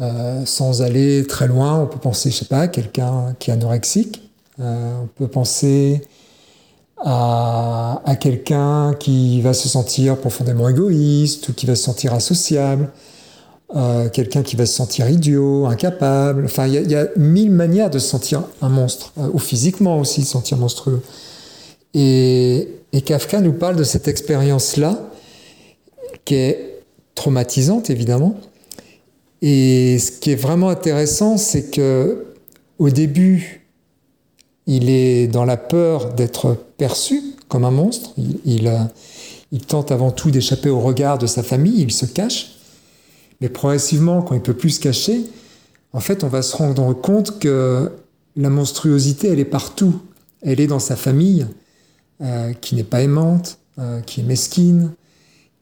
Euh, 0.00 0.44
sans 0.44 0.82
aller 0.82 1.26
très 1.26 1.46
loin, 1.46 1.80
on 1.80 1.86
peut 1.86 1.98
penser, 1.98 2.30
je 2.30 2.36
sais 2.36 2.44
pas, 2.44 2.68
quelqu'un 2.68 3.34
qui 3.38 3.50
est 3.50 3.54
anorexique. 3.54 4.30
Euh, 4.60 5.02
on 5.02 5.06
peut 5.06 5.28
penser 5.28 6.02
à, 6.98 8.02
quelqu'un 8.20 8.94
qui 8.94 9.40
va 9.40 9.52
se 9.54 9.68
sentir 9.68 10.16
profondément 10.18 10.68
égoïste 10.68 11.48
ou 11.48 11.54
qui 11.54 11.66
va 11.66 11.74
se 11.76 11.82
sentir 11.82 12.12
associable. 12.12 12.90
Euh, 13.74 14.08
quelqu'un 14.10 14.42
qui 14.42 14.54
va 14.54 14.64
se 14.66 14.74
sentir 14.74 15.08
idiot, 15.08 15.66
incapable. 15.66 16.44
Enfin, 16.44 16.66
il 16.66 16.90
y, 16.90 16.94
a 16.94 17.06
mille 17.16 17.50
manières 17.50 17.90
de 17.90 17.98
se 17.98 18.08
sentir 18.08 18.44
un 18.62 18.68
monstre, 18.68 19.12
ou 19.32 19.38
physiquement 19.38 19.98
aussi 19.98 20.22
se 20.22 20.30
sentir 20.30 20.56
monstrueux. 20.58 21.02
Et 21.94 22.68
Kafka 23.04 23.40
nous 23.40 23.54
parle 23.54 23.76
de 23.76 23.84
cette 23.84 24.08
expérience-là, 24.08 25.00
qui 26.24 26.34
est 26.34 26.82
traumatisante 27.14 27.90
évidemment. 27.90 28.36
Et 29.42 29.98
ce 29.98 30.10
qui 30.12 30.30
est 30.32 30.36
vraiment 30.36 30.68
intéressant, 30.68 31.36
c'est 31.36 31.70
que 31.70 32.26
au 32.78 32.90
début, 32.90 33.66
il 34.66 34.90
est 34.90 35.28
dans 35.28 35.44
la 35.44 35.56
peur 35.56 36.12
d'être 36.12 36.56
perçu 36.76 37.22
comme 37.48 37.64
un 37.64 37.70
monstre. 37.70 38.12
Il, 38.44 38.70
tente 39.66 39.90
avant 39.90 40.10
tout 40.10 40.30
d'échapper 40.30 40.68
au 40.68 40.80
regard 40.80 41.18
de 41.18 41.26
sa 41.26 41.42
famille, 41.42 41.80
il 41.80 41.92
se 41.92 42.06
cache. 42.06 42.56
Mais 43.40 43.48
progressivement, 43.48 44.22
quand 44.22 44.34
il 44.34 44.42
peut 44.42 44.54
plus 44.54 44.70
se 44.70 44.80
cacher, 44.80 45.24
en 45.92 46.00
fait, 46.00 46.24
on 46.24 46.28
va 46.28 46.42
se 46.42 46.56
rendre 46.56 46.92
compte 46.94 47.38
que 47.38 47.90
la 48.36 48.50
monstruosité, 48.50 49.28
elle 49.28 49.40
est 49.40 49.44
partout. 49.44 50.00
Elle 50.42 50.60
est 50.60 50.66
dans 50.66 50.78
sa 50.78 50.96
famille, 50.96 51.46
euh, 52.20 52.52
qui 52.54 52.74
n'est 52.74 52.84
pas 52.84 53.02
aimante, 53.02 53.58
euh, 53.78 54.00
qui 54.00 54.20
est 54.20 54.24
mesquine, 54.24 54.92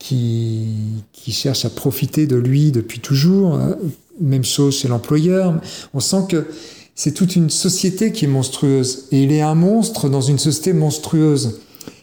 qui, 0.04 1.32
cherche 1.32 1.64
à 1.64 1.70
profiter 1.70 2.26
de 2.26 2.36
lui 2.36 2.72
depuis 2.72 3.00
toujours. 3.00 3.54
Euh, 3.54 3.74
même 4.20 4.44
chose 4.44 4.76
chez 4.76 4.86
l'employeur. 4.86 5.60
On 5.92 6.00
sent 6.00 6.26
que 6.28 6.46
c'est 6.94 7.12
toute 7.12 7.34
une 7.34 7.50
société 7.50 8.12
qui 8.12 8.26
est 8.26 8.28
monstrueuse. 8.28 9.06
Et 9.10 9.22
il 9.22 9.32
est 9.32 9.40
un 9.40 9.54
monstre 9.54 10.08
dans 10.08 10.20
une 10.20 10.38
société 10.38 10.72
monstrueuse. 10.72 11.60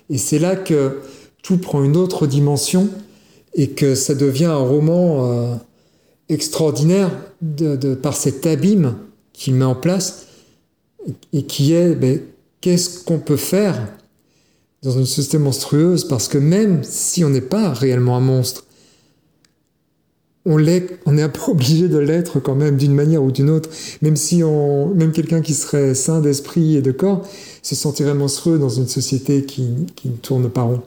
Et 0.09 0.17
c'est 0.17 0.39
là 0.39 0.55
que 0.55 0.99
tout 1.43 1.57
prend 1.57 1.83
une 1.83 1.95
autre 1.95 2.27
dimension 2.27 2.89
et 3.53 3.69
que 3.69 3.95
ça 3.95 4.15
devient 4.15 4.45
un 4.45 4.57
roman 4.57 5.31
euh, 5.31 5.55
extraordinaire 6.27 7.11
de, 7.41 7.93
par 7.95 8.15
cet 8.15 8.45
abîme 8.45 8.95
qu'il 9.31 9.53
met 9.53 9.65
en 9.65 9.75
place 9.75 10.25
et 11.33 11.43
qui 11.43 11.73
est 11.73 11.95
ben, 11.95 12.19
qu'est-ce 12.61 13.03
qu'on 13.03 13.19
peut 13.19 13.37
faire 13.37 13.79
dans 14.83 14.91
une 14.91 15.05
société 15.05 15.37
monstrueuse 15.37 16.07
parce 16.07 16.27
que 16.27 16.37
même 16.37 16.83
si 16.83 17.23
on 17.23 17.29
n'est 17.29 17.41
pas 17.41 17.73
réellement 17.73 18.17
un 18.17 18.21
monstre, 18.21 18.65
on, 20.45 20.57
est, 20.65 20.99
un 21.05 21.29
peu 21.29 21.41
obligé 21.51 21.87
de 21.87 21.99
l'être 21.99 22.39
quand 22.39 22.55
même 22.55 22.77
d'une 22.77 22.93
manière 22.93 23.23
ou 23.23 23.31
d'une 23.31 23.49
autre, 23.49 23.69
même 24.01 24.15
si 24.15 24.43
on, 24.43 24.87
même 24.93 25.11
quelqu'un 25.11 25.41
qui 25.41 25.53
serait 25.53 25.93
sain 25.93 26.19
d'esprit 26.19 26.75
et 26.75 26.81
de 26.81 26.91
corps 26.91 27.27
se 27.61 27.75
sentirait 27.75 28.15
monstrueux 28.15 28.57
dans 28.57 28.69
une 28.69 28.87
société 28.87 29.45
qui, 29.45 29.67
qui 29.95 30.09
ne 30.09 30.15
tourne 30.15 30.49
pas 30.49 30.63
rond. 30.63 30.81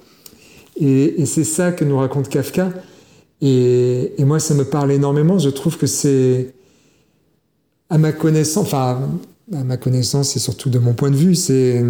Et, 0.77 1.23
et 1.23 1.27
c'est 1.27 1.45
ça 1.45 1.71
que 1.71 1.85
nous 1.85 1.97
raconte 1.97 2.29
Kafka. 2.29 2.71
Et, 3.41 4.13
et, 4.19 4.25
moi, 4.25 4.41
ça 4.41 4.55
me 4.55 4.65
parle 4.65 4.91
énormément. 4.91 5.39
Je 5.39 5.51
trouve 5.51 5.77
que 5.77 5.87
c'est, 5.87 6.53
à 7.91 7.99
ma 7.99 8.11
connaissance, 8.11 8.65
enfin, 8.65 9.09
à 9.53 9.63
ma 9.63 9.77
connaissance 9.77 10.35
et 10.35 10.41
surtout 10.41 10.71
de 10.71 10.79
mon 10.79 10.95
point 10.95 11.11
de 11.11 11.17
vue, 11.17 11.35
c'est, 11.37 11.85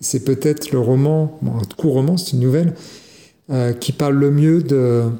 c'est 0.00 0.20
peut-être 0.20 0.70
le 0.70 0.78
roman, 0.78 1.38
un 1.44 1.74
court 1.76 1.94
roman, 1.94 2.16
c'est 2.16 2.32
une 2.32 2.40
nouvelle, 2.40 2.74
euh, 3.50 3.72
qui 3.72 3.92
parle 3.92 4.14
le 4.14 4.30
mieux 4.30 4.62
de, 4.62 5.10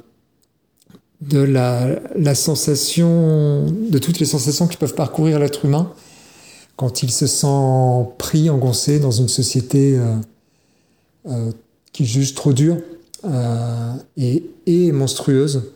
la, 1.33 2.35
sensation, 2.35 3.67
de 3.67 3.99
toutes 3.99 4.21
les 4.21 4.27
sensations 4.27 4.67
qui 4.67 4.77
peuvent 4.77 4.95
parcourir 4.95 5.39
l'être 5.39 5.65
humain 5.65 5.93
quand 6.77 7.03
il 7.03 7.11
se 7.11 7.27
sent 7.27 8.07
pris, 8.19 8.51
engoncé 8.51 9.01
dans 9.01 9.11
une 9.11 9.27
société 9.27 9.99
euh, 9.99 10.15
euh, 11.27 11.51
qui 11.93 12.07
juge 12.07 12.35
trop 12.35 12.53
dure 12.53 12.77
et, 14.17 14.45
et, 14.67 14.93
monstrueuse 14.93 15.73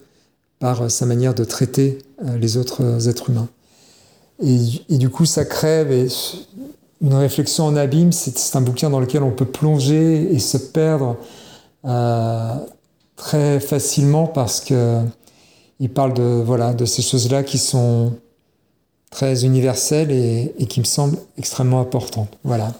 par 0.60 0.88
sa 0.88 1.06
manière 1.06 1.34
de 1.34 1.42
traiter 1.42 1.98
les 2.38 2.56
autres 2.56 3.08
êtres 3.08 3.30
humains. 3.30 3.48
Et, 4.40 4.58
et, 4.90 4.96
du 4.96 5.08
coup, 5.08 5.26
ça 5.26 5.44
crève 5.44 5.90
une 7.02 7.14
réflexion 7.14 7.66
en 7.66 7.76
abîme. 7.76 8.12
C'est 8.12 8.56
un 8.56 8.60
bouquin 8.60 8.90
dans 8.90 9.00
lequel 9.00 9.22
on 9.22 9.30
peut 9.30 9.44
plonger 9.44 10.32
et 10.32 10.38
se 10.38 10.56
perdre 10.56 11.16
euh, 11.84 12.54
très 13.16 13.60
facilement 13.60 14.26
parce 14.26 14.60
que 14.60 15.00
il 15.80 15.90
parle 15.90 16.14
de 16.14 16.42
voilà 16.44 16.72
de 16.74 16.84
ces 16.84 17.02
choses-là 17.02 17.42
qui 17.42 17.58
sont 17.58 18.12
très 19.10 19.44
universelles 19.44 20.10
et, 20.10 20.54
et, 20.58 20.66
qui 20.66 20.80
me 20.80 20.84
semblent 20.84 21.18
extrêmement 21.36 21.80
importantes. 21.80 22.38
Voilà, 22.44 22.72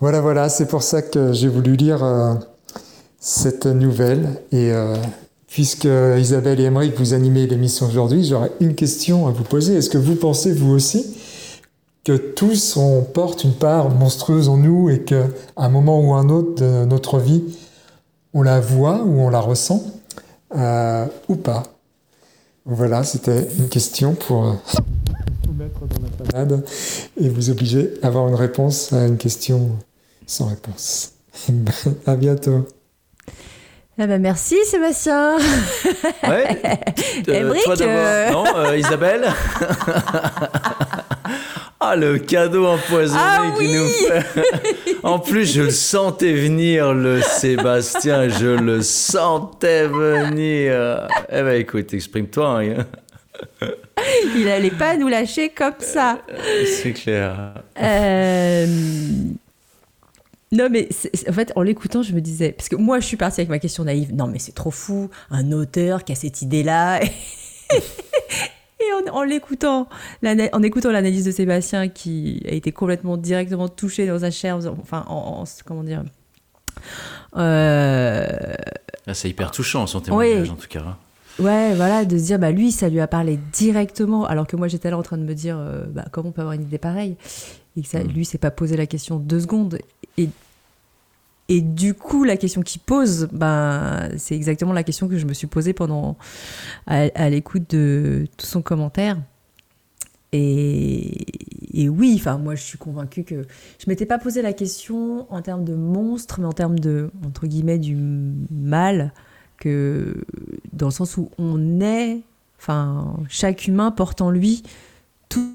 voilà, 0.00 0.20
voilà. 0.20 0.48
C'est 0.48 0.66
pour 0.66 0.82
ça 0.82 1.02
que 1.02 1.32
j'ai 1.32 1.48
voulu 1.48 1.76
lire. 1.76 2.02
Euh, 2.02 2.34
cette 3.26 3.66
nouvelle. 3.66 4.40
Et 4.52 4.70
euh, 4.70 4.94
puisque 5.48 5.88
Isabelle 6.18 6.60
et 6.60 6.64
Émeric, 6.64 6.94
vous 6.96 7.12
animez 7.12 7.48
l'émission 7.48 7.86
aujourd'hui, 7.86 8.24
j'aurais 8.24 8.52
une 8.60 8.76
question 8.76 9.26
à 9.26 9.32
vous 9.32 9.42
poser. 9.42 9.74
Est-ce 9.74 9.90
que 9.90 9.98
vous 9.98 10.14
pensez, 10.14 10.52
vous 10.52 10.70
aussi, 10.70 11.04
que 12.06 12.16
tous, 12.16 12.76
on 12.76 13.02
porte 13.02 13.42
une 13.42 13.52
part 13.52 13.90
monstrueuse 13.90 14.48
en 14.48 14.58
nous 14.58 14.90
et 14.90 15.00
qu'à 15.00 15.26
un 15.56 15.68
moment 15.68 16.00
ou 16.00 16.14
un 16.14 16.28
autre 16.28 16.62
de 16.62 16.84
notre 16.84 17.18
vie, 17.18 17.42
on 18.32 18.42
la 18.42 18.60
voit 18.60 19.02
ou 19.02 19.22
on 19.22 19.28
la 19.28 19.40
ressent 19.40 19.82
euh, 20.54 21.04
ou 21.28 21.34
pas 21.34 21.64
Voilà, 22.64 23.02
c'était 23.02 23.48
une 23.58 23.68
question 23.68 24.14
pour 24.14 24.44
euh, 24.44 24.52
vous 25.48 25.54
mettre 25.54 25.80
dans 25.80 26.00
la 26.00 26.30
panade 26.30 26.64
et 27.20 27.28
vous 27.28 27.50
obliger 27.50 27.94
à 28.04 28.06
avoir 28.06 28.28
une 28.28 28.36
réponse 28.36 28.92
à 28.92 29.04
une 29.04 29.16
question 29.16 29.70
sans 30.28 30.46
réponse. 30.46 31.14
à 32.06 32.14
bientôt. 32.14 32.68
Ah 33.98 34.06
bah 34.06 34.18
merci 34.18 34.56
Sébastien. 34.66 35.38
Ouais. 36.22 36.62
Euh, 37.28 37.54
toi 37.64 37.74
euh... 37.80 38.30
Non, 38.30 38.44
euh, 38.56 38.76
Isabelle. 38.76 39.24
ah 41.88 41.96
le 41.96 42.18
cadeau 42.18 42.66
empoisonné 42.66 43.20
ah, 43.22 43.52
qui 43.56 43.66
oui 43.66 43.74
nous 43.74 43.86
fait. 43.86 44.96
en 45.04 45.20
plus, 45.20 45.54
je 45.54 45.62
le 45.62 45.70
sentais 45.70 46.32
venir, 46.32 46.92
le 46.92 47.20
Sébastien. 47.22 48.28
Je 48.28 48.46
le 48.46 48.82
sentais 48.82 49.86
venir. 49.86 51.06
Eh 51.30 51.42
ben 51.42 51.60
écoute, 51.60 51.94
exprime-toi. 51.94 52.62
Hein. 52.62 52.86
Il 54.36 54.48
allait 54.48 54.70
pas 54.70 54.96
nous 54.96 55.08
lâcher 55.08 55.50
comme 55.50 55.78
ça. 55.78 56.18
C'est 56.66 56.92
clair. 56.92 57.54
Euh... 57.80 58.66
Non, 60.52 60.68
mais 60.70 60.88
en 61.28 61.32
fait, 61.32 61.52
en 61.54 61.62
l'écoutant, 61.62 62.02
je 62.02 62.12
me 62.12 62.20
disais, 62.20 62.52
parce 62.52 62.68
que 62.68 62.76
moi, 62.76 62.98
je 62.98 63.06
suis 63.06 63.16
partie 63.16 63.40
avec 63.40 63.50
ma 63.50 63.58
question 63.58 63.84
naïve. 63.84 64.14
Non, 64.14 64.26
mais 64.26 64.38
c'est 64.38 64.54
trop 64.54 64.70
fou, 64.70 65.10
un 65.30 65.52
auteur 65.52 66.02
qui 66.02 66.12
a 66.12 66.14
cette 66.16 66.42
idée-là. 66.42 67.00
En, 69.10 69.16
en 69.16 69.22
l'écoutant, 69.22 69.88
en 70.24 70.62
écoutant 70.62 70.90
l'analyse 70.92 71.24
de 71.24 71.30
Sébastien, 71.30 71.88
qui 71.88 72.42
a 72.48 72.52
été 72.52 72.72
complètement 72.72 73.16
directement 73.16 73.68
touché 73.68 74.06
dans 74.06 74.18
sa 74.20 74.30
chair, 74.30 74.58
enfin, 74.80 75.04
en, 75.08 75.42
en 75.42 75.44
comment 75.64 75.82
dire. 75.84 76.04
Euh... 77.36 78.26
Ah, 79.06 79.14
c'est 79.14 79.28
hyper 79.28 79.50
touchant 79.50 79.86
son 79.86 80.00
témoignage, 80.00 80.42
oui. 80.48 80.50
en 80.50 80.56
tout 80.56 80.68
cas. 80.68 80.80
hein. 80.86 80.96
Ouais, 81.38 81.74
voilà, 81.74 82.04
de 82.06 82.16
se 82.16 82.24
dire, 82.24 82.38
bah 82.38 82.50
lui, 82.50 82.72
ça 82.72 82.88
lui 82.88 83.00
a 83.00 83.06
parlé 83.06 83.38
directement, 83.52 84.24
alors 84.24 84.46
que 84.46 84.56
moi, 84.56 84.68
j'étais 84.68 84.90
là 84.90 84.96
en 84.98 85.02
train 85.02 85.18
de 85.18 85.22
me 85.24 85.34
dire, 85.34 85.56
euh, 85.58 85.84
bah, 85.86 86.06
comment 86.10 86.30
on 86.30 86.32
peut 86.32 86.40
avoir 86.40 86.54
une 86.54 86.62
idée 86.62 86.78
pareille? 86.78 87.16
Et 87.76 87.82
que 87.82 87.88
ça, 87.88 87.98
Mm. 88.02 88.08
lui, 88.08 88.24
s'est 88.24 88.38
pas 88.38 88.50
posé 88.50 88.76
la 88.76 88.86
question 88.86 89.18
deux 89.18 89.40
secondes. 89.40 89.78
Et, 90.16 90.30
et 91.48 91.60
du 91.60 91.94
coup, 91.94 92.24
la 92.24 92.36
question 92.36 92.62
qu'il 92.62 92.80
pose, 92.80 93.28
ben, 93.32 94.10
c'est 94.16 94.34
exactement 94.34 94.72
la 94.72 94.82
question 94.82 95.08
que 95.08 95.16
je 95.16 95.26
me 95.26 95.32
suis 95.32 95.46
posée 95.46 95.72
pendant, 95.72 96.16
à, 96.86 97.30
l'écoute 97.30 97.70
de 97.70 98.26
tout 98.36 98.46
son 98.46 98.62
commentaire. 98.62 99.18
Et, 100.32 101.88
oui, 101.88 102.16
enfin 102.18 102.36
moi 102.36 102.56
je 102.56 102.62
suis 102.62 102.78
convaincue 102.78 103.24
que 103.24 103.46
je 103.78 103.88
m'étais 103.88 104.06
pas 104.06 104.18
posé 104.18 104.42
la 104.42 104.52
question 104.52 105.32
en 105.32 105.40
termes 105.40 105.64
de 105.64 105.74
monstre, 105.74 106.40
mais 106.40 106.46
en 106.46 106.52
termes 106.52 106.78
de 106.78 107.10
entre 107.24 107.46
guillemets 107.46 107.78
du 107.78 107.96
mal 107.96 109.12
que 109.58 110.24
dans 110.72 110.86
le 110.86 110.92
sens 110.92 111.16
où 111.16 111.30
on 111.38 111.80
est, 111.80 112.22
enfin 112.58 113.16
chaque 113.28 113.66
humain 113.66 113.90
porte 113.90 114.20
en 114.20 114.30
lui 114.30 114.62
toutes 115.28 115.52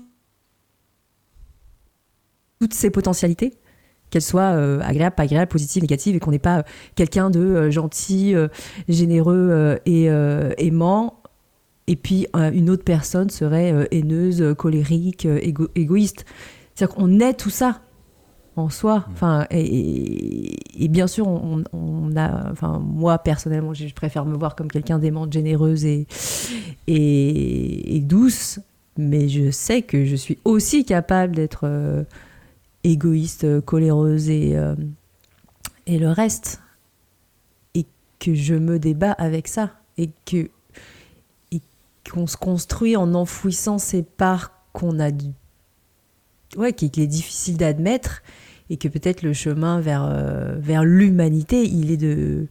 ses 2.73 2.91
potentialités 2.91 3.53
qu'elles 4.11 4.21
soient 4.21 4.53
euh, 4.53 4.79
agréables, 4.83 5.15
pas 5.15 5.23
agréables, 5.23 5.49
positives, 5.49 5.81
négatives, 5.81 6.15
et 6.15 6.19
qu'on 6.19 6.31
n'est 6.31 6.39
pas 6.39 6.59
euh, 6.59 6.63
quelqu'un 6.95 7.31
de 7.31 7.39
euh, 7.39 7.71
gentil, 7.71 8.35
généreux 8.87 9.79
et 9.85 10.05
aimant, 10.57 11.21
et 11.87 11.95
puis 11.95 12.27
une 12.33 12.69
autre 12.69 12.83
personne 12.83 13.29
serait 13.29 13.87
haineuse, 13.91 14.53
colérique, 14.57 15.25
égoïste. 15.75 16.25
C'est-à-dire 16.75 16.95
qu'on 16.95 17.19
est 17.19 17.33
tout 17.33 17.49
ça 17.49 17.81
en 18.55 18.69
soi. 18.69 18.99
Mmh. 18.99 19.11
Enfin, 19.13 19.47
et, 19.49 20.87
bien 20.89 21.07
sûr, 21.07 21.27
on, 21.27 22.15
a, 22.15 22.51
enfin, 22.51 22.79
moi 22.83 23.17
personnellement, 23.19 23.73
je 23.73 23.93
préfère 23.93 24.25
me 24.25 24.37
voir 24.37 24.55
comme 24.55 24.69
quelqu'un 24.69 24.99
d'aimante, 24.99 25.31
généreuse 25.31 25.85
et, 25.85 26.07
et, 26.87 27.99
douce, 28.01 28.59
mais 28.97 29.29
je 29.29 29.51
sais 29.51 29.81
que 29.81 30.05
je 30.05 30.15
suis 30.15 30.37
aussi 30.43 30.85
capable 30.85 31.35
d'être 31.35 32.05
égoïste, 32.83 33.43
euh, 33.43 33.61
coléreuse 33.61 34.29
et, 34.29 34.57
euh, 34.57 34.75
et 35.85 35.99
le 35.99 36.09
reste. 36.09 36.61
Et 37.75 37.85
que 38.19 38.33
je 38.33 38.55
me 38.55 38.79
débat 38.79 39.11
avec 39.11 39.47
ça. 39.47 39.71
Et 39.97 40.09
que 40.25 40.49
et 41.51 41.61
qu'on 42.11 42.27
se 42.27 42.37
construit 42.37 42.95
en 42.95 43.13
enfouissant 43.13 43.77
ces 43.77 44.03
parts 44.03 44.51
qu'on 44.73 44.99
a 44.99 45.11
dû 45.11 45.31
ouais, 46.57 46.73
qu'il 46.73 46.99
est 46.99 47.07
difficile 47.07 47.57
d'admettre 47.57 48.21
et 48.69 48.77
que 48.77 48.87
peut-être 48.87 49.21
le 49.21 49.33
chemin 49.33 49.79
vers, 49.81 50.03
euh, 50.03 50.55
vers 50.59 50.83
l'humanité, 50.83 51.63
il 51.63 51.91
est 51.91 51.97
de 51.97 52.47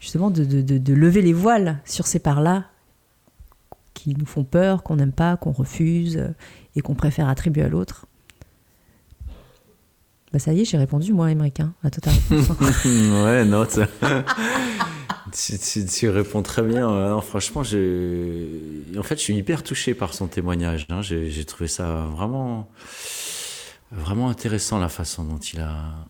justement 0.00 0.30
de, 0.30 0.44
de, 0.44 0.78
de, 0.78 0.94
lever 0.94 1.22
les 1.22 1.32
voiles 1.32 1.80
sur 1.84 2.06
ces 2.06 2.18
parts-là 2.18 2.66
qui 3.94 4.14
nous 4.14 4.26
font 4.26 4.44
peur, 4.44 4.82
qu'on 4.82 4.96
n'aime 4.96 5.12
pas, 5.12 5.36
qu'on 5.36 5.52
refuse 5.52 6.22
et 6.76 6.82
qu'on 6.82 6.94
préfère 6.94 7.28
attribuer 7.28 7.62
à 7.62 7.68
l'autre. 7.68 8.06
Bah 10.34 10.40
ça 10.40 10.52
y 10.52 10.62
est, 10.62 10.64
j'ai 10.64 10.76
répondu, 10.76 11.12
moi, 11.12 11.28
américain, 11.28 11.74
à 11.84 11.90
toute 11.90 12.06
ouais, 12.84 13.44
non, 13.44 13.64
tu, 15.32 15.86
tu, 15.86 16.08
réponds 16.08 16.42
très 16.42 16.62
bien. 16.62 16.88
Non, 16.88 17.20
franchement, 17.20 17.60
en 17.60 17.64
fait, 17.64 19.16
je 19.16 19.20
suis 19.20 19.36
hyper 19.36 19.62
touché 19.62 19.94
par 19.94 20.12
son 20.12 20.26
témoignage. 20.26 20.88
Hein. 20.90 21.02
J'ai 21.02 21.44
trouvé 21.44 21.68
ça 21.68 22.08
vraiment, 22.16 22.68
vraiment 23.92 24.28
intéressant 24.28 24.80
la 24.80 24.88
façon 24.88 25.22
dont 25.22 25.38
il 25.38 25.60
a, 25.60 26.04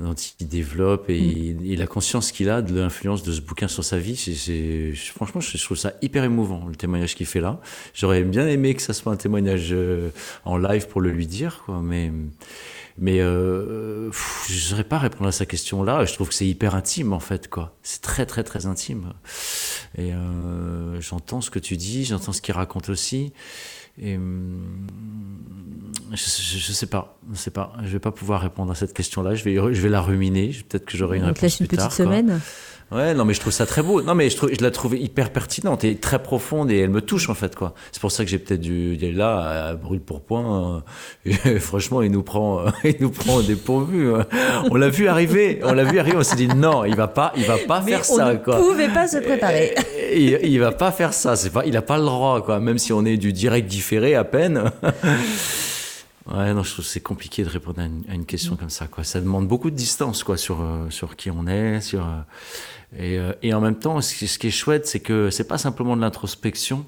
dont 0.00 0.12
il 0.12 0.48
développe 0.48 1.08
et, 1.08 1.54
mm. 1.54 1.76
la 1.76 1.86
conscience 1.86 2.32
qu'il 2.32 2.50
a 2.50 2.60
de 2.60 2.78
l'influence 2.78 3.22
de 3.22 3.32
ce 3.32 3.40
bouquin 3.40 3.68
sur 3.68 3.84
sa 3.84 3.96
vie. 3.96 4.16
c'est 4.16 4.92
franchement, 5.14 5.40
je 5.40 5.64
trouve 5.64 5.78
ça 5.78 5.94
hyper 6.02 6.24
émouvant, 6.24 6.66
le 6.68 6.76
témoignage 6.76 7.14
qu'il 7.14 7.24
fait 7.24 7.40
là. 7.40 7.58
J'aurais 7.94 8.22
bien 8.22 8.46
aimé 8.46 8.74
que 8.74 8.82
ça 8.82 8.92
soit 8.92 9.12
un 9.12 9.16
témoignage 9.16 9.68
euh, 9.72 10.10
en 10.44 10.58
live 10.58 10.88
pour 10.88 11.00
le 11.00 11.10
lui 11.10 11.26
dire, 11.26 11.62
quoi, 11.64 11.80
mais 11.82 12.12
mais 12.98 13.20
euh, 13.20 14.10
je 14.48 14.54
ne 14.54 14.58
saurais 14.58 14.84
pas 14.84 14.98
répondre 14.98 15.28
à 15.28 15.32
sa 15.32 15.44
question-là. 15.44 16.04
Je 16.04 16.14
trouve 16.14 16.28
que 16.28 16.34
c'est 16.34 16.46
hyper 16.46 16.74
intime, 16.74 17.12
en 17.12 17.20
fait, 17.20 17.48
quoi. 17.48 17.76
C'est 17.82 18.00
très, 18.00 18.24
très, 18.24 18.42
très 18.42 18.66
intime. 18.66 19.12
Et 19.98 20.12
euh, 20.14 21.00
j'entends 21.00 21.40
ce 21.40 21.50
que 21.50 21.58
tu 21.58 21.76
dis, 21.76 22.04
j'entends 22.04 22.32
ce 22.32 22.40
qu'il 22.40 22.54
raconte 22.54 22.88
aussi. 22.88 23.32
Et 23.98 24.16
hum, 24.16 24.86
je, 26.12 26.16
je, 26.16 26.72
sais 26.72 26.86
pas, 26.86 27.18
je 27.32 27.36
sais 27.36 27.50
pas. 27.50 27.72
Je 27.82 27.88
vais 27.88 27.98
pas 27.98 28.12
pouvoir 28.12 28.40
répondre 28.40 28.72
à 28.72 28.74
cette 28.74 28.94
question-là. 28.94 29.34
Je 29.34 29.44
vais, 29.44 29.54
je 29.54 29.80
vais 29.80 29.88
la 29.88 30.00
ruminer. 30.00 30.54
Peut-être 30.68 30.86
que 30.86 30.96
j'aurai 30.96 31.18
une 31.18 31.24
réponse 31.24 31.42
laisse 31.42 31.60
une 31.60 31.66
petite 31.66 31.92
semaine. 31.92 32.40
Ouais, 32.92 33.14
non, 33.14 33.24
mais 33.24 33.34
je 33.34 33.40
trouve 33.40 33.52
ça 33.52 33.66
très 33.66 33.82
beau. 33.82 34.00
Non, 34.00 34.14
mais 34.14 34.30
je, 34.30 34.36
trouve, 34.36 34.50
je 34.56 34.62
la 34.62 34.70
trouve 34.70 34.96
hyper 34.96 35.32
pertinente 35.32 35.82
et 35.82 35.96
très 35.96 36.22
profonde 36.22 36.70
et 36.70 36.78
elle 36.78 36.90
me 36.90 37.00
touche 37.00 37.28
en 37.28 37.34
fait, 37.34 37.56
quoi. 37.56 37.74
C'est 37.90 38.00
pour 38.00 38.12
ça 38.12 38.24
que 38.24 38.30
j'ai 38.30 38.38
peut-être 38.38 38.60
dû 38.60 38.96
aller 39.00 39.12
là, 39.12 39.68
à 39.68 39.74
brûle 39.74 40.00
pour 40.00 40.20
point. 40.20 40.84
Et 41.24 41.58
franchement, 41.58 42.02
il 42.02 42.12
nous 42.12 42.22
prend, 42.22 42.64
il 42.84 42.96
nous 43.00 43.10
prend 43.10 43.40
des 43.40 43.56
pourvus. 43.56 44.14
Hein. 44.14 44.26
On 44.70 44.76
l'a 44.76 44.88
vu 44.88 45.08
arriver, 45.08 45.60
on 45.64 45.72
l'a 45.72 45.82
vu 45.82 45.98
arriver, 45.98 46.16
on 46.16 46.22
s'est 46.22 46.36
dit 46.36 46.46
non, 46.46 46.84
il 46.84 46.94
va 46.94 47.08
pas, 47.08 47.32
il 47.36 47.44
va 47.44 47.58
pas 47.58 47.82
faire 47.82 48.04
ça, 48.04 48.36
quoi. 48.36 48.56
On 48.56 48.66
ne 48.66 48.70
pouvait 48.70 48.92
pas 48.92 49.08
se 49.08 49.18
préparer. 49.18 49.74
il, 50.14 50.38
il 50.44 50.60
va 50.60 50.70
pas 50.70 50.92
faire 50.92 51.12
ça, 51.12 51.34
c'est 51.34 51.50
pas, 51.50 51.66
il 51.66 51.76
a 51.76 51.82
pas 51.82 51.98
le 51.98 52.04
droit, 52.04 52.40
quoi. 52.42 52.60
Même 52.60 52.78
si 52.78 52.92
on 52.92 53.04
est 53.04 53.16
du 53.16 53.32
direct 53.32 53.66
différé 53.68 54.14
à 54.14 54.22
peine. 54.22 54.70
Ouais, 56.32 56.52
non, 56.52 56.64
je 56.64 56.72
trouve 56.72 56.84
c'est 56.84 57.00
compliqué 57.00 57.44
de 57.44 57.48
répondre 57.48 57.80
à 57.80 58.12
une, 58.14 58.26
question 58.26 58.54
mm. 58.54 58.56
comme 58.56 58.70
ça, 58.70 58.86
quoi. 58.88 59.04
Ça 59.04 59.20
demande 59.20 59.46
beaucoup 59.46 59.70
de 59.70 59.76
distance, 59.76 60.24
quoi, 60.24 60.36
sur, 60.36 60.60
euh, 60.60 60.90
sur 60.90 61.14
qui 61.14 61.30
on 61.30 61.46
est, 61.46 61.80
sur, 61.80 62.04
euh, 62.04 62.20
et, 62.98 63.18
euh, 63.18 63.32
et, 63.42 63.54
en 63.54 63.60
même 63.60 63.78
temps, 63.78 64.00
ce 64.00 64.38
qui 64.38 64.46
est 64.46 64.50
chouette, 64.50 64.86
c'est 64.86 65.00
que 65.00 65.30
c'est 65.30 65.46
pas 65.46 65.58
simplement 65.58 65.96
de 65.96 66.00
l'introspection. 66.00 66.86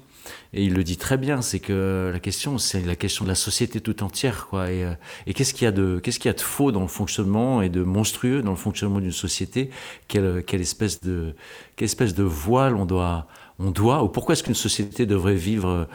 Et 0.53 0.63
il 0.63 0.73
le 0.73 0.83
dit 0.83 0.97
très 0.97 1.17
bien, 1.17 1.41
c'est 1.41 1.59
que 1.59 2.09
la 2.11 2.19
question, 2.19 2.57
c'est 2.57 2.85
la 2.85 2.95
question 2.95 3.23
de 3.25 3.29
la 3.29 3.35
société 3.35 3.81
tout 3.81 4.03
entière, 4.03 4.47
quoi. 4.47 4.71
Et, 4.71 4.85
et 5.25 5.33
qu'est-ce 5.33 5.53
qu'il 5.53 5.65
y 5.65 5.67
a 5.67 5.71
de, 5.71 5.99
qu'est-ce 5.99 6.19
qu'il 6.19 6.29
y 6.29 6.31
a 6.31 6.37
de 6.37 6.41
faux 6.41 6.71
dans 6.71 6.81
le 6.81 6.87
fonctionnement 6.87 7.61
et 7.61 7.69
de 7.69 7.83
monstrueux 7.83 8.41
dans 8.41 8.51
le 8.51 8.57
fonctionnement 8.57 8.99
d'une 8.99 9.11
société? 9.11 9.69
Quelle, 10.07 10.43
quelle 10.45 10.61
espèce 10.61 11.01
de, 11.01 11.35
quelle 11.75 11.87
espèce 11.87 12.13
de 12.13 12.23
voile 12.23 12.75
on 12.75 12.85
doit, 12.85 13.27
on 13.57 13.71
doit, 13.71 14.03
ou 14.03 14.09
pourquoi 14.09 14.33
est-ce 14.33 14.43
qu'une 14.43 14.55
société 14.55 15.05
devrait 15.05 15.35
vivre, 15.35 15.87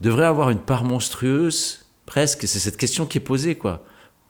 devrait 0.00 0.26
avoir 0.26 0.50
une 0.50 0.60
part 0.60 0.84
monstrueuse? 0.84 1.86
Presque, 2.04 2.48
c'est 2.48 2.58
cette 2.58 2.78
question 2.78 3.04
qui 3.04 3.18
est 3.18 3.22
posée, 3.22 3.54
quoi, 3.54 3.84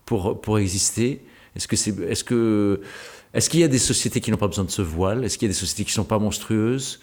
pour, 0.04 0.40
pour 0.40 0.58
exister. 0.58 1.22
Est-ce 1.54 1.68
que 1.68 1.76
c'est, 1.76 1.96
est-ce 2.00 2.24
que, 2.24 2.80
est-ce 3.38 3.48
qu'il 3.48 3.60
y 3.60 3.64
a 3.64 3.68
des 3.68 3.78
sociétés 3.78 4.20
qui 4.20 4.30
n'ont 4.30 4.36
pas 4.36 4.48
besoin 4.48 4.64
de 4.64 4.70
ce 4.70 4.82
voile? 4.82 5.24
Est-ce 5.24 5.38
qu'il 5.38 5.46
y 5.46 5.50
a 5.50 5.54
des 5.54 5.58
sociétés 5.58 5.84
qui 5.84 5.92
ne 5.92 6.02
sont 6.02 6.04
pas 6.04 6.18
monstrueuses? 6.18 7.00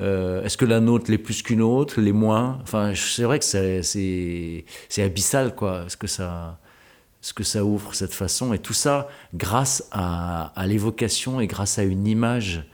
Euh, 0.00 0.44
Est-ce 0.44 0.56
que 0.56 0.64
la 0.64 0.80
nôtre 0.80 1.10
l'est 1.10 1.18
plus 1.18 1.42
qu'une 1.42 1.62
autre, 1.62 2.00
les 2.00 2.12
moins? 2.12 2.58
Enfin, 2.62 2.92
c'est 2.94 3.24
vrai 3.24 3.38
que 3.38 3.44
c'est, 3.44 4.64
abyssal, 4.98 5.54
quoi. 5.54 5.86
Ce 5.88 5.96
que 5.96 6.06
ça, 6.06 6.60
ce 7.20 7.32
que 7.32 7.42
ça 7.42 7.64
ouvre 7.64 7.94
cette 7.94 8.14
façon. 8.14 8.52
Et 8.52 8.58
tout 8.58 8.74
ça 8.74 9.08
grâce 9.34 9.88
à 9.90 10.64
l'évocation 10.66 11.40
et 11.40 11.46
grâce 11.46 11.78
à 11.78 11.82
une 11.82 12.06
image 12.06 12.64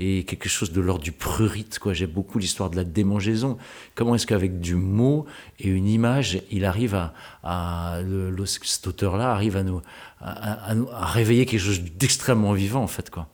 et 0.00 0.24
quelque 0.24 0.48
chose 0.48 0.72
de 0.72 0.80
l'ordre 0.80 1.04
du 1.04 1.12
prurite. 1.12 1.78
Quoi. 1.78 1.92
J'aime 1.92 2.10
beaucoup 2.10 2.38
l'histoire 2.38 2.70
de 2.70 2.76
la 2.76 2.84
démangeaison. 2.84 3.58
Comment 3.94 4.14
est-ce 4.14 4.26
qu'avec 4.26 4.58
du 4.58 4.74
mot 4.74 5.26
et 5.58 5.68
une 5.68 5.86
image, 5.86 6.40
il 6.50 6.64
arrive 6.64 6.94
à, 6.94 7.12
à 7.42 8.00
le, 8.00 8.34
cet 8.46 8.86
auteur-là 8.86 9.30
arrive 9.30 9.58
à 9.58 9.62
nous, 9.62 9.82
à, 10.20 10.74
réveiller 11.04 11.44
quelque 11.44 11.60
chose 11.60 11.82
d'extrêmement 11.82 12.54
vivant 12.54 12.82
en 12.82 12.86
fait, 12.86 13.10
quoi. 13.10 13.28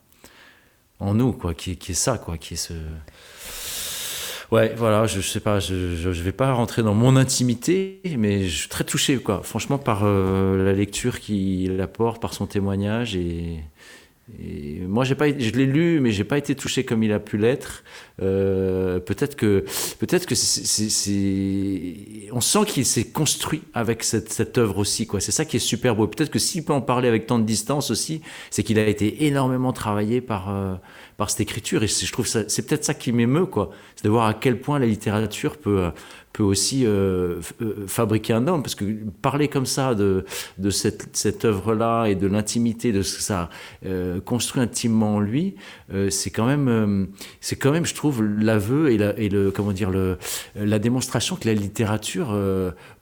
En 0.98 1.14
nous, 1.14 1.32
quoi, 1.32 1.54
qui, 1.54 1.72
est 1.72 1.94
ça, 1.94 2.18
quoi, 2.18 2.36
qui 2.36 2.54
est 2.54 2.56
ce. 2.56 2.72
Ouais, 4.50 4.74
voilà, 4.76 5.06
je, 5.06 5.20
je 5.20 5.28
sais 5.28 5.40
pas, 5.40 5.60
je, 5.60 5.94
je, 5.94 6.08
vais 6.08 6.32
pas 6.32 6.52
rentrer 6.52 6.82
dans 6.82 6.94
mon 6.94 7.16
intimité, 7.16 8.00
mais 8.16 8.48
je 8.48 8.60
suis 8.60 8.68
très 8.68 8.84
touché, 8.84 9.18
quoi, 9.18 9.42
franchement, 9.42 9.76
par 9.76 10.00
euh, 10.04 10.64
la 10.64 10.72
lecture 10.72 11.20
qu'il 11.20 11.80
apporte, 11.80 12.22
par 12.22 12.32
son 12.32 12.46
témoignage 12.46 13.14
et, 13.14 13.60
et 14.40 14.80
moi, 14.80 15.04
j'ai 15.04 15.14
pas, 15.14 15.28
je 15.28 15.50
l'ai 15.50 15.66
lu, 15.66 16.00
mais 16.00 16.10
j'ai 16.10 16.24
pas 16.24 16.36
été 16.36 16.56
touché 16.56 16.84
comme 16.84 17.04
il 17.04 17.12
a 17.12 17.20
pu 17.20 17.38
l'être. 17.38 17.84
Euh, 18.20 18.98
peut-être 18.98 19.36
que, 19.36 19.64
peut-être 20.00 20.26
que 20.26 20.34
c'est, 20.34 20.88
on 22.32 22.40
sent 22.40 22.64
qu'il 22.66 22.84
s'est 22.84 23.04
construit 23.04 23.62
avec 23.72 24.02
cette, 24.02 24.32
cette 24.32 24.58
œuvre 24.58 24.78
aussi, 24.78 25.06
quoi. 25.06 25.20
C'est 25.20 25.30
ça 25.30 25.44
qui 25.44 25.58
est 25.58 25.60
super 25.60 25.94
beau. 25.94 26.08
Peut-être 26.08 26.30
que 26.30 26.40
s'il 26.40 26.64
peut 26.64 26.72
en 26.72 26.80
parler 26.80 27.06
avec 27.06 27.26
tant 27.26 27.38
de 27.38 27.44
distance 27.44 27.92
aussi, 27.92 28.20
c'est 28.50 28.64
qu'il 28.64 28.80
a 28.80 28.86
été 28.88 29.26
énormément 29.26 29.72
travaillé 29.72 30.20
par, 30.20 30.50
euh, 30.50 30.74
par 31.16 31.30
cette 31.30 31.40
écriture. 31.40 31.82
Et 31.82 31.86
je 31.86 32.12
trouve 32.12 32.26
ça, 32.26 32.48
c'est 32.48 32.66
peut-être 32.66 32.84
ça 32.84 32.94
qui 32.94 33.12
m'émeut, 33.12 33.46
quoi. 33.46 33.70
C'est 33.94 34.04
de 34.04 34.10
voir 34.10 34.26
à 34.26 34.34
quel 34.34 34.60
point 34.60 34.78
la 34.78 34.86
littérature 34.86 35.56
peut, 35.56 35.90
peut 36.32 36.42
aussi 36.42 36.84
euh, 36.84 37.40
euh, 37.62 37.86
fabriquer 37.86 38.34
un 38.34 38.46
homme, 38.46 38.62
parce 38.62 38.74
que 38.74 38.84
parler 39.22 39.48
comme 39.48 39.64
ça 39.64 39.94
de, 39.94 40.26
de 40.58 40.70
cette, 40.70 41.08
cette 41.16 41.46
œuvre-là 41.46 42.06
et 42.06 42.14
de 42.14 42.26
l'intimité, 42.26 42.92
de 42.92 43.00
ce 43.00 43.16
que 43.16 43.22
ça 43.22 43.48
euh, 43.86 44.20
construit 44.20 44.60
intimement 44.60 45.16
en 45.16 45.20
lui, 45.20 45.54
euh, 45.94 46.10
c'est 46.10 46.30
quand 46.30 46.46
même, 46.46 47.08
c'est 47.40 47.56
quand 47.56 47.72
même, 47.72 47.86
je 47.86 47.94
trouve, 47.94 48.22
l'aveu 48.22 48.90
et, 48.90 48.98
la, 48.98 49.18
et 49.18 49.30
le, 49.30 49.50
comment 49.50 49.72
dire, 49.72 49.90
le, 49.90 50.18
la 50.54 50.78
démonstration 50.78 51.36
que 51.36 51.48
la 51.48 51.54
littérature 51.54 52.36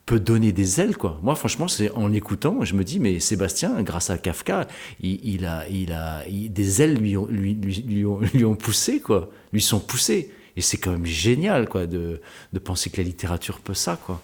peut 0.07 0.20
donner 0.20 0.52
des 0.52 0.80
ailes 0.80 0.96
quoi. 0.96 1.18
Moi 1.22 1.34
franchement 1.34 1.68
c'est 1.68 1.90
en 1.92 2.12
écoutant 2.12 2.64
je 2.64 2.74
me 2.74 2.84
dis 2.84 3.00
mais 3.00 3.20
Sébastien 3.20 3.82
grâce 3.82 4.11
à 4.11 4.18
Kafka 4.18 4.66
il, 5.00 5.46
a 5.46 5.68
il 5.68 5.92
a 5.92 6.22
des 6.28 6.82
ailes 6.82 6.96
lui 6.96 7.16
ont, 7.16 7.26
lui, 7.26 7.55
lui, 7.55 8.05
ont, 8.05 8.20
lui 8.34 8.44
ont 8.44 8.55
poussé 8.57 9.00
quoi 9.00 9.30
lui 9.52 9.62
sont 9.62 9.80
poussées 9.80 10.30
et 10.57 10.61
c'est 10.61 10.76
quand 10.76 10.92
même 10.92 11.07
génial, 11.07 11.68
quoi, 11.68 11.86
de, 11.86 12.20
de, 12.52 12.59
penser 12.59 12.90
que 12.90 12.98
la 12.98 13.02
littérature 13.02 13.59
peut 13.61 13.74
ça, 13.74 13.98
quoi. 14.05 14.20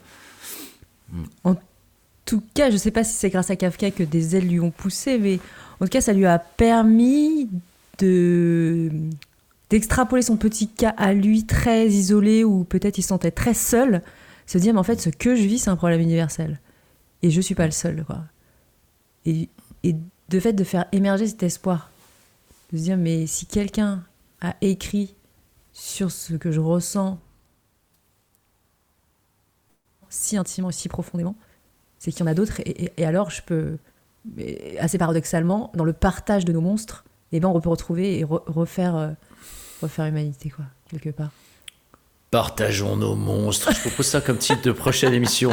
Mm. 1.12 1.22
En 1.44 1.56
tout 2.24 2.42
cas, 2.54 2.70
je 2.70 2.76
sais 2.76 2.92
pas 2.92 3.02
si 3.02 3.14
c'est 3.14 3.30
grâce 3.30 3.50
à 3.50 3.56
Kafka 3.56 3.90
que 3.90 4.04
des 4.04 4.36
ailes 4.36 4.48
lui 4.48 4.60
ont 4.60 4.70
poussé, 4.70 5.18
mais 5.18 5.40
en 5.80 5.86
tout 5.86 5.90
cas, 5.90 6.00
ça 6.00 6.12
lui 6.12 6.26
a 6.26 6.38
permis 6.38 7.48
de 7.98 8.90
d'extrapoler 9.70 10.22
son 10.22 10.36
petit 10.36 10.66
cas 10.66 10.92
à 10.96 11.12
lui 11.12 11.46
très 11.46 11.86
isolé, 11.86 12.42
où 12.42 12.64
peut-être 12.64 12.98
il 12.98 13.02
se 13.02 13.08
sentait 13.08 13.30
très 13.30 13.54
seul, 13.54 14.02
Se 14.50 14.58
dire, 14.58 14.74
mais 14.74 14.80
en 14.80 14.82
fait, 14.82 15.00
ce 15.00 15.10
que 15.10 15.36
je 15.36 15.42
vis, 15.42 15.60
c'est 15.60 15.70
un 15.70 15.76
problème 15.76 16.00
universel. 16.00 16.58
Et 17.22 17.30
je 17.30 17.40
suis 17.40 17.54
pas 17.54 17.66
le 17.66 17.70
seul, 17.70 18.04
quoi. 18.04 18.24
Et, 19.24 19.48
et 19.84 19.94
de 20.28 20.40
fait 20.40 20.54
de 20.54 20.64
faire 20.64 20.86
émerger 20.90 21.28
cet 21.28 21.44
espoir, 21.44 21.92
de 22.72 22.78
se 22.78 22.82
dire, 22.82 22.96
mais 22.96 23.28
si 23.28 23.46
quelqu'un 23.46 24.02
a 24.40 24.56
écrit 24.60 25.14
sur 25.72 26.10
ce 26.10 26.34
que 26.34 26.50
je 26.50 26.58
ressens 26.58 27.20
si 30.08 30.36
intimement, 30.36 30.72
si 30.72 30.88
profondément, 30.88 31.36
c'est 32.00 32.10
qu'il 32.10 32.18
y 32.18 32.22
en 32.24 32.26
a 32.26 32.34
d'autres. 32.34 32.60
Et, 32.66 33.04
alors, 33.04 33.30
je 33.30 33.42
peux, 33.42 33.78
assez 34.80 34.98
paradoxalement, 34.98 35.70
dans 35.74 35.84
le 35.84 35.92
partage 35.92 36.44
de 36.44 36.52
nos 36.52 36.60
monstres, 36.60 37.04
eh 37.30 37.38
ben, 37.38 37.46
on 37.46 37.60
peut 37.60 37.68
retrouver 37.68 38.18
et 38.18 38.24
refaire, 38.24 38.96
euh, 38.96 39.10
refaire 39.80 40.06
humanité, 40.06 40.50
quoi, 40.50 40.64
quelque 40.88 41.10
part. 41.10 41.30
Partageons 42.30 42.96
nos 42.96 43.16
monstres. 43.16 43.72
Je 43.74 43.80
propose 43.80 44.06
ça 44.06 44.20
comme 44.20 44.38
titre 44.38 44.62
de 44.62 44.70
prochaine 44.70 45.12
émission. 45.12 45.50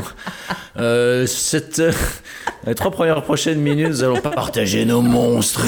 Euh, 0.78 1.25
cette, 1.25 1.80
euh, 1.80 1.91
les 2.67 2.75
trois 2.75 2.91
premières 2.91 3.23
prochaines 3.23 3.59
minutes, 3.59 3.88
nous 3.88 4.03
allons 4.03 4.21
partager 4.21 4.86
nos 4.86 5.01
monstres. 5.01 5.65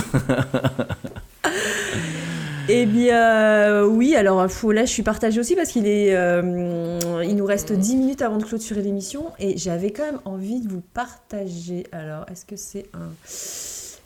Eh 2.72 2.86
bien, 2.86 3.84
oui, 3.86 4.16
alors 4.16 4.46
là, 4.46 4.86
je 4.86 4.92
suis 4.92 5.02
partagée 5.02 5.40
aussi 5.40 5.56
parce 5.56 5.70
qu'il 5.70 5.88
est, 5.88 6.16
euh, 6.16 7.24
il 7.24 7.36
nous 7.36 7.46
reste 7.46 7.74
10 7.74 7.96
minutes 7.96 8.22
avant 8.22 8.38
de 8.38 8.44
clôturer 8.44 8.84
l'émission 8.84 9.32
et 9.40 9.58
j'avais 9.58 9.90
quand 9.90 10.04
même 10.04 10.20
envie 10.24 10.62
de 10.62 10.70
vous 10.70 10.84
partager. 10.94 11.88
Alors, 11.92 12.28
est-ce 12.30 12.46
que 12.46 12.56
c'est 12.56 12.86
un. 12.94 13.10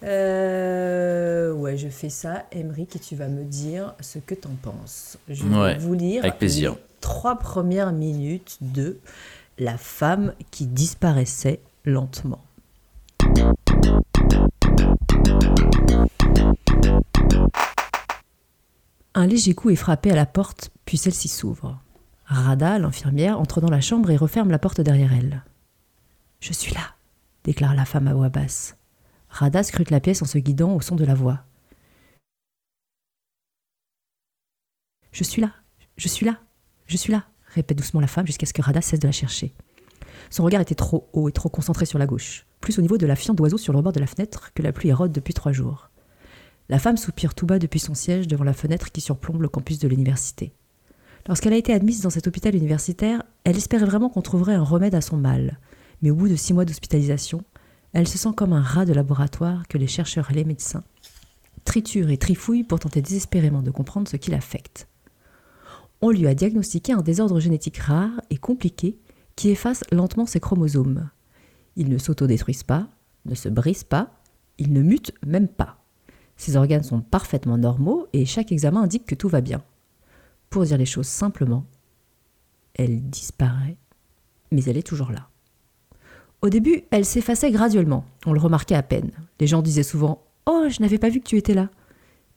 Euh, 0.03 1.53
ouais, 1.53 1.77
je 1.77 1.87
fais 1.87 2.09
ça, 2.09 2.45
Emeric, 2.51 2.95
et 2.95 2.99
tu 2.99 3.15
vas 3.15 3.27
me 3.27 3.43
dire 3.43 3.93
ce 4.01 4.19
que 4.19 4.35
t'en 4.35 4.55
penses. 4.61 5.17
Je 5.29 5.45
vais 5.45 5.77
vous 5.77 5.93
lire 5.93 6.23
avec 6.23 6.37
plaisir. 6.37 6.73
les 6.73 6.77
trois 6.99 7.37
premières 7.37 7.91
minutes 7.91 8.57
de 8.61 8.97
La 9.59 9.77
femme 9.77 10.33
qui 10.51 10.65
disparaissait 10.65 11.59
lentement. 11.85 12.43
Un 19.15 19.27
léger 19.27 19.53
coup 19.53 19.69
est 19.69 19.75
frappé 19.75 20.11
à 20.11 20.15
la 20.15 20.25
porte, 20.25 20.71
puis 20.85 20.97
celle-ci 20.97 21.27
s'ouvre. 21.27 21.79
Rada, 22.25 22.79
l'infirmière, 22.79 23.39
entre 23.39 23.61
dans 23.61 23.69
la 23.69 23.81
chambre 23.81 24.09
et 24.09 24.17
referme 24.17 24.49
la 24.49 24.57
porte 24.57 24.81
derrière 24.81 25.13
elle. 25.13 25.43
Je 26.39 26.51
suis 26.51 26.73
là, 26.73 26.95
déclare 27.43 27.75
la 27.75 27.85
femme 27.85 28.07
à 28.07 28.13
voix 28.13 28.29
basse. 28.29 28.75
Rada 29.33 29.63
scrute 29.63 29.89
la 29.89 29.99
pièce 29.99 30.21
en 30.21 30.25
se 30.25 30.37
guidant 30.37 30.75
au 30.75 30.81
son 30.81 30.95
de 30.95 31.03
la 31.03 31.15
voix. 31.15 31.39
Je 35.11 35.23
suis 35.23 35.41
là, 35.41 35.51
je 35.97 36.07
suis 36.07 36.23
là, 36.23 36.39
je 36.85 36.97
suis 36.97 37.11
là, 37.11 37.25
répète 37.47 37.79
doucement 37.79 37.99
la 37.99 38.05
femme 38.05 38.27
jusqu'à 38.27 38.45
ce 38.45 38.53
que 38.53 38.61
Rada 38.61 38.79
cesse 38.81 38.99
de 38.99 39.07
la 39.07 39.11
chercher. 39.11 39.55
Son 40.29 40.43
regard 40.43 40.61
était 40.61 40.75
trop 40.75 41.09
haut 41.13 41.29
et 41.29 41.31
trop 41.31 41.49
concentré 41.49 41.87
sur 41.87 41.97
la 41.97 42.05
gauche, 42.05 42.45
plus 42.61 42.77
au 42.77 42.83
niveau 42.83 42.99
de 42.99 43.07
la 43.07 43.15
fiente 43.15 43.35
d'oiseau 43.35 43.57
sur 43.57 43.73
le 43.73 43.81
bord 43.81 43.91
de 43.91 43.99
la 43.99 44.05
fenêtre 44.05 44.51
que 44.53 44.61
la 44.61 44.71
pluie 44.71 44.89
érode 44.89 45.11
depuis 45.11 45.33
trois 45.33 45.51
jours. 45.51 45.89
La 46.69 46.77
femme 46.77 46.97
soupire 46.97 47.33
tout 47.33 47.47
bas 47.47 47.57
depuis 47.57 47.79
son 47.79 47.95
siège 47.95 48.27
devant 48.27 48.43
la 48.43 48.53
fenêtre 48.53 48.91
qui 48.91 49.01
surplombe 49.01 49.41
le 49.41 49.49
campus 49.49 49.79
de 49.79 49.87
l'université. 49.87 50.53
Lorsqu'elle 51.27 51.53
a 51.53 51.57
été 51.57 51.73
admise 51.73 52.01
dans 52.01 52.11
cet 52.11 52.27
hôpital 52.27 52.55
universitaire, 52.55 53.23
elle 53.45 53.57
espérait 53.57 53.87
vraiment 53.87 54.09
qu'on 54.09 54.21
trouverait 54.21 54.53
un 54.53 54.63
remède 54.63 54.93
à 54.93 55.01
son 55.01 55.17
mal. 55.17 55.57
Mais 56.03 56.11
au 56.11 56.15
bout 56.15 56.29
de 56.29 56.35
six 56.35 56.53
mois 56.53 56.65
d'hospitalisation, 56.65 57.43
elle 57.93 58.07
se 58.07 58.17
sent 58.17 58.33
comme 58.35 58.53
un 58.53 58.61
rat 58.61 58.85
de 58.85 58.93
laboratoire 58.93 59.67
que 59.67 59.77
les 59.77 59.87
chercheurs 59.87 60.31
et 60.31 60.33
les 60.33 60.45
médecins 60.45 60.83
triturent 61.65 62.09
et 62.09 62.17
trifouillent 62.17 62.63
pour 62.63 62.79
tenter 62.79 63.01
désespérément 63.01 63.61
de 63.61 63.71
comprendre 63.71 64.07
ce 64.07 64.17
qui 64.17 64.31
l'affecte. 64.31 64.87
On 66.01 66.09
lui 66.09 66.27
a 66.27 66.35
diagnostiqué 66.35 66.91
un 66.91 67.01
désordre 67.01 67.39
génétique 67.39 67.77
rare 67.77 68.19
et 68.29 68.37
compliqué 68.37 68.97
qui 69.35 69.49
efface 69.49 69.83
lentement 69.91 70.25
ses 70.25 70.39
chromosomes. 70.39 71.09
Ils 71.75 71.89
ne 71.89 71.97
s'autodétruisent 71.97 72.63
pas, 72.63 72.89
ne 73.25 73.35
se 73.35 73.49
brisent 73.49 73.85
pas, 73.85 74.11
ils 74.57 74.73
ne 74.73 74.81
mutent 74.81 75.13
même 75.25 75.47
pas. 75.47 75.77
Ses 76.35 76.57
organes 76.57 76.83
sont 76.83 77.01
parfaitement 77.01 77.57
normaux 77.57 78.07
et 78.11 78.25
chaque 78.25 78.51
examen 78.51 78.81
indique 78.83 79.05
que 79.05 79.15
tout 79.15 79.29
va 79.29 79.41
bien. 79.41 79.63
Pour 80.49 80.63
dire 80.63 80.77
les 80.77 80.85
choses 80.85 81.07
simplement, 81.07 81.65
elle 82.75 83.09
disparaît, 83.09 83.77
mais 84.51 84.63
elle 84.65 84.77
est 84.77 84.87
toujours 84.87 85.11
là. 85.11 85.29
Au 86.43 86.49
début, 86.49 86.83
elle 86.91 87.05
s'effaçait 87.05 87.51
graduellement, 87.51 88.03
on 88.25 88.33
le 88.33 88.39
remarquait 88.39 88.75
à 88.75 88.83
peine. 88.83 89.11
Les 89.39 89.47
gens 89.47 89.61
disaient 89.61 89.81
souvent 89.81 90.25
Oh, 90.45 90.65
je 90.69 90.81
n'avais 90.81 90.97
pas 90.97 91.07
vu 91.07 91.21
que 91.21 91.25
tu 91.25 91.37
étais 91.37 91.53
là. 91.53 91.69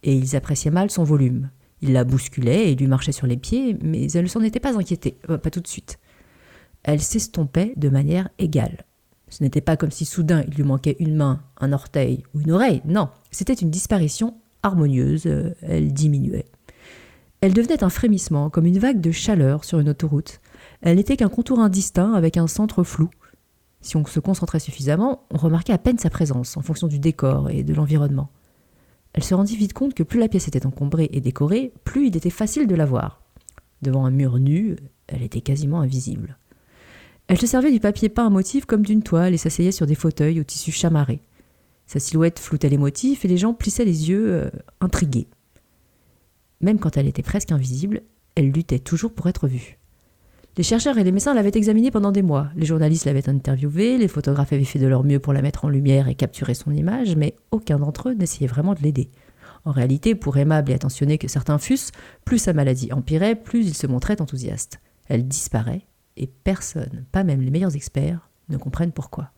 Et 0.05 0.15
ils 0.15 0.37
appréciaient 0.37 0.71
mal 0.71 0.93
son 0.93 1.03
volume. 1.03 1.51
Ils 1.83 1.93
la 1.93 2.05
bousculaient 2.05 2.71
et 2.71 2.77
lui 2.77 2.87
marchaient 2.87 3.11
sur 3.11 3.27
les 3.27 3.37
pieds, 3.37 3.77
mais 3.83 4.09
elle 4.13 4.23
ne 4.23 4.29
s'en 4.29 4.43
était 4.43 4.61
pas 4.61 4.79
inquiétée, 4.79 5.19
euh, 5.29 5.39
pas 5.39 5.51
tout 5.51 5.59
de 5.59 5.67
suite. 5.67 5.99
Elle 6.85 7.03
s'estompait 7.03 7.73
de 7.77 7.89
manière 7.89 8.29
égale. 8.39 8.85
Ce 9.29 9.43
n'était 9.43 9.61
pas 9.61 9.77
comme 9.77 9.91
si 9.91 10.05
soudain 10.05 10.45
il 10.47 10.55
lui 10.55 10.63
manquait 10.63 10.95
une 11.01 11.17
main, 11.17 11.43
un 11.61 11.73
orteil 11.73 12.23
ou 12.33 12.43
une 12.43 12.53
oreille, 12.53 12.83
non, 12.85 13.09
c'était 13.33 13.55
une 13.55 13.71
disparition 13.71 14.35
harmonieuse, 14.63 15.27
euh, 15.27 15.53
elle 15.63 15.93
diminuait. 15.93 16.47
Elle 17.41 17.55
devenait 17.55 17.83
un 17.83 17.91
frémissement, 17.91 18.51
comme 18.51 18.67
une 18.67 18.79
vague 18.79 19.01
de 19.01 19.11
chaleur 19.11 19.65
sur 19.65 19.81
une 19.81 19.89
autoroute. 19.89 20.41
Elle 20.81 20.97
n'était 20.97 21.17
qu'un 21.17 21.29
contour 21.29 21.59
indistinct 21.59 22.15
avec 22.15 22.37
un 22.37 22.47
centre 22.47 22.85
flou. 22.85 23.11
Si 23.81 23.97
on 23.97 24.05
se 24.05 24.21
concentrait 24.21 24.59
suffisamment, 24.59 25.27
on 25.31 25.37
remarquait 25.37 25.73
à 25.73 25.79
peine 25.79 25.99
sa 25.99 26.11
présence 26.11 26.57
en 26.57 26.63
fonction 26.63 26.89
du 26.89 26.99
décor 26.99 27.51
et 27.51 27.63
de 27.63 27.75
l'environnement. 27.75 28.31
Elle 29.13 29.25
se 29.25 29.35
rendit 29.35 29.57
vite 29.57 29.73
compte 29.73 29.95
que 29.95 30.03
plus 30.03 30.21
la 30.21 30.29
pièce 30.29 30.49
était 30.49 30.67
encombrée 30.67 31.09
et 31.13 31.21
décorée, 31.21 31.73
plus 31.85 32.09
il 32.09 32.17
était 32.17 32.31
facile 32.31 32.67
de 32.67 32.75
la 32.75 32.85
voir. 32.85 33.23
Devant 33.83 34.05
un 34.05 34.11
mur 34.11 34.39
nu, 34.39 34.77
elle 35.07 35.23
était 35.23 35.41
quasiment 35.41 35.81
invisible. 35.81 36.39
Elle 37.29 37.41
se 37.41 37.47
servait 37.47 37.73
du 37.73 37.81
papier 37.81 38.09
peint 38.09 38.27
à 38.27 38.31
motif 38.31 38.67
comme 38.67 38.85
d'une 38.85 39.03
toile 39.03 39.35
et 39.35 39.39
s'asseyait 39.39 39.73
sur 39.73 39.87
des 39.87 39.95
fauteuils 39.95 40.41
au 40.41 40.45
tissu 40.45 40.71
chamarré. 40.71 41.21
Sa 41.87 42.01
silhouette 42.01 42.39
floutait 42.39 42.69
les 42.69 42.79
motifs 42.79 43.25
et 43.25 43.29
les 43.29 43.39
gens 43.39 43.55
plissaient 43.55 43.85
les 43.85 44.11
yeux, 44.11 44.33
euh, 44.33 44.51
intrigués. 44.81 45.29
Même 46.61 46.79
quand 46.79 46.97
elle 46.97 47.07
était 47.07 47.23
presque 47.23 47.53
invisible, 47.53 48.03
elle 48.35 48.51
luttait 48.51 48.79
toujours 48.79 49.13
pour 49.13 49.29
être 49.29 49.49
vue. 49.49 49.79
Les 50.57 50.63
chercheurs 50.63 50.97
et 50.97 51.05
les 51.05 51.13
médecins 51.13 51.35
l'avaient 51.35 51.53
examinée 51.55 51.91
pendant 51.91 52.13
des 52.13 52.23
mois. 52.23 52.49
Les 52.57 52.65
journalistes 52.65 53.05
l'avaient 53.05 53.29
interviewée, 53.29 53.99
les 53.99 54.09
photographes 54.09 54.55
avaient 54.55 54.65
fait 54.65 54.79
de 54.79 54.87
leur 54.87 55.05
mieux 55.05 55.19
pour 55.19 55.35
la 55.35 55.43
mettre 55.43 55.67
en 55.67 55.69
lumière 55.69 56.09
et 56.09 56.15
capturer 56.15 56.55
son 56.55 56.73
image, 56.73 57.15
mais 57.15 57.37
aucun 57.51 57.79
d'entre 57.79 58.09
eux 58.09 58.15
n'essayait 58.15 58.47
vraiment 58.47 58.73
de 58.73 58.81
l'aider. 58.81 59.11
En 59.67 59.71
réalité, 59.71 60.15
pour 60.15 60.39
aimable 60.39 60.71
et 60.71 60.75
attentionné 60.75 61.19
que 61.19 61.29
certains 61.29 61.59
fussent, 61.59 61.93
plus 62.25 62.39
sa 62.39 62.55
maladie 62.55 62.91
empirait, 62.91 63.37
plus 63.37 63.67
ils 63.67 63.75
se 63.75 63.87
montraient 63.87 64.23
enthousiastes. 64.23 64.81
Elle 65.09 65.29
disparaît, 65.29 65.85
et 66.17 66.27
personne, 66.27 67.05
pas 67.13 67.23
même 67.23 67.43
les 67.43 67.51
meilleurs 67.51 67.77
experts, 67.77 68.31
ne 68.49 68.57
comprennent 68.57 68.93
pourquoi. 68.93 69.33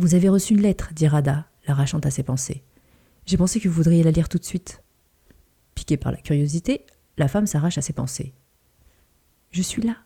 Vous 0.00 0.16
avez 0.16 0.30
reçu 0.30 0.54
une 0.54 0.62
lettre, 0.62 0.90
dit 0.96 1.06
Rada, 1.06 1.46
l'arrachant 1.68 2.00
à 2.00 2.10
ses 2.10 2.24
pensées. 2.24 2.64
J'ai 3.26 3.36
pensé 3.36 3.60
que 3.60 3.68
vous 3.68 3.74
voudriez 3.74 4.02
la 4.02 4.10
lire 4.10 4.28
tout 4.28 4.38
de 4.38 4.44
suite. 4.44 4.82
Piquée 5.76 5.96
par 5.96 6.10
la 6.10 6.18
curiosité, 6.18 6.86
la 7.18 7.28
femme 7.28 7.46
s'arrache 7.46 7.78
à 7.78 7.82
ses 7.82 7.92
pensées. 7.92 8.32
Je 9.52 9.60
suis 9.60 9.82
là, 9.82 9.96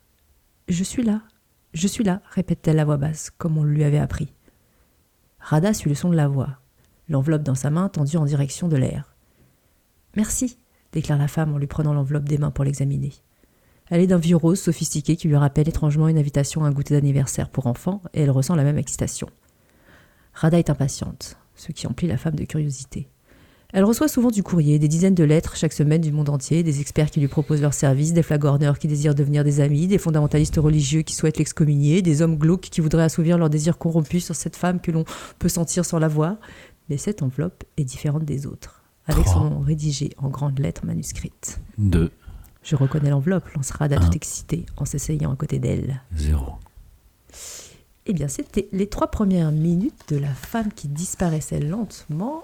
je 0.66 0.82
suis 0.82 1.05
là, 1.05 1.22
je 1.72 1.86
suis 1.86 2.03
là, 2.03 2.20
répète-t-elle 2.30 2.80
à 2.80 2.84
voix 2.84 2.97
basse, 2.97 3.30
comme 3.30 3.57
on 3.57 3.62
lui 3.62 3.84
avait 3.84 4.01
appris. 4.01 4.34
Rada 5.38 5.72
suit 5.72 5.88
le 5.88 5.94
son 5.94 6.11
de 6.11 6.16
la 6.16 6.26
voix, 6.26 6.59
l'enveloppe 7.09 7.44
dans 7.44 7.55
sa 7.55 7.70
main 7.70 7.88
tendue 7.88 8.16
en 8.16 8.24
direction 8.24 8.66
de 8.66 8.76
l'air. 8.76 9.14
Merci, 10.16 10.59
déclare 10.90 11.16
la 11.16 11.28
femme 11.28 11.55
en 11.55 11.59
lui 11.59 11.68
prenant 11.68 11.94
l'enveloppe 11.94 12.24
des 12.24 12.38
mains 12.38 12.51
pour 12.51 12.64
l'examiner. 12.64 13.12
Elle 13.88 14.01
est 14.01 14.09
d'un 14.09 14.16
vieux 14.16 14.34
rose 14.34 14.59
sophistiqué 14.59 15.14
qui 15.14 15.28
lui 15.28 15.36
rappelle 15.36 15.68
étrangement 15.68 16.09
une 16.09 16.18
invitation 16.18 16.64
à 16.64 16.66
un 16.66 16.72
goûter 16.72 16.94
d'anniversaire 16.94 17.49
pour 17.49 17.68
enfants, 17.68 18.03
et 18.14 18.22
elle 18.22 18.32
ressent 18.32 18.57
la 18.57 18.64
même 18.64 18.78
excitation. 18.78 19.28
Rada 20.34 20.59
est 20.59 20.70
impatiente, 20.70 21.38
ce 21.55 21.70
qui 21.70 21.86
emplit 21.86 22.09
la 22.09 22.18
femme 22.18 22.34
de 22.34 22.44
curiosité. 22.44 23.09
Elle 23.77 23.85
reçoit 23.85 24.09
souvent 24.09 24.31
du 24.31 24.43
courrier, 24.43 24.79
des 24.79 24.89
dizaines 24.89 25.14
de 25.14 25.22
lettres 25.22 25.55
chaque 25.55 25.74
semaine 25.74 26.01
du 26.01 26.11
monde 26.11 26.31
entier, 26.31 26.62
des 26.62 26.81
experts 26.81 27.11
qui 27.11 27.20
lui 27.20 27.29
proposent 27.29 27.61
leurs 27.61 27.74
services, 27.74 28.14
des 28.14 28.22
flagorneurs 28.22 28.79
qui 28.79 28.89
désirent 28.89 29.14
devenir 29.14 29.45
des 29.45 29.61
amis, 29.61 29.87
des 29.87 29.99
fondamentalistes 29.99 30.57
religieux 30.57 31.03
qui 31.03 31.14
souhaitent 31.14 31.37
l'excommunier, 31.37 32.01
des 32.01 32.22
hommes 32.22 32.39
glauques 32.39 32.70
qui 32.70 32.81
voudraient 32.81 33.03
assouvir 33.03 33.37
leurs 33.37 33.51
désirs 33.51 33.77
corrompus 33.77 34.24
sur 34.24 34.35
cette 34.35 34.57
femme 34.57 34.81
que 34.81 34.91
l'on 34.91 35.05
peut 35.39 35.51
sentir 35.51 35.85
sans 35.85 35.99
la 35.99 36.09
voir. 36.09 36.37
Mais 36.89 36.97
cette 36.97 37.22
enveloppe 37.22 37.64
est 37.77 37.85
différente 37.85 38.24
des 38.24 38.47
autres, 38.47 38.83
avec 39.09 39.27
son 39.27 39.51
nom 39.51 39.61
rédigé 39.61 40.09
en 40.16 40.31
grandes 40.31 40.59
lettres 40.59 40.87
manuscrites. 40.87 41.61
Deux. 41.77 42.11
Je 42.62 42.77
reconnais 42.77 43.11
l'enveloppe, 43.11 43.47
lance 43.51 43.72
Rada 43.72 43.99
tout 43.99 44.16
excité 44.16 44.64
en 44.79 44.87
s'essayant 44.87 45.35
à 45.35 45.37
côté 45.37 45.59
d'elle. 45.59 46.01
Zéro. 46.16 46.53
Eh 48.07 48.14
bien, 48.14 48.29
c'était 48.29 48.68
les 48.72 48.87
trois 48.87 49.11
premières 49.11 49.53
minutes 49.53 50.01
de 50.09 50.16
la 50.16 50.33
femme 50.33 50.72
qui 50.72 50.89
disparaissait 50.89 51.61
lentement. 51.61 52.43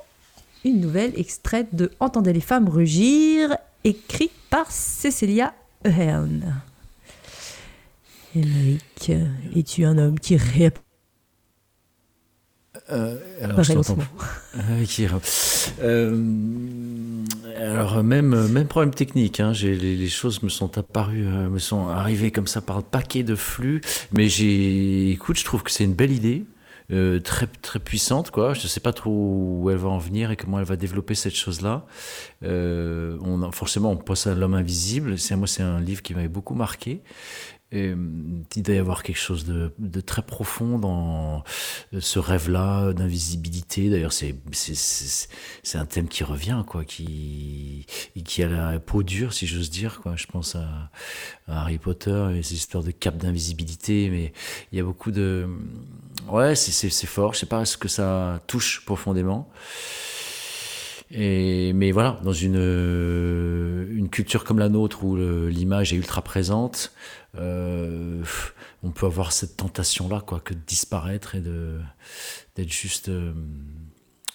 Une 0.65 0.81
nouvelle 0.81 1.13
extraite 1.19 1.75
de 1.75 1.91
Entendez 1.99 2.33
les 2.33 2.41
femmes 2.41 2.69
rugir, 2.69 3.57
écrite 3.83 4.33
par 4.49 4.71
Cecilia 4.71 5.55
Ahern. 5.85 6.63
Émeric, 8.35 9.13
es-tu 9.57 9.85
un 9.85 9.99
homme 9.99 10.19
qui 10.19 10.37
répond 10.37 10.81
euh, 12.91 13.19
alors, 13.41 13.63
je. 13.63 13.73
Euh, 15.81 17.25
Alors 17.57 18.03
même 18.03 18.49
même 18.49 18.67
problème 18.67 18.93
technique, 18.93 19.41
hein, 19.41 19.53
les, 19.63 19.77
les, 19.77 20.09
choses 20.09 20.43
me 20.43 20.49
sont 20.49 20.77
apparues, 20.77 21.23
me 21.23 21.59
sont 21.59 21.89
arrivées 21.89 22.31
comme 22.31 22.47
ça 22.47 22.61
par 22.61 22.79
un 22.79 22.83
paquet 22.83 23.23
de 23.23 23.37
flux, 23.37 23.81
mais 24.13 24.29
j'ai, 24.29 25.11
écoute, 25.13 25.39
je 25.39 25.45
trouve 25.45 25.63
que 25.63 25.71
c'est 25.71 25.85
une 25.85 25.95
belle 25.95 26.11
idée. 26.11 26.45
Euh, 26.91 27.21
très 27.21 27.47
très 27.47 27.79
puissante 27.79 28.31
quoi. 28.31 28.55
Je 28.55 28.63
ne 28.63 28.69
sais 28.69 28.81
pas 28.81 28.93
trop 28.93 29.11
où 29.11 29.71
elle 29.71 29.77
va 29.77 29.89
en 29.89 29.99
venir 29.99 30.31
et 30.31 30.37
comment 30.37 30.59
elle 30.59 30.65
va 30.65 30.77
développer 30.77 31.15
cette 31.15 31.35
chose-là. 31.35 31.87
Euh, 32.43 33.17
on 33.23 33.51
forcément 33.53 33.93
on 33.93 33.97
passe 33.97 34.27
à 34.27 34.35
l'homme 34.35 34.55
invisible. 34.55 35.19
C'est 35.19 35.37
moi 35.37 35.47
c'est 35.47 35.63
un 35.63 35.81
livre 35.81 36.03
qui 36.03 36.15
m'avait 36.15 36.29
beaucoup 36.29 36.55
marqué 36.55 37.03
euh, 37.75 37.97
il 38.55 38.63
doit 38.63 38.75
y 38.75 38.79
avoir 38.79 39.03
quelque 39.03 39.19
chose 39.19 39.45
de, 39.45 39.73
de 39.79 40.01
très 40.01 40.23
profond 40.23 40.79
dans 40.79 41.43
ce 41.99 42.19
rêve-là 42.19 42.93
d'invisibilité. 42.93 43.89
D'ailleurs, 43.89 44.13
c'est, 44.13 44.35
c'est, 44.53 45.79
un 45.79 45.87
thème 45.87 46.09
qui 46.09 46.25
revient, 46.25 46.63
quoi, 46.67 46.85
qui, 46.85 47.87
qui 48.25 48.43
a 48.43 48.49
la 48.49 48.79
peau 48.79 49.03
dure, 49.03 49.33
si 49.33 49.47
j'ose 49.47 49.71
dire. 49.71 50.01
Quoi. 50.03 50.17
Je 50.17 50.27
pense 50.27 50.55
à, 50.55 50.91
Harry 51.49 51.79
Potter 51.79 52.29
et 52.37 52.43
ces 52.43 52.55
histoires 52.55 52.85
de 52.85 52.91
cap 52.91 53.17
d'invisibilité, 53.17 54.09
mais 54.11 54.33
il 54.71 54.79
y 54.79 54.81
a 54.81 54.85
beaucoup 54.85 55.11
de... 55.11 55.49
Ouais, 56.29 56.55
c'est, 56.55 56.91
c'est, 56.91 57.07
fort. 57.07 57.35
Je 57.35 57.41
sais 57.41 57.47
pas 57.47 57.65
ce 57.65 57.77
que 57.77 57.89
ça 57.89 58.41
touche 58.47 58.85
profondément. 58.85 59.51
Mais 61.15 61.91
voilà, 61.93 62.21
dans 62.25 62.33
une, 62.33 62.57
une 63.91 64.09
culture 64.09 64.45
comme 64.45 64.59
la 64.59 64.69
nôtre 64.69 65.05
où 65.05 65.17
l'image 65.17 65.93
est 65.93 65.97
ultra 65.97 66.23
présente, 66.23 66.93
euh, 67.39 68.23
on 68.83 68.91
peut 68.91 69.07
avoir 69.07 69.33
cette 69.33 69.57
tentation-là, 69.57 70.23
quoi, 70.27 70.41
que 70.41 70.55
de 70.55 70.61
disparaître 70.67 71.35
et 71.35 71.41
d'être 71.41 72.73
juste 72.73 73.09
euh, 73.09 73.33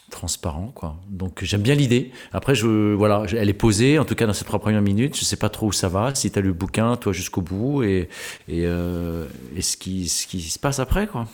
transparent, 0.09 0.71
quoi. 0.73 0.97
Donc 1.09 1.43
j'aime 1.43 1.61
bien 1.61 1.75
l'idée. 1.75 2.11
Après, 2.31 2.53
voilà, 2.53 3.25
elle 3.31 3.49
est 3.49 3.53
posée, 3.53 3.99
en 3.99 4.05
tout 4.05 4.15
cas 4.15 4.25
dans 4.25 4.33
ces 4.33 4.45
trois 4.45 4.59
premières 4.59 4.81
minutes. 4.81 5.17
Je 5.17 5.25
sais 5.25 5.35
pas 5.35 5.49
trop 5.49 5.67
où 5.67 5.71
ça 5.71 5.89
va. 5.89 6.13
Si 6.15 6.31
tu 6.31 6.39
as 6.39 6.41
lu 6.41 6.49
le 6.49 6.53
bouquin, 6.53 6.95
toi 6.95 7.13
jusqu'au 7.13 7.41
bout, 7.41 7.83
et 7.83 8.09
euh, 8.49 9.27
et 9.55 9.61
ce 9.61 9.77
qui 9.77 10.07
ce 10.07 10.27
qui 10.27 10.41
se 10.41 10.59
passe 10.59 10.79
après, 10.79 11.07
quoi. 11.07 11.27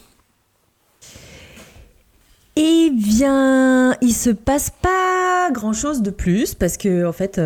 Eh 2.56 2.91
bien, 2.91 3.95
il 4.01 4.14
se 4.14 4.30
passe 4.30 4.70
pas 4.70 5.49
grand 5.51 5.74
chose 5.74 6.01
de 6.01 6.12
plus 6.12 6.54
parce 6.54 6.78
que 6.78 7.06
en 7.06 7.12
fait, 7.12 7.41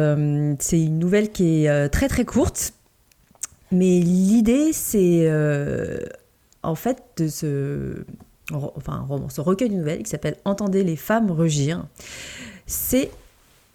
c'est 0.60 0.82
une 0.82 1.00
nouvelle 1.00 1.32
qui 1.32 1.66
est 1.66 1.90
très 1.90 2.08
très 2.08 2.26
courte 2.26 2.74
mais 3.72 4.00
l'idée, 4.00 4.72
c'est 4.72 5.26
euh, 5.28 6.00
en 6.64 6.76
fait 6.76 7.04
de 7.18 7.28
ce, 7.28 8.06
enfin, 8.52 9.06
ce 9.30 9.42
recueil 9.42 9.70
de 9.70 9.76
nouvelles 9.76 10.04
qui 10.04 10.10
s'appelle 10.10 10.38
Entendez 10.46 10.84
les 10.84 10.96
femmes 10.96 11.32
rugir. 11.32 11.86
C'est 12.66 13.12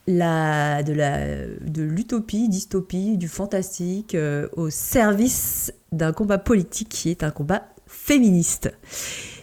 de, 0.08 0.14
la, 0.16 0.82
de 0.82 1.82
l'utopie, 1.82 2.48
dystopie, 2.48 3.16
du 3.18 3.28
fantastique 3.28 4.14
euh, 4.14 4.48
au 4.56 4.70
service 4.70 5.72
d'un 5.92 6.12
combat 6.12 6.38
politique 6.38 6.88
qui 6.88 7.10
est 7.10 7.22
un 7.22 7.30
combat 7.30 7.62
féministe. 7.86 8.72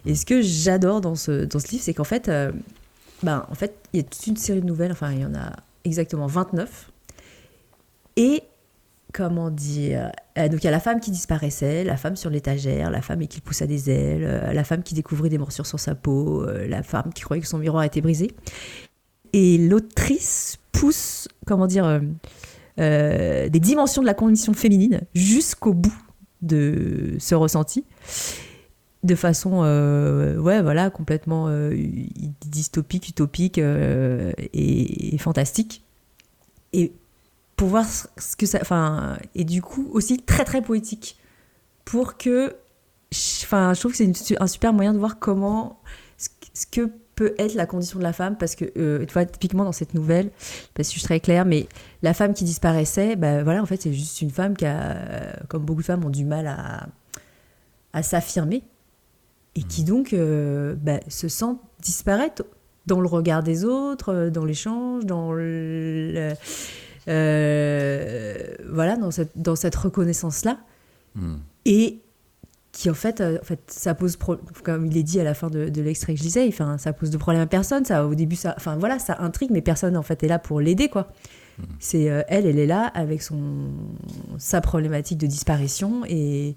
Et 0.05 0.15
ce 0.15 0.25
que 0.25 0.41
j'adore 0.41 1.01
dans 1.01 1.15
ce, 1.15 1.45
dans 1.45 1.59
ce 1.59 1.67
livre, 1.69 1.83
c'est 1.83 1.93
qu'en 1.93 2.03
fait, 2.03 2.29
euh, 2.29 2.51
ben, 3.23 3.45
en 3.49 3.55
fait, 3.55 3.75
il 3.93 3.97
y 3.97 3.99
a 3.99 4.03
toute 4.03 4.25
une 4.27 4.37
série 4.37 4.61
de 4.61 4.65
nouvelles, 4.65 4.91
enfin, 4.91 5.11
il 5.11 5.19
y 5.19 5.25
en 5.25 5.35
a 5.35 5.53
exactement 5.83 6.27
29. 6.27 6.91
Et 8.17 8.43
comment 9.13 9.49
dire 9.49 10.11
euh, 10.37 10.47
Donc 10.49 10.61
il 10.63 10.65
y 10.65 10.67
a 10.67 10.71
la 10.71 10.79
femme 10.79 10.99
qui 10.99 11.11
disparaissait, 11.11 11.83
la 11.83 11.97
femme 11.97 12.15
sur 12.15 12.29
l'étagère, 12.29 12.91
la 12.91 13.01
femme 13.01 13.27
qui 13.27 13.41
poussa 13.41 13.65
des 13.65 13.89
ailes, 13.89 14.23
euh, 14.23 14.53
la 14.53 14.63
femme 14.63 14.83
qui 14.83 14.93
découvrait 14.93 15.29
des 15.29 15.37
morsures 15.37 15.65
sur 15.65 15.79
sa 15.79 15.95
peau, 15.95 16.45
la 16.45 16.83
femme 16.83 17.11
qui 17.13 17.23
croyait 17.23 17.41
que 17.41 17.47
son 17.47 17.57
miroir 17.57 17.83
était 17.83 18.01
brisé. 18.01 18.31
Et 19.33 19.57
l'autrice 19.57 20.57
pousse, 20.71 21.27
comment 21.45 21.67
dire, 21.67 22.01
des 22.77 23.49
dimensions 23.59 24.01
de 24.01 24.07
la 24.07 24.13
condition 24.13 24.53
féminine 24.53 25.01
jusqu'au 25.13 25.73
bout 25.73 25.95
de 26.41 27.15
ce 27.19 27.35
ressenti 27.35 27.85
de 29.03 29.15
façon 29.15 29.59
ouais 29.61 30.61
voilà 30.61 30.89
complètement 30.89 31.47
dystopique 32.41 33.07
utopique 33.09 33.57
et, 33.57 35.13
et, 35.13 35.17
fantastique 35.17 35.83
et 36.73 36.91
pour 37.59 37.67
voir 37.67 37.85
ce 37.85 38.37
que 38.37 38.45
ça. 38.45 38.59
Enfin, 38.61 39.17
et 39.35 39.43
du 39.43 39.61
coup, 39.61 39.89
aussi 39.91 40.17
très 40.17 40.45
très 40.45 40.61
poétique. 40.61 41.17
Pour 41.83 42.15
que. 42.15 42.55
Enfin, 43.43 43.73
je 43.73 43.79
trouve 43.81 43.91
que 43.91 43.97
c'est 43.97 44.41
un 44.41 44.47
super 44.47 44.71
moyen 44.71 44.93
de 44.93 44.97
voir 44.97 45.19
comment. 45.19 45.81
Ce 46.17 46.65
que 46.65 46.89
peut 47.15 47.35
être 47.37 47.55
la 47.55 47.65
condition 47.65 47.99
de 47.99 48.03
la 48.03 48.13
femme, 48.13 48.37
parce 48.37 48.55
que, 48.55 48.65
euh, 48.77 49.05
typiquement 49.25 49.65
dans 49.65 49.73
cette 49.73 49.93
nouvelle, 49.93 50.31
parce 50.73 50.87
que 50.89 50.95
je 50.95 50.99
suis 51.05 51.21
claire, 51.21 51.45
mais 51.45 51.67
la 52.01 52.13
femme 52.13 52.33
qui 52.33 52.45
disparaissait, 52.45 53.17
ben 53.17 53.43
voilà, 53.43 53.61
en 53.61 53.65
fait, 53.65 53.81
c'est 53.81 53.93
juste 53.93 54.21
une 54.21 54.31
femme 54.31 54.55
qui 54.55 54.65
a, 54.65 55.35
comme 55.49 55.63
beaucoup 55.63 55.81
de 55.81 55.85
femmes, 55.85 56.05
ont 56.05 56.09
du 56.09 56.23
mal 56.23 56.47
à, 56.47 56.87
à 57.91 58.03
s'affirmer, 58.03 58.63
et 59.55 59.63
qui 59.63 59.83
donc 59.83 60.13
euh, 60.13 60.75
bah, 60.75 60.99
se 61.07 61.27
sent 61.27 61.55
disparaître 61.81 62.43
dans 62.85 63.01
le 63.01 63.07
regard 63.07 63.43
des 63.43 63.65
autres, 63.65 64.29
dans 64.29 64.45
l'échange, 64.45 65.05
dans 65.05 65.31
le, 65.31 66.33
euh, 67.07 68.55
voilà, 68.69 68.97
dans 68.97 69.11
cette, 69.11 69.31
dans 69.35 69.55
cette 69.55 69.75
reconnaissance-là. 69.75 70.59
Hmm. 71.15 71.37
Et 71.65 72.01
qui 72.71 72.89
en 72.89 72.93
fait, 72.93 73.19
euh, 73.19 73.39
en 73.41 73.43
fait 73.43 73.59
ça 73.67 73.95
pose, 73.95 74.17
comme 74.63 74.85
il 74.85 74.97
est 74.97 75.03
dit 75.03 75.19
à 75.19 75.23
la 75.23 75.33
fin 75.33 75.49
de, 75.49 75.81
l'extrait 75.81 76.13
que 76.13 76.19
je 76.19 76.23
disais, 76.23 76.47
enfin, 76.47 76.77
ça 76.77 76.93
pose 76.93 77.09
de 77.09 77.17
problème 77.17 77.41
à 77.41 77.47
personne. 77.47 77.85
Ça, 77.85 78.05
au 78.05 78.15
début, 78.15 78.35
ça, 78.35 78.53
enfin 78.57 78.75
voilà, 78.77 78.99
ça 78.99 79.17
intrigue, 79.19 79.49
mais 79.51 79.61
personne 79.61 79.97
en 79.97 80.03
fait 80.03 80.23
est 80.23 80.27
là 80.27 80.39
pour 80.39 80.61
l'aider, 80.61 80.89
quoi. 80.89 81.11
Hmm. 81.57 81.63
C'est 81.79 82.09
euh, 82.09 82.21
elle, 82.27 82.45
elle 82.45 82.59
est 82.59 82.67
là 82.67 82.85
avec 82.93 83.21
son 83.21 83.69
sa 84.37 84.61
problématique 84.61 85.17
de 85.17 85.27
disparition 85.27 86.03
et 86.07 86.55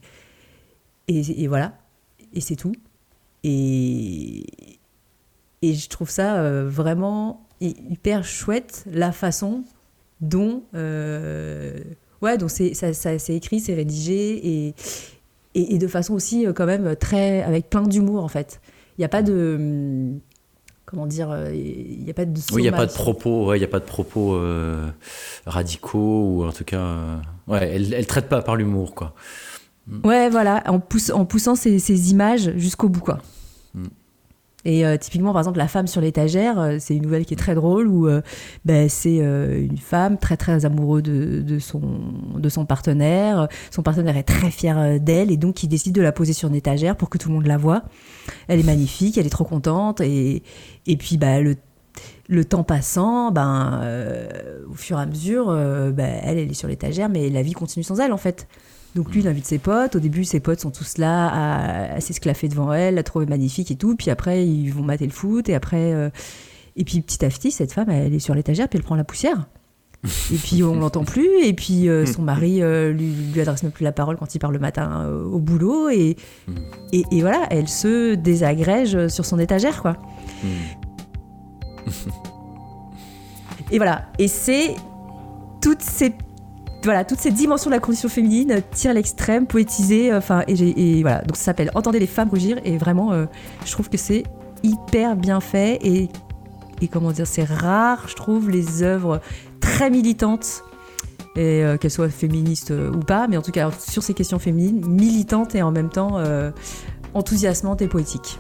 et, 1.08 1.42
et 1.42 1.48
voilà, 1.48 1.72
et 2.32 2.40
c'est 2.40 2.56
tout. 2.56 2.74
Et 3.44 4.46
et 5.64 5.74
je 5.74 5.88
trouve 5.88 6.10
ça 6.10 6.64
vraiment 6.64 7.46
hyper 7.60 8.24
chouette 8.24 8.84
la 8.90 9.12
façon 9.12 9.62
dont, 10.20 10.62
euh, 10.74 11.78
ouais, 12.22 12.38
donc 12.38 12.50
c'est, 12.50 12.74
ça, 12.74 12.92
c'est 12.94 13.34
écrit, 13.34 13.60
c'est 13.60 13.74
rédigé 13.74 14.68
et, 14.68 14.74
et, 15.54 15.78
de 15.78 15.86
façon 15.86 16.14
aussi 16.14 16.46
euh, 16.46 16.52
quand 16.52 16.66
même 16.66 16.96
très 16.96 17.42
avec 17.42 17.68
plein 17.68 17.82
d'humour 17.82 18.24
en 18.24 18.28
fait. 18.28 18.60
Il 18.96 19.00
n'y 19.00 19.04
a 19.04 19.08
pas 19.08 19.22
de 19.22 19.56
hum, 19.58 20.20
comment 20.86 21.06
dire, 21.06 21.30
euh, 21.30 21.52
il 21.52 22.04
n'y 22.04 22.10
a 22.10 22.14
pas 22.14 22.24
de 22.24 22.38
oui, 22.52 22.60
il 22.60 22.62
n'y 22.62 22.68
a 22.68 22.72
pas 22.72 22.86
de 22.86 22.92
propos, 22.92 23.54
il 23.54 23.60
y 23.60 23.64
a 23.64 23.68
pas 23.68 23.80
de 23.80 23.84
propos 23.84 24.40
radicaux 25.44 26.26
ou 26.28 26.44
en 26.44 26.52
tout 26.52 26.64
cas, 26.64 27.20
ouais, 27.48 27.68
elle, 27.74 27.92
elle 27.92 28.06
traite 28.06 28.28
pas 28.28 28.42
par 28.42 28.56
l'humour 28.56 28.94
quoi. 28.94 29.14
Ouais, 30.04 30.30
voilà, 30.30 30.62
en, 30.66 30.78
pousse, 30.78 31.10
en 31.10 31.24
poussant 31.24 31.54
ces, 31.54 31.78
ces 31.78 32.10
images 32.10 32.52
jusqu'au 32.56 32.88
bout 32.88 33.00
quoi. 33.00 33.18
Et 34.64 34.86
euh, 34.86 34.96
typiquement, 34.96 35.32
par 35.32 35.40
exemple, 35.40 35.58
La 35.58 35.68
femme 35.68 35.86
sur 35.86 36.00
l'étagère, 36.00 36.58
euh, 36.60 36.76
c'est 36.78 36.94
une 36.94 37.02
nouvelle 37.02 37.24
qui 37.24 37.34
est 37.34 37.36
très 37.36 37.54
drôle 37.54 37.88
où 37.88 38.06
euh, 38.06 38.22
ben, 38.64 38.88
c'est 38.88 39.16
une 39.16 39.78
femme 39.78 40.18
très 40.18 40.36
très 40.36 40.64
amoureuse 40.64 41.02
de, 41.02 41.40
de, 41.40 41.58
son, 41.58 41.80
de 42.36 42.48
son 42.48 42.64
partenaire. 42.64 43.48
Son 43.70 43.82
partenaire 43.82 44.16
est 44.16 44.22
très 44.22 44.50
fier 44.50 45.00
d'elle 45.00 45.30
et 45.30 45.36
donc 45.36 45.62
il 45.62 45.68
décide 45.68 45.94
de 45.94 46.02
la 46.02 46.12
poser 46.12 46.32
sur 46.32 46.48
une 46.48 46.54
étagère 46.54 46.96
pour 46.96 47.10
que 47.10 47.18
tout 47.18 47.28
le 47.28 47.34
monde 47.34 47.46
la 47.46 47.56
voit. 47.56 47.82
Elle 48.48 48.60
est 48.60 48.66
magnifique, 48.66 49.18
elle 49.18 49.26
est 49.26 49.30
trop 49.30 49.44
contente 49.44 50.00
et, 50.00 50.42
et 50.86 50.96
puis 50.96 51.16
bah, 51.16 51.40
le 51.40 51.56
le 52.32 52.44
temps 52.44 52.64
passant, 52.64 53.30
ben, 53.30 53.80
au 54.70 54.74
fur 54.74 54.98
et 54.98 55.02
à 55.02 55.06
mesure, 55.06 55.46
ben, 55.46 56.20
elle, 56.22 56.38
elle 56.38 56.50
est 56.50 56.54
sur 56.54 56.68
l'étagère, 56.68 57.08
mais 57.08 57.28
la 57.28 57.42
vie 57.42 57.52
continue 57.52 57.84
sans 57.84 58.00
elle, 58.00 58.12
en 58.12 58.16
fait. 58.16 58.46
Donc 58.94 59.10
lui, 59.12 59.20
il 59.20 59.28
invite 59.28 59.46
ses 59.46 59.58
potes. 59.58 59.96
Au 59.96 60.00
début, 60.00 60.24
ses 60.24 60.40
potes 60.40 60.60
sont 60.60 60.70
tous 60.70 60.98
là 60.98 61.94
à, 61.94 62.00
s'esclaffer 62.00 62.48
devant 62.48 62.72
elle, 62.72 62.96
la 62.96 63.02
trouver 63.02 63.26
magnifique 63.26 63.70
et 63.70 63.76
tout. 63.76 63.96
Puis 63.96 64.10
après, 64.10 64.46
ils 64.46 64.70
vont 64.70 64.82
mater 64.82 65.06
le 65.06 65.12
foot. 65.12 65.48
Et 65.48 65.54
après, 65.54 65.92
euh, 65.92 66.10
et 66.76 66.84
puis 66.84 67.00
petit 67.00 67.24
à 67.24 67.28
petit, 67.28 67.50
cette 67.50 67.72
femme, 67.72 67.88
elle 67.88 68.14
est 68.14 68.18
sur 68.18 68.34
l'étagère, 68.34 68.68
puis 68.68 68.78
elle 68.78 68.84
prend 68.84 68.96
la 68.96 69.04
poussière. 69.04 69.46
et 70.04 70.36
puis 70.36 70.62
on 70.62 70.78
l'entend 70.78 71.04
plus. 71.04 71.42
Et 71.42 71.54
puis 71.54 71.88
euh, 71.88 72.04
son 72.04 72.22
mari 72.22 72.60
euh, 72.60 72.92
lui, 72.92 73.14
lui, 73.32 73.40
adresse 73.40 73.62
même 73.62 73.72
plus 73.72 73.84
la 73.84 73.92
parole 73.92 74.16
quand 74.16 74.34
il 74.34 74.38
part 74.38 74.50
le 74.50 74.58
matin 74.58 75.06
au 75.08 75.38
boulot. 75.38 75.88
Et, 75.88 76.16
et, 76.92 77.04
et, 77.10 77.20
voilà, 77.22 77.46
elle 77.50 77.68
se 77.68 78.14
désagrège 78.14 79.08
sur 79.08 79.24
son 79.24 79.38
étagère, 79.38 79.80
quoi. 79.80 79.96
Et 83.70 83.78
voilà. 83.78 84.06
Et 84.18 84.28
c'est 84.28 84.74
toutes 85.60 85.82
ces 85.82 86.14
voilà, 86.84 87.04
toutes 87.04 87.20
ces 87.20 87.30
dimensions 87.30 87.70
de 87.70 87.74
la 87.74 87.80
condition 87.80 88.08
féminine 88.08 88.60
tirent 88.72 88.94
l'extrême, 88.94 89.46
poétisées, 89.46 90.12
euh, 90.12 90.18
enfin, 90.18 90.42
et, 90.48 91.02
voilà. 91.02 91.22
Donc 91.22 91.36
ça 91.36 91.44
s'appelle 91.44 91.70
Entendez 91.74 92.00
les 92.00 92.06
femmes 92.06 92.28
rougir, 92.28 92.58
et 92.64 92.76
vraiment, 92.76 93.12
euh, 93.12 93.26
je 93.64 93.72
trouve 93.72 93.88
que 93.88 93.96
c'est 93.96 94.24
hyper 94.62 95.16
bien 95.16 95.40
fait, 95.40 95.78
et, 95.82 96.08
et 96.80 96.88
comment 96.88 97.12
dire, 97.12 97.26
c'est 97.26 97.44
rare, 97.44 98.06
je 98.08 98.14
trouve, 98.14 98.50
les 98.50 98.82
œuvres 98.82 99.20
très 99.60 99.90
militantes, 99.90 100.64
et 101.36 101.62
euh, 101.62 101.76
qu'elles 101.76 101.90
soient 101.90 102.08
féministes 102.08 102.72
ou 102.72 102.98
pas, 102.98 103.28
mais 103.28 103.36
en 103.36 103.42
tout 103.42 103.52
cas 103.52 103.70
sur 103.70 104.02
ces 104.02 104.14
questions 104.14 104.38
féminines, 104.38 104.84
militantes 104.86 105.54
et 105.54 105.62
en 105.62 105.70
même 105.70 105.88
temps 105.88 106.18
enthousiasmantes 107.14 107.80
et 107.80 107.88
poétiques. 107.88 108.38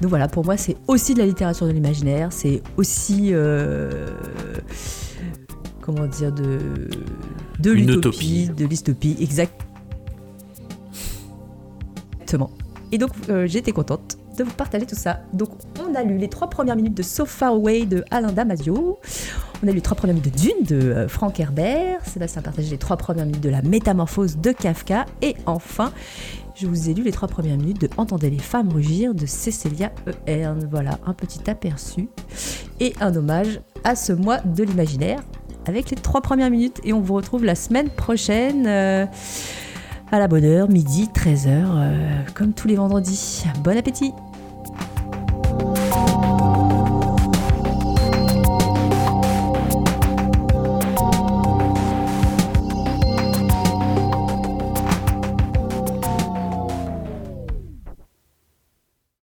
Donc 0.00 0.10
voilà, 0.10 0.28
pour 0.28 0.44
moi, 0.44 0.56
c'est 0.56 0.76
aussi 0.86 1.14
de 1.14 1.18
la 1.18 1.26
littérature 1.26 1.66
de 1.66 1.72
l'imaginaire, 1.72 2.32
c'est 2.32 2.62
aussi 2.76 3.32
comment 5.88 6.06
dire, 6.06 6.30
de, 6.32 6.58
de 7.60 7.70
l'utopie, 7.70 8.50
de 8.54 8.66
l'istopie, 8.66 9.16
exactement. 9.20 9.68
Et 12.92 12.98
donc, 12.98 13.10
euh, 13.30 13.46
j'étais 13.46 13.72
contente 13.72 14.18
de 14.36 14.44
vous 14.44 14.52
partager 14.52 14.84
tout 14.84 14.94
ça. 14.94 15.20
Donc, 15.32 15.48
on 15.80 15.94
a 15.94 16.02
lu 16.02 16.18
les 16.18 16.28
trois 16.28 16.50
premières 16.50 16.76
minutes 16.76 16.92
de 16.94 17.02
So 17.02 17.24
Far 17.24 17.52
Away 17.52 17.86
de 17.86 18.04
Alain 18.10 18.32
Damasio. 18.32 18.98
On 19.62 19.66
a 19.66 19.70
lu 19.70 19.76
les 19.76 19.80
trois 19.80 19.96
premières 19.96 20.14
minutes 20.14 20.34
de 20.34 20.38
Dune 20.38 20.66
de 20.66 20.76
euh, 20.90 21.08
Frank 21.08 21.40
Herbert. 21.40 22.04
Sébastien 22.04 22.40
a 22.40 22.44
partagé 22.44 22.70
les 22.70 22.78
trois 22.78 22.98
premières 22.98 23.24
minutes 23.24 23.42
de 23.42 23.48
La 23.48 23.62
Métamorphose 23.62 24.36
de 24.36 24.52
Kafka. 24.52 25.06
Et 25.22 25.36
enfin, 25.46 25.90
je 26.60 26.66
vous 26.66 26.90
ai 26.90 26.94
lu 26.94 27.02
les 27.02 27.12
trois 27.12 27.28
premières 27.28 27.56
minutes 27.56 27.80
de 27.80 27.88
Entendez 27.96 28.30
les 28.30 28.38
femmes 28.38 28.70
rugir 28.72 29.14
de 29.14 29.26
Cecilia 29.26 29.92
Ehern. 30.26 30.66
Voilà, 30.70 30.98
un 31.06 31.14
petit 31.14 31.48
aperçu 31.48 32.08
et 32.80 32.94
un 33.00 33.14
hommage 33.14 33.60
à 33.84 33.94
ce 33.94 34.12
mois 34.12 34.38
de 34.38 34.64
l'imaginaire 34.64 35.20
avec 35.66 35.90
les 35.90 35.96
trois 35.96 36.20
premières 36.20 36.50
minutes. 36.50 36.80
Et 36.84 36.92
on 36.92 37.00
vous 37.00 37.14
retrouve 37.14 37.44
la 37.44 37.54
semaine 37.54 37.90
prochaine. 37.90 38.66
Euh, 38.66 39.06
à 40.10 40.18
la 40.18 40.26
bonne 40.26 40.44
heure, 40.44 40.70
midi, 40.70 41.08
13h, 41.14 41.48
euh, 41.48 42.22
comme 42.34 42.54
tous 42.54 42.66
les 42.66 42.76
vendredis. 42.76 43.44
Bon 43.62 43.76
appétit 43.76 44.12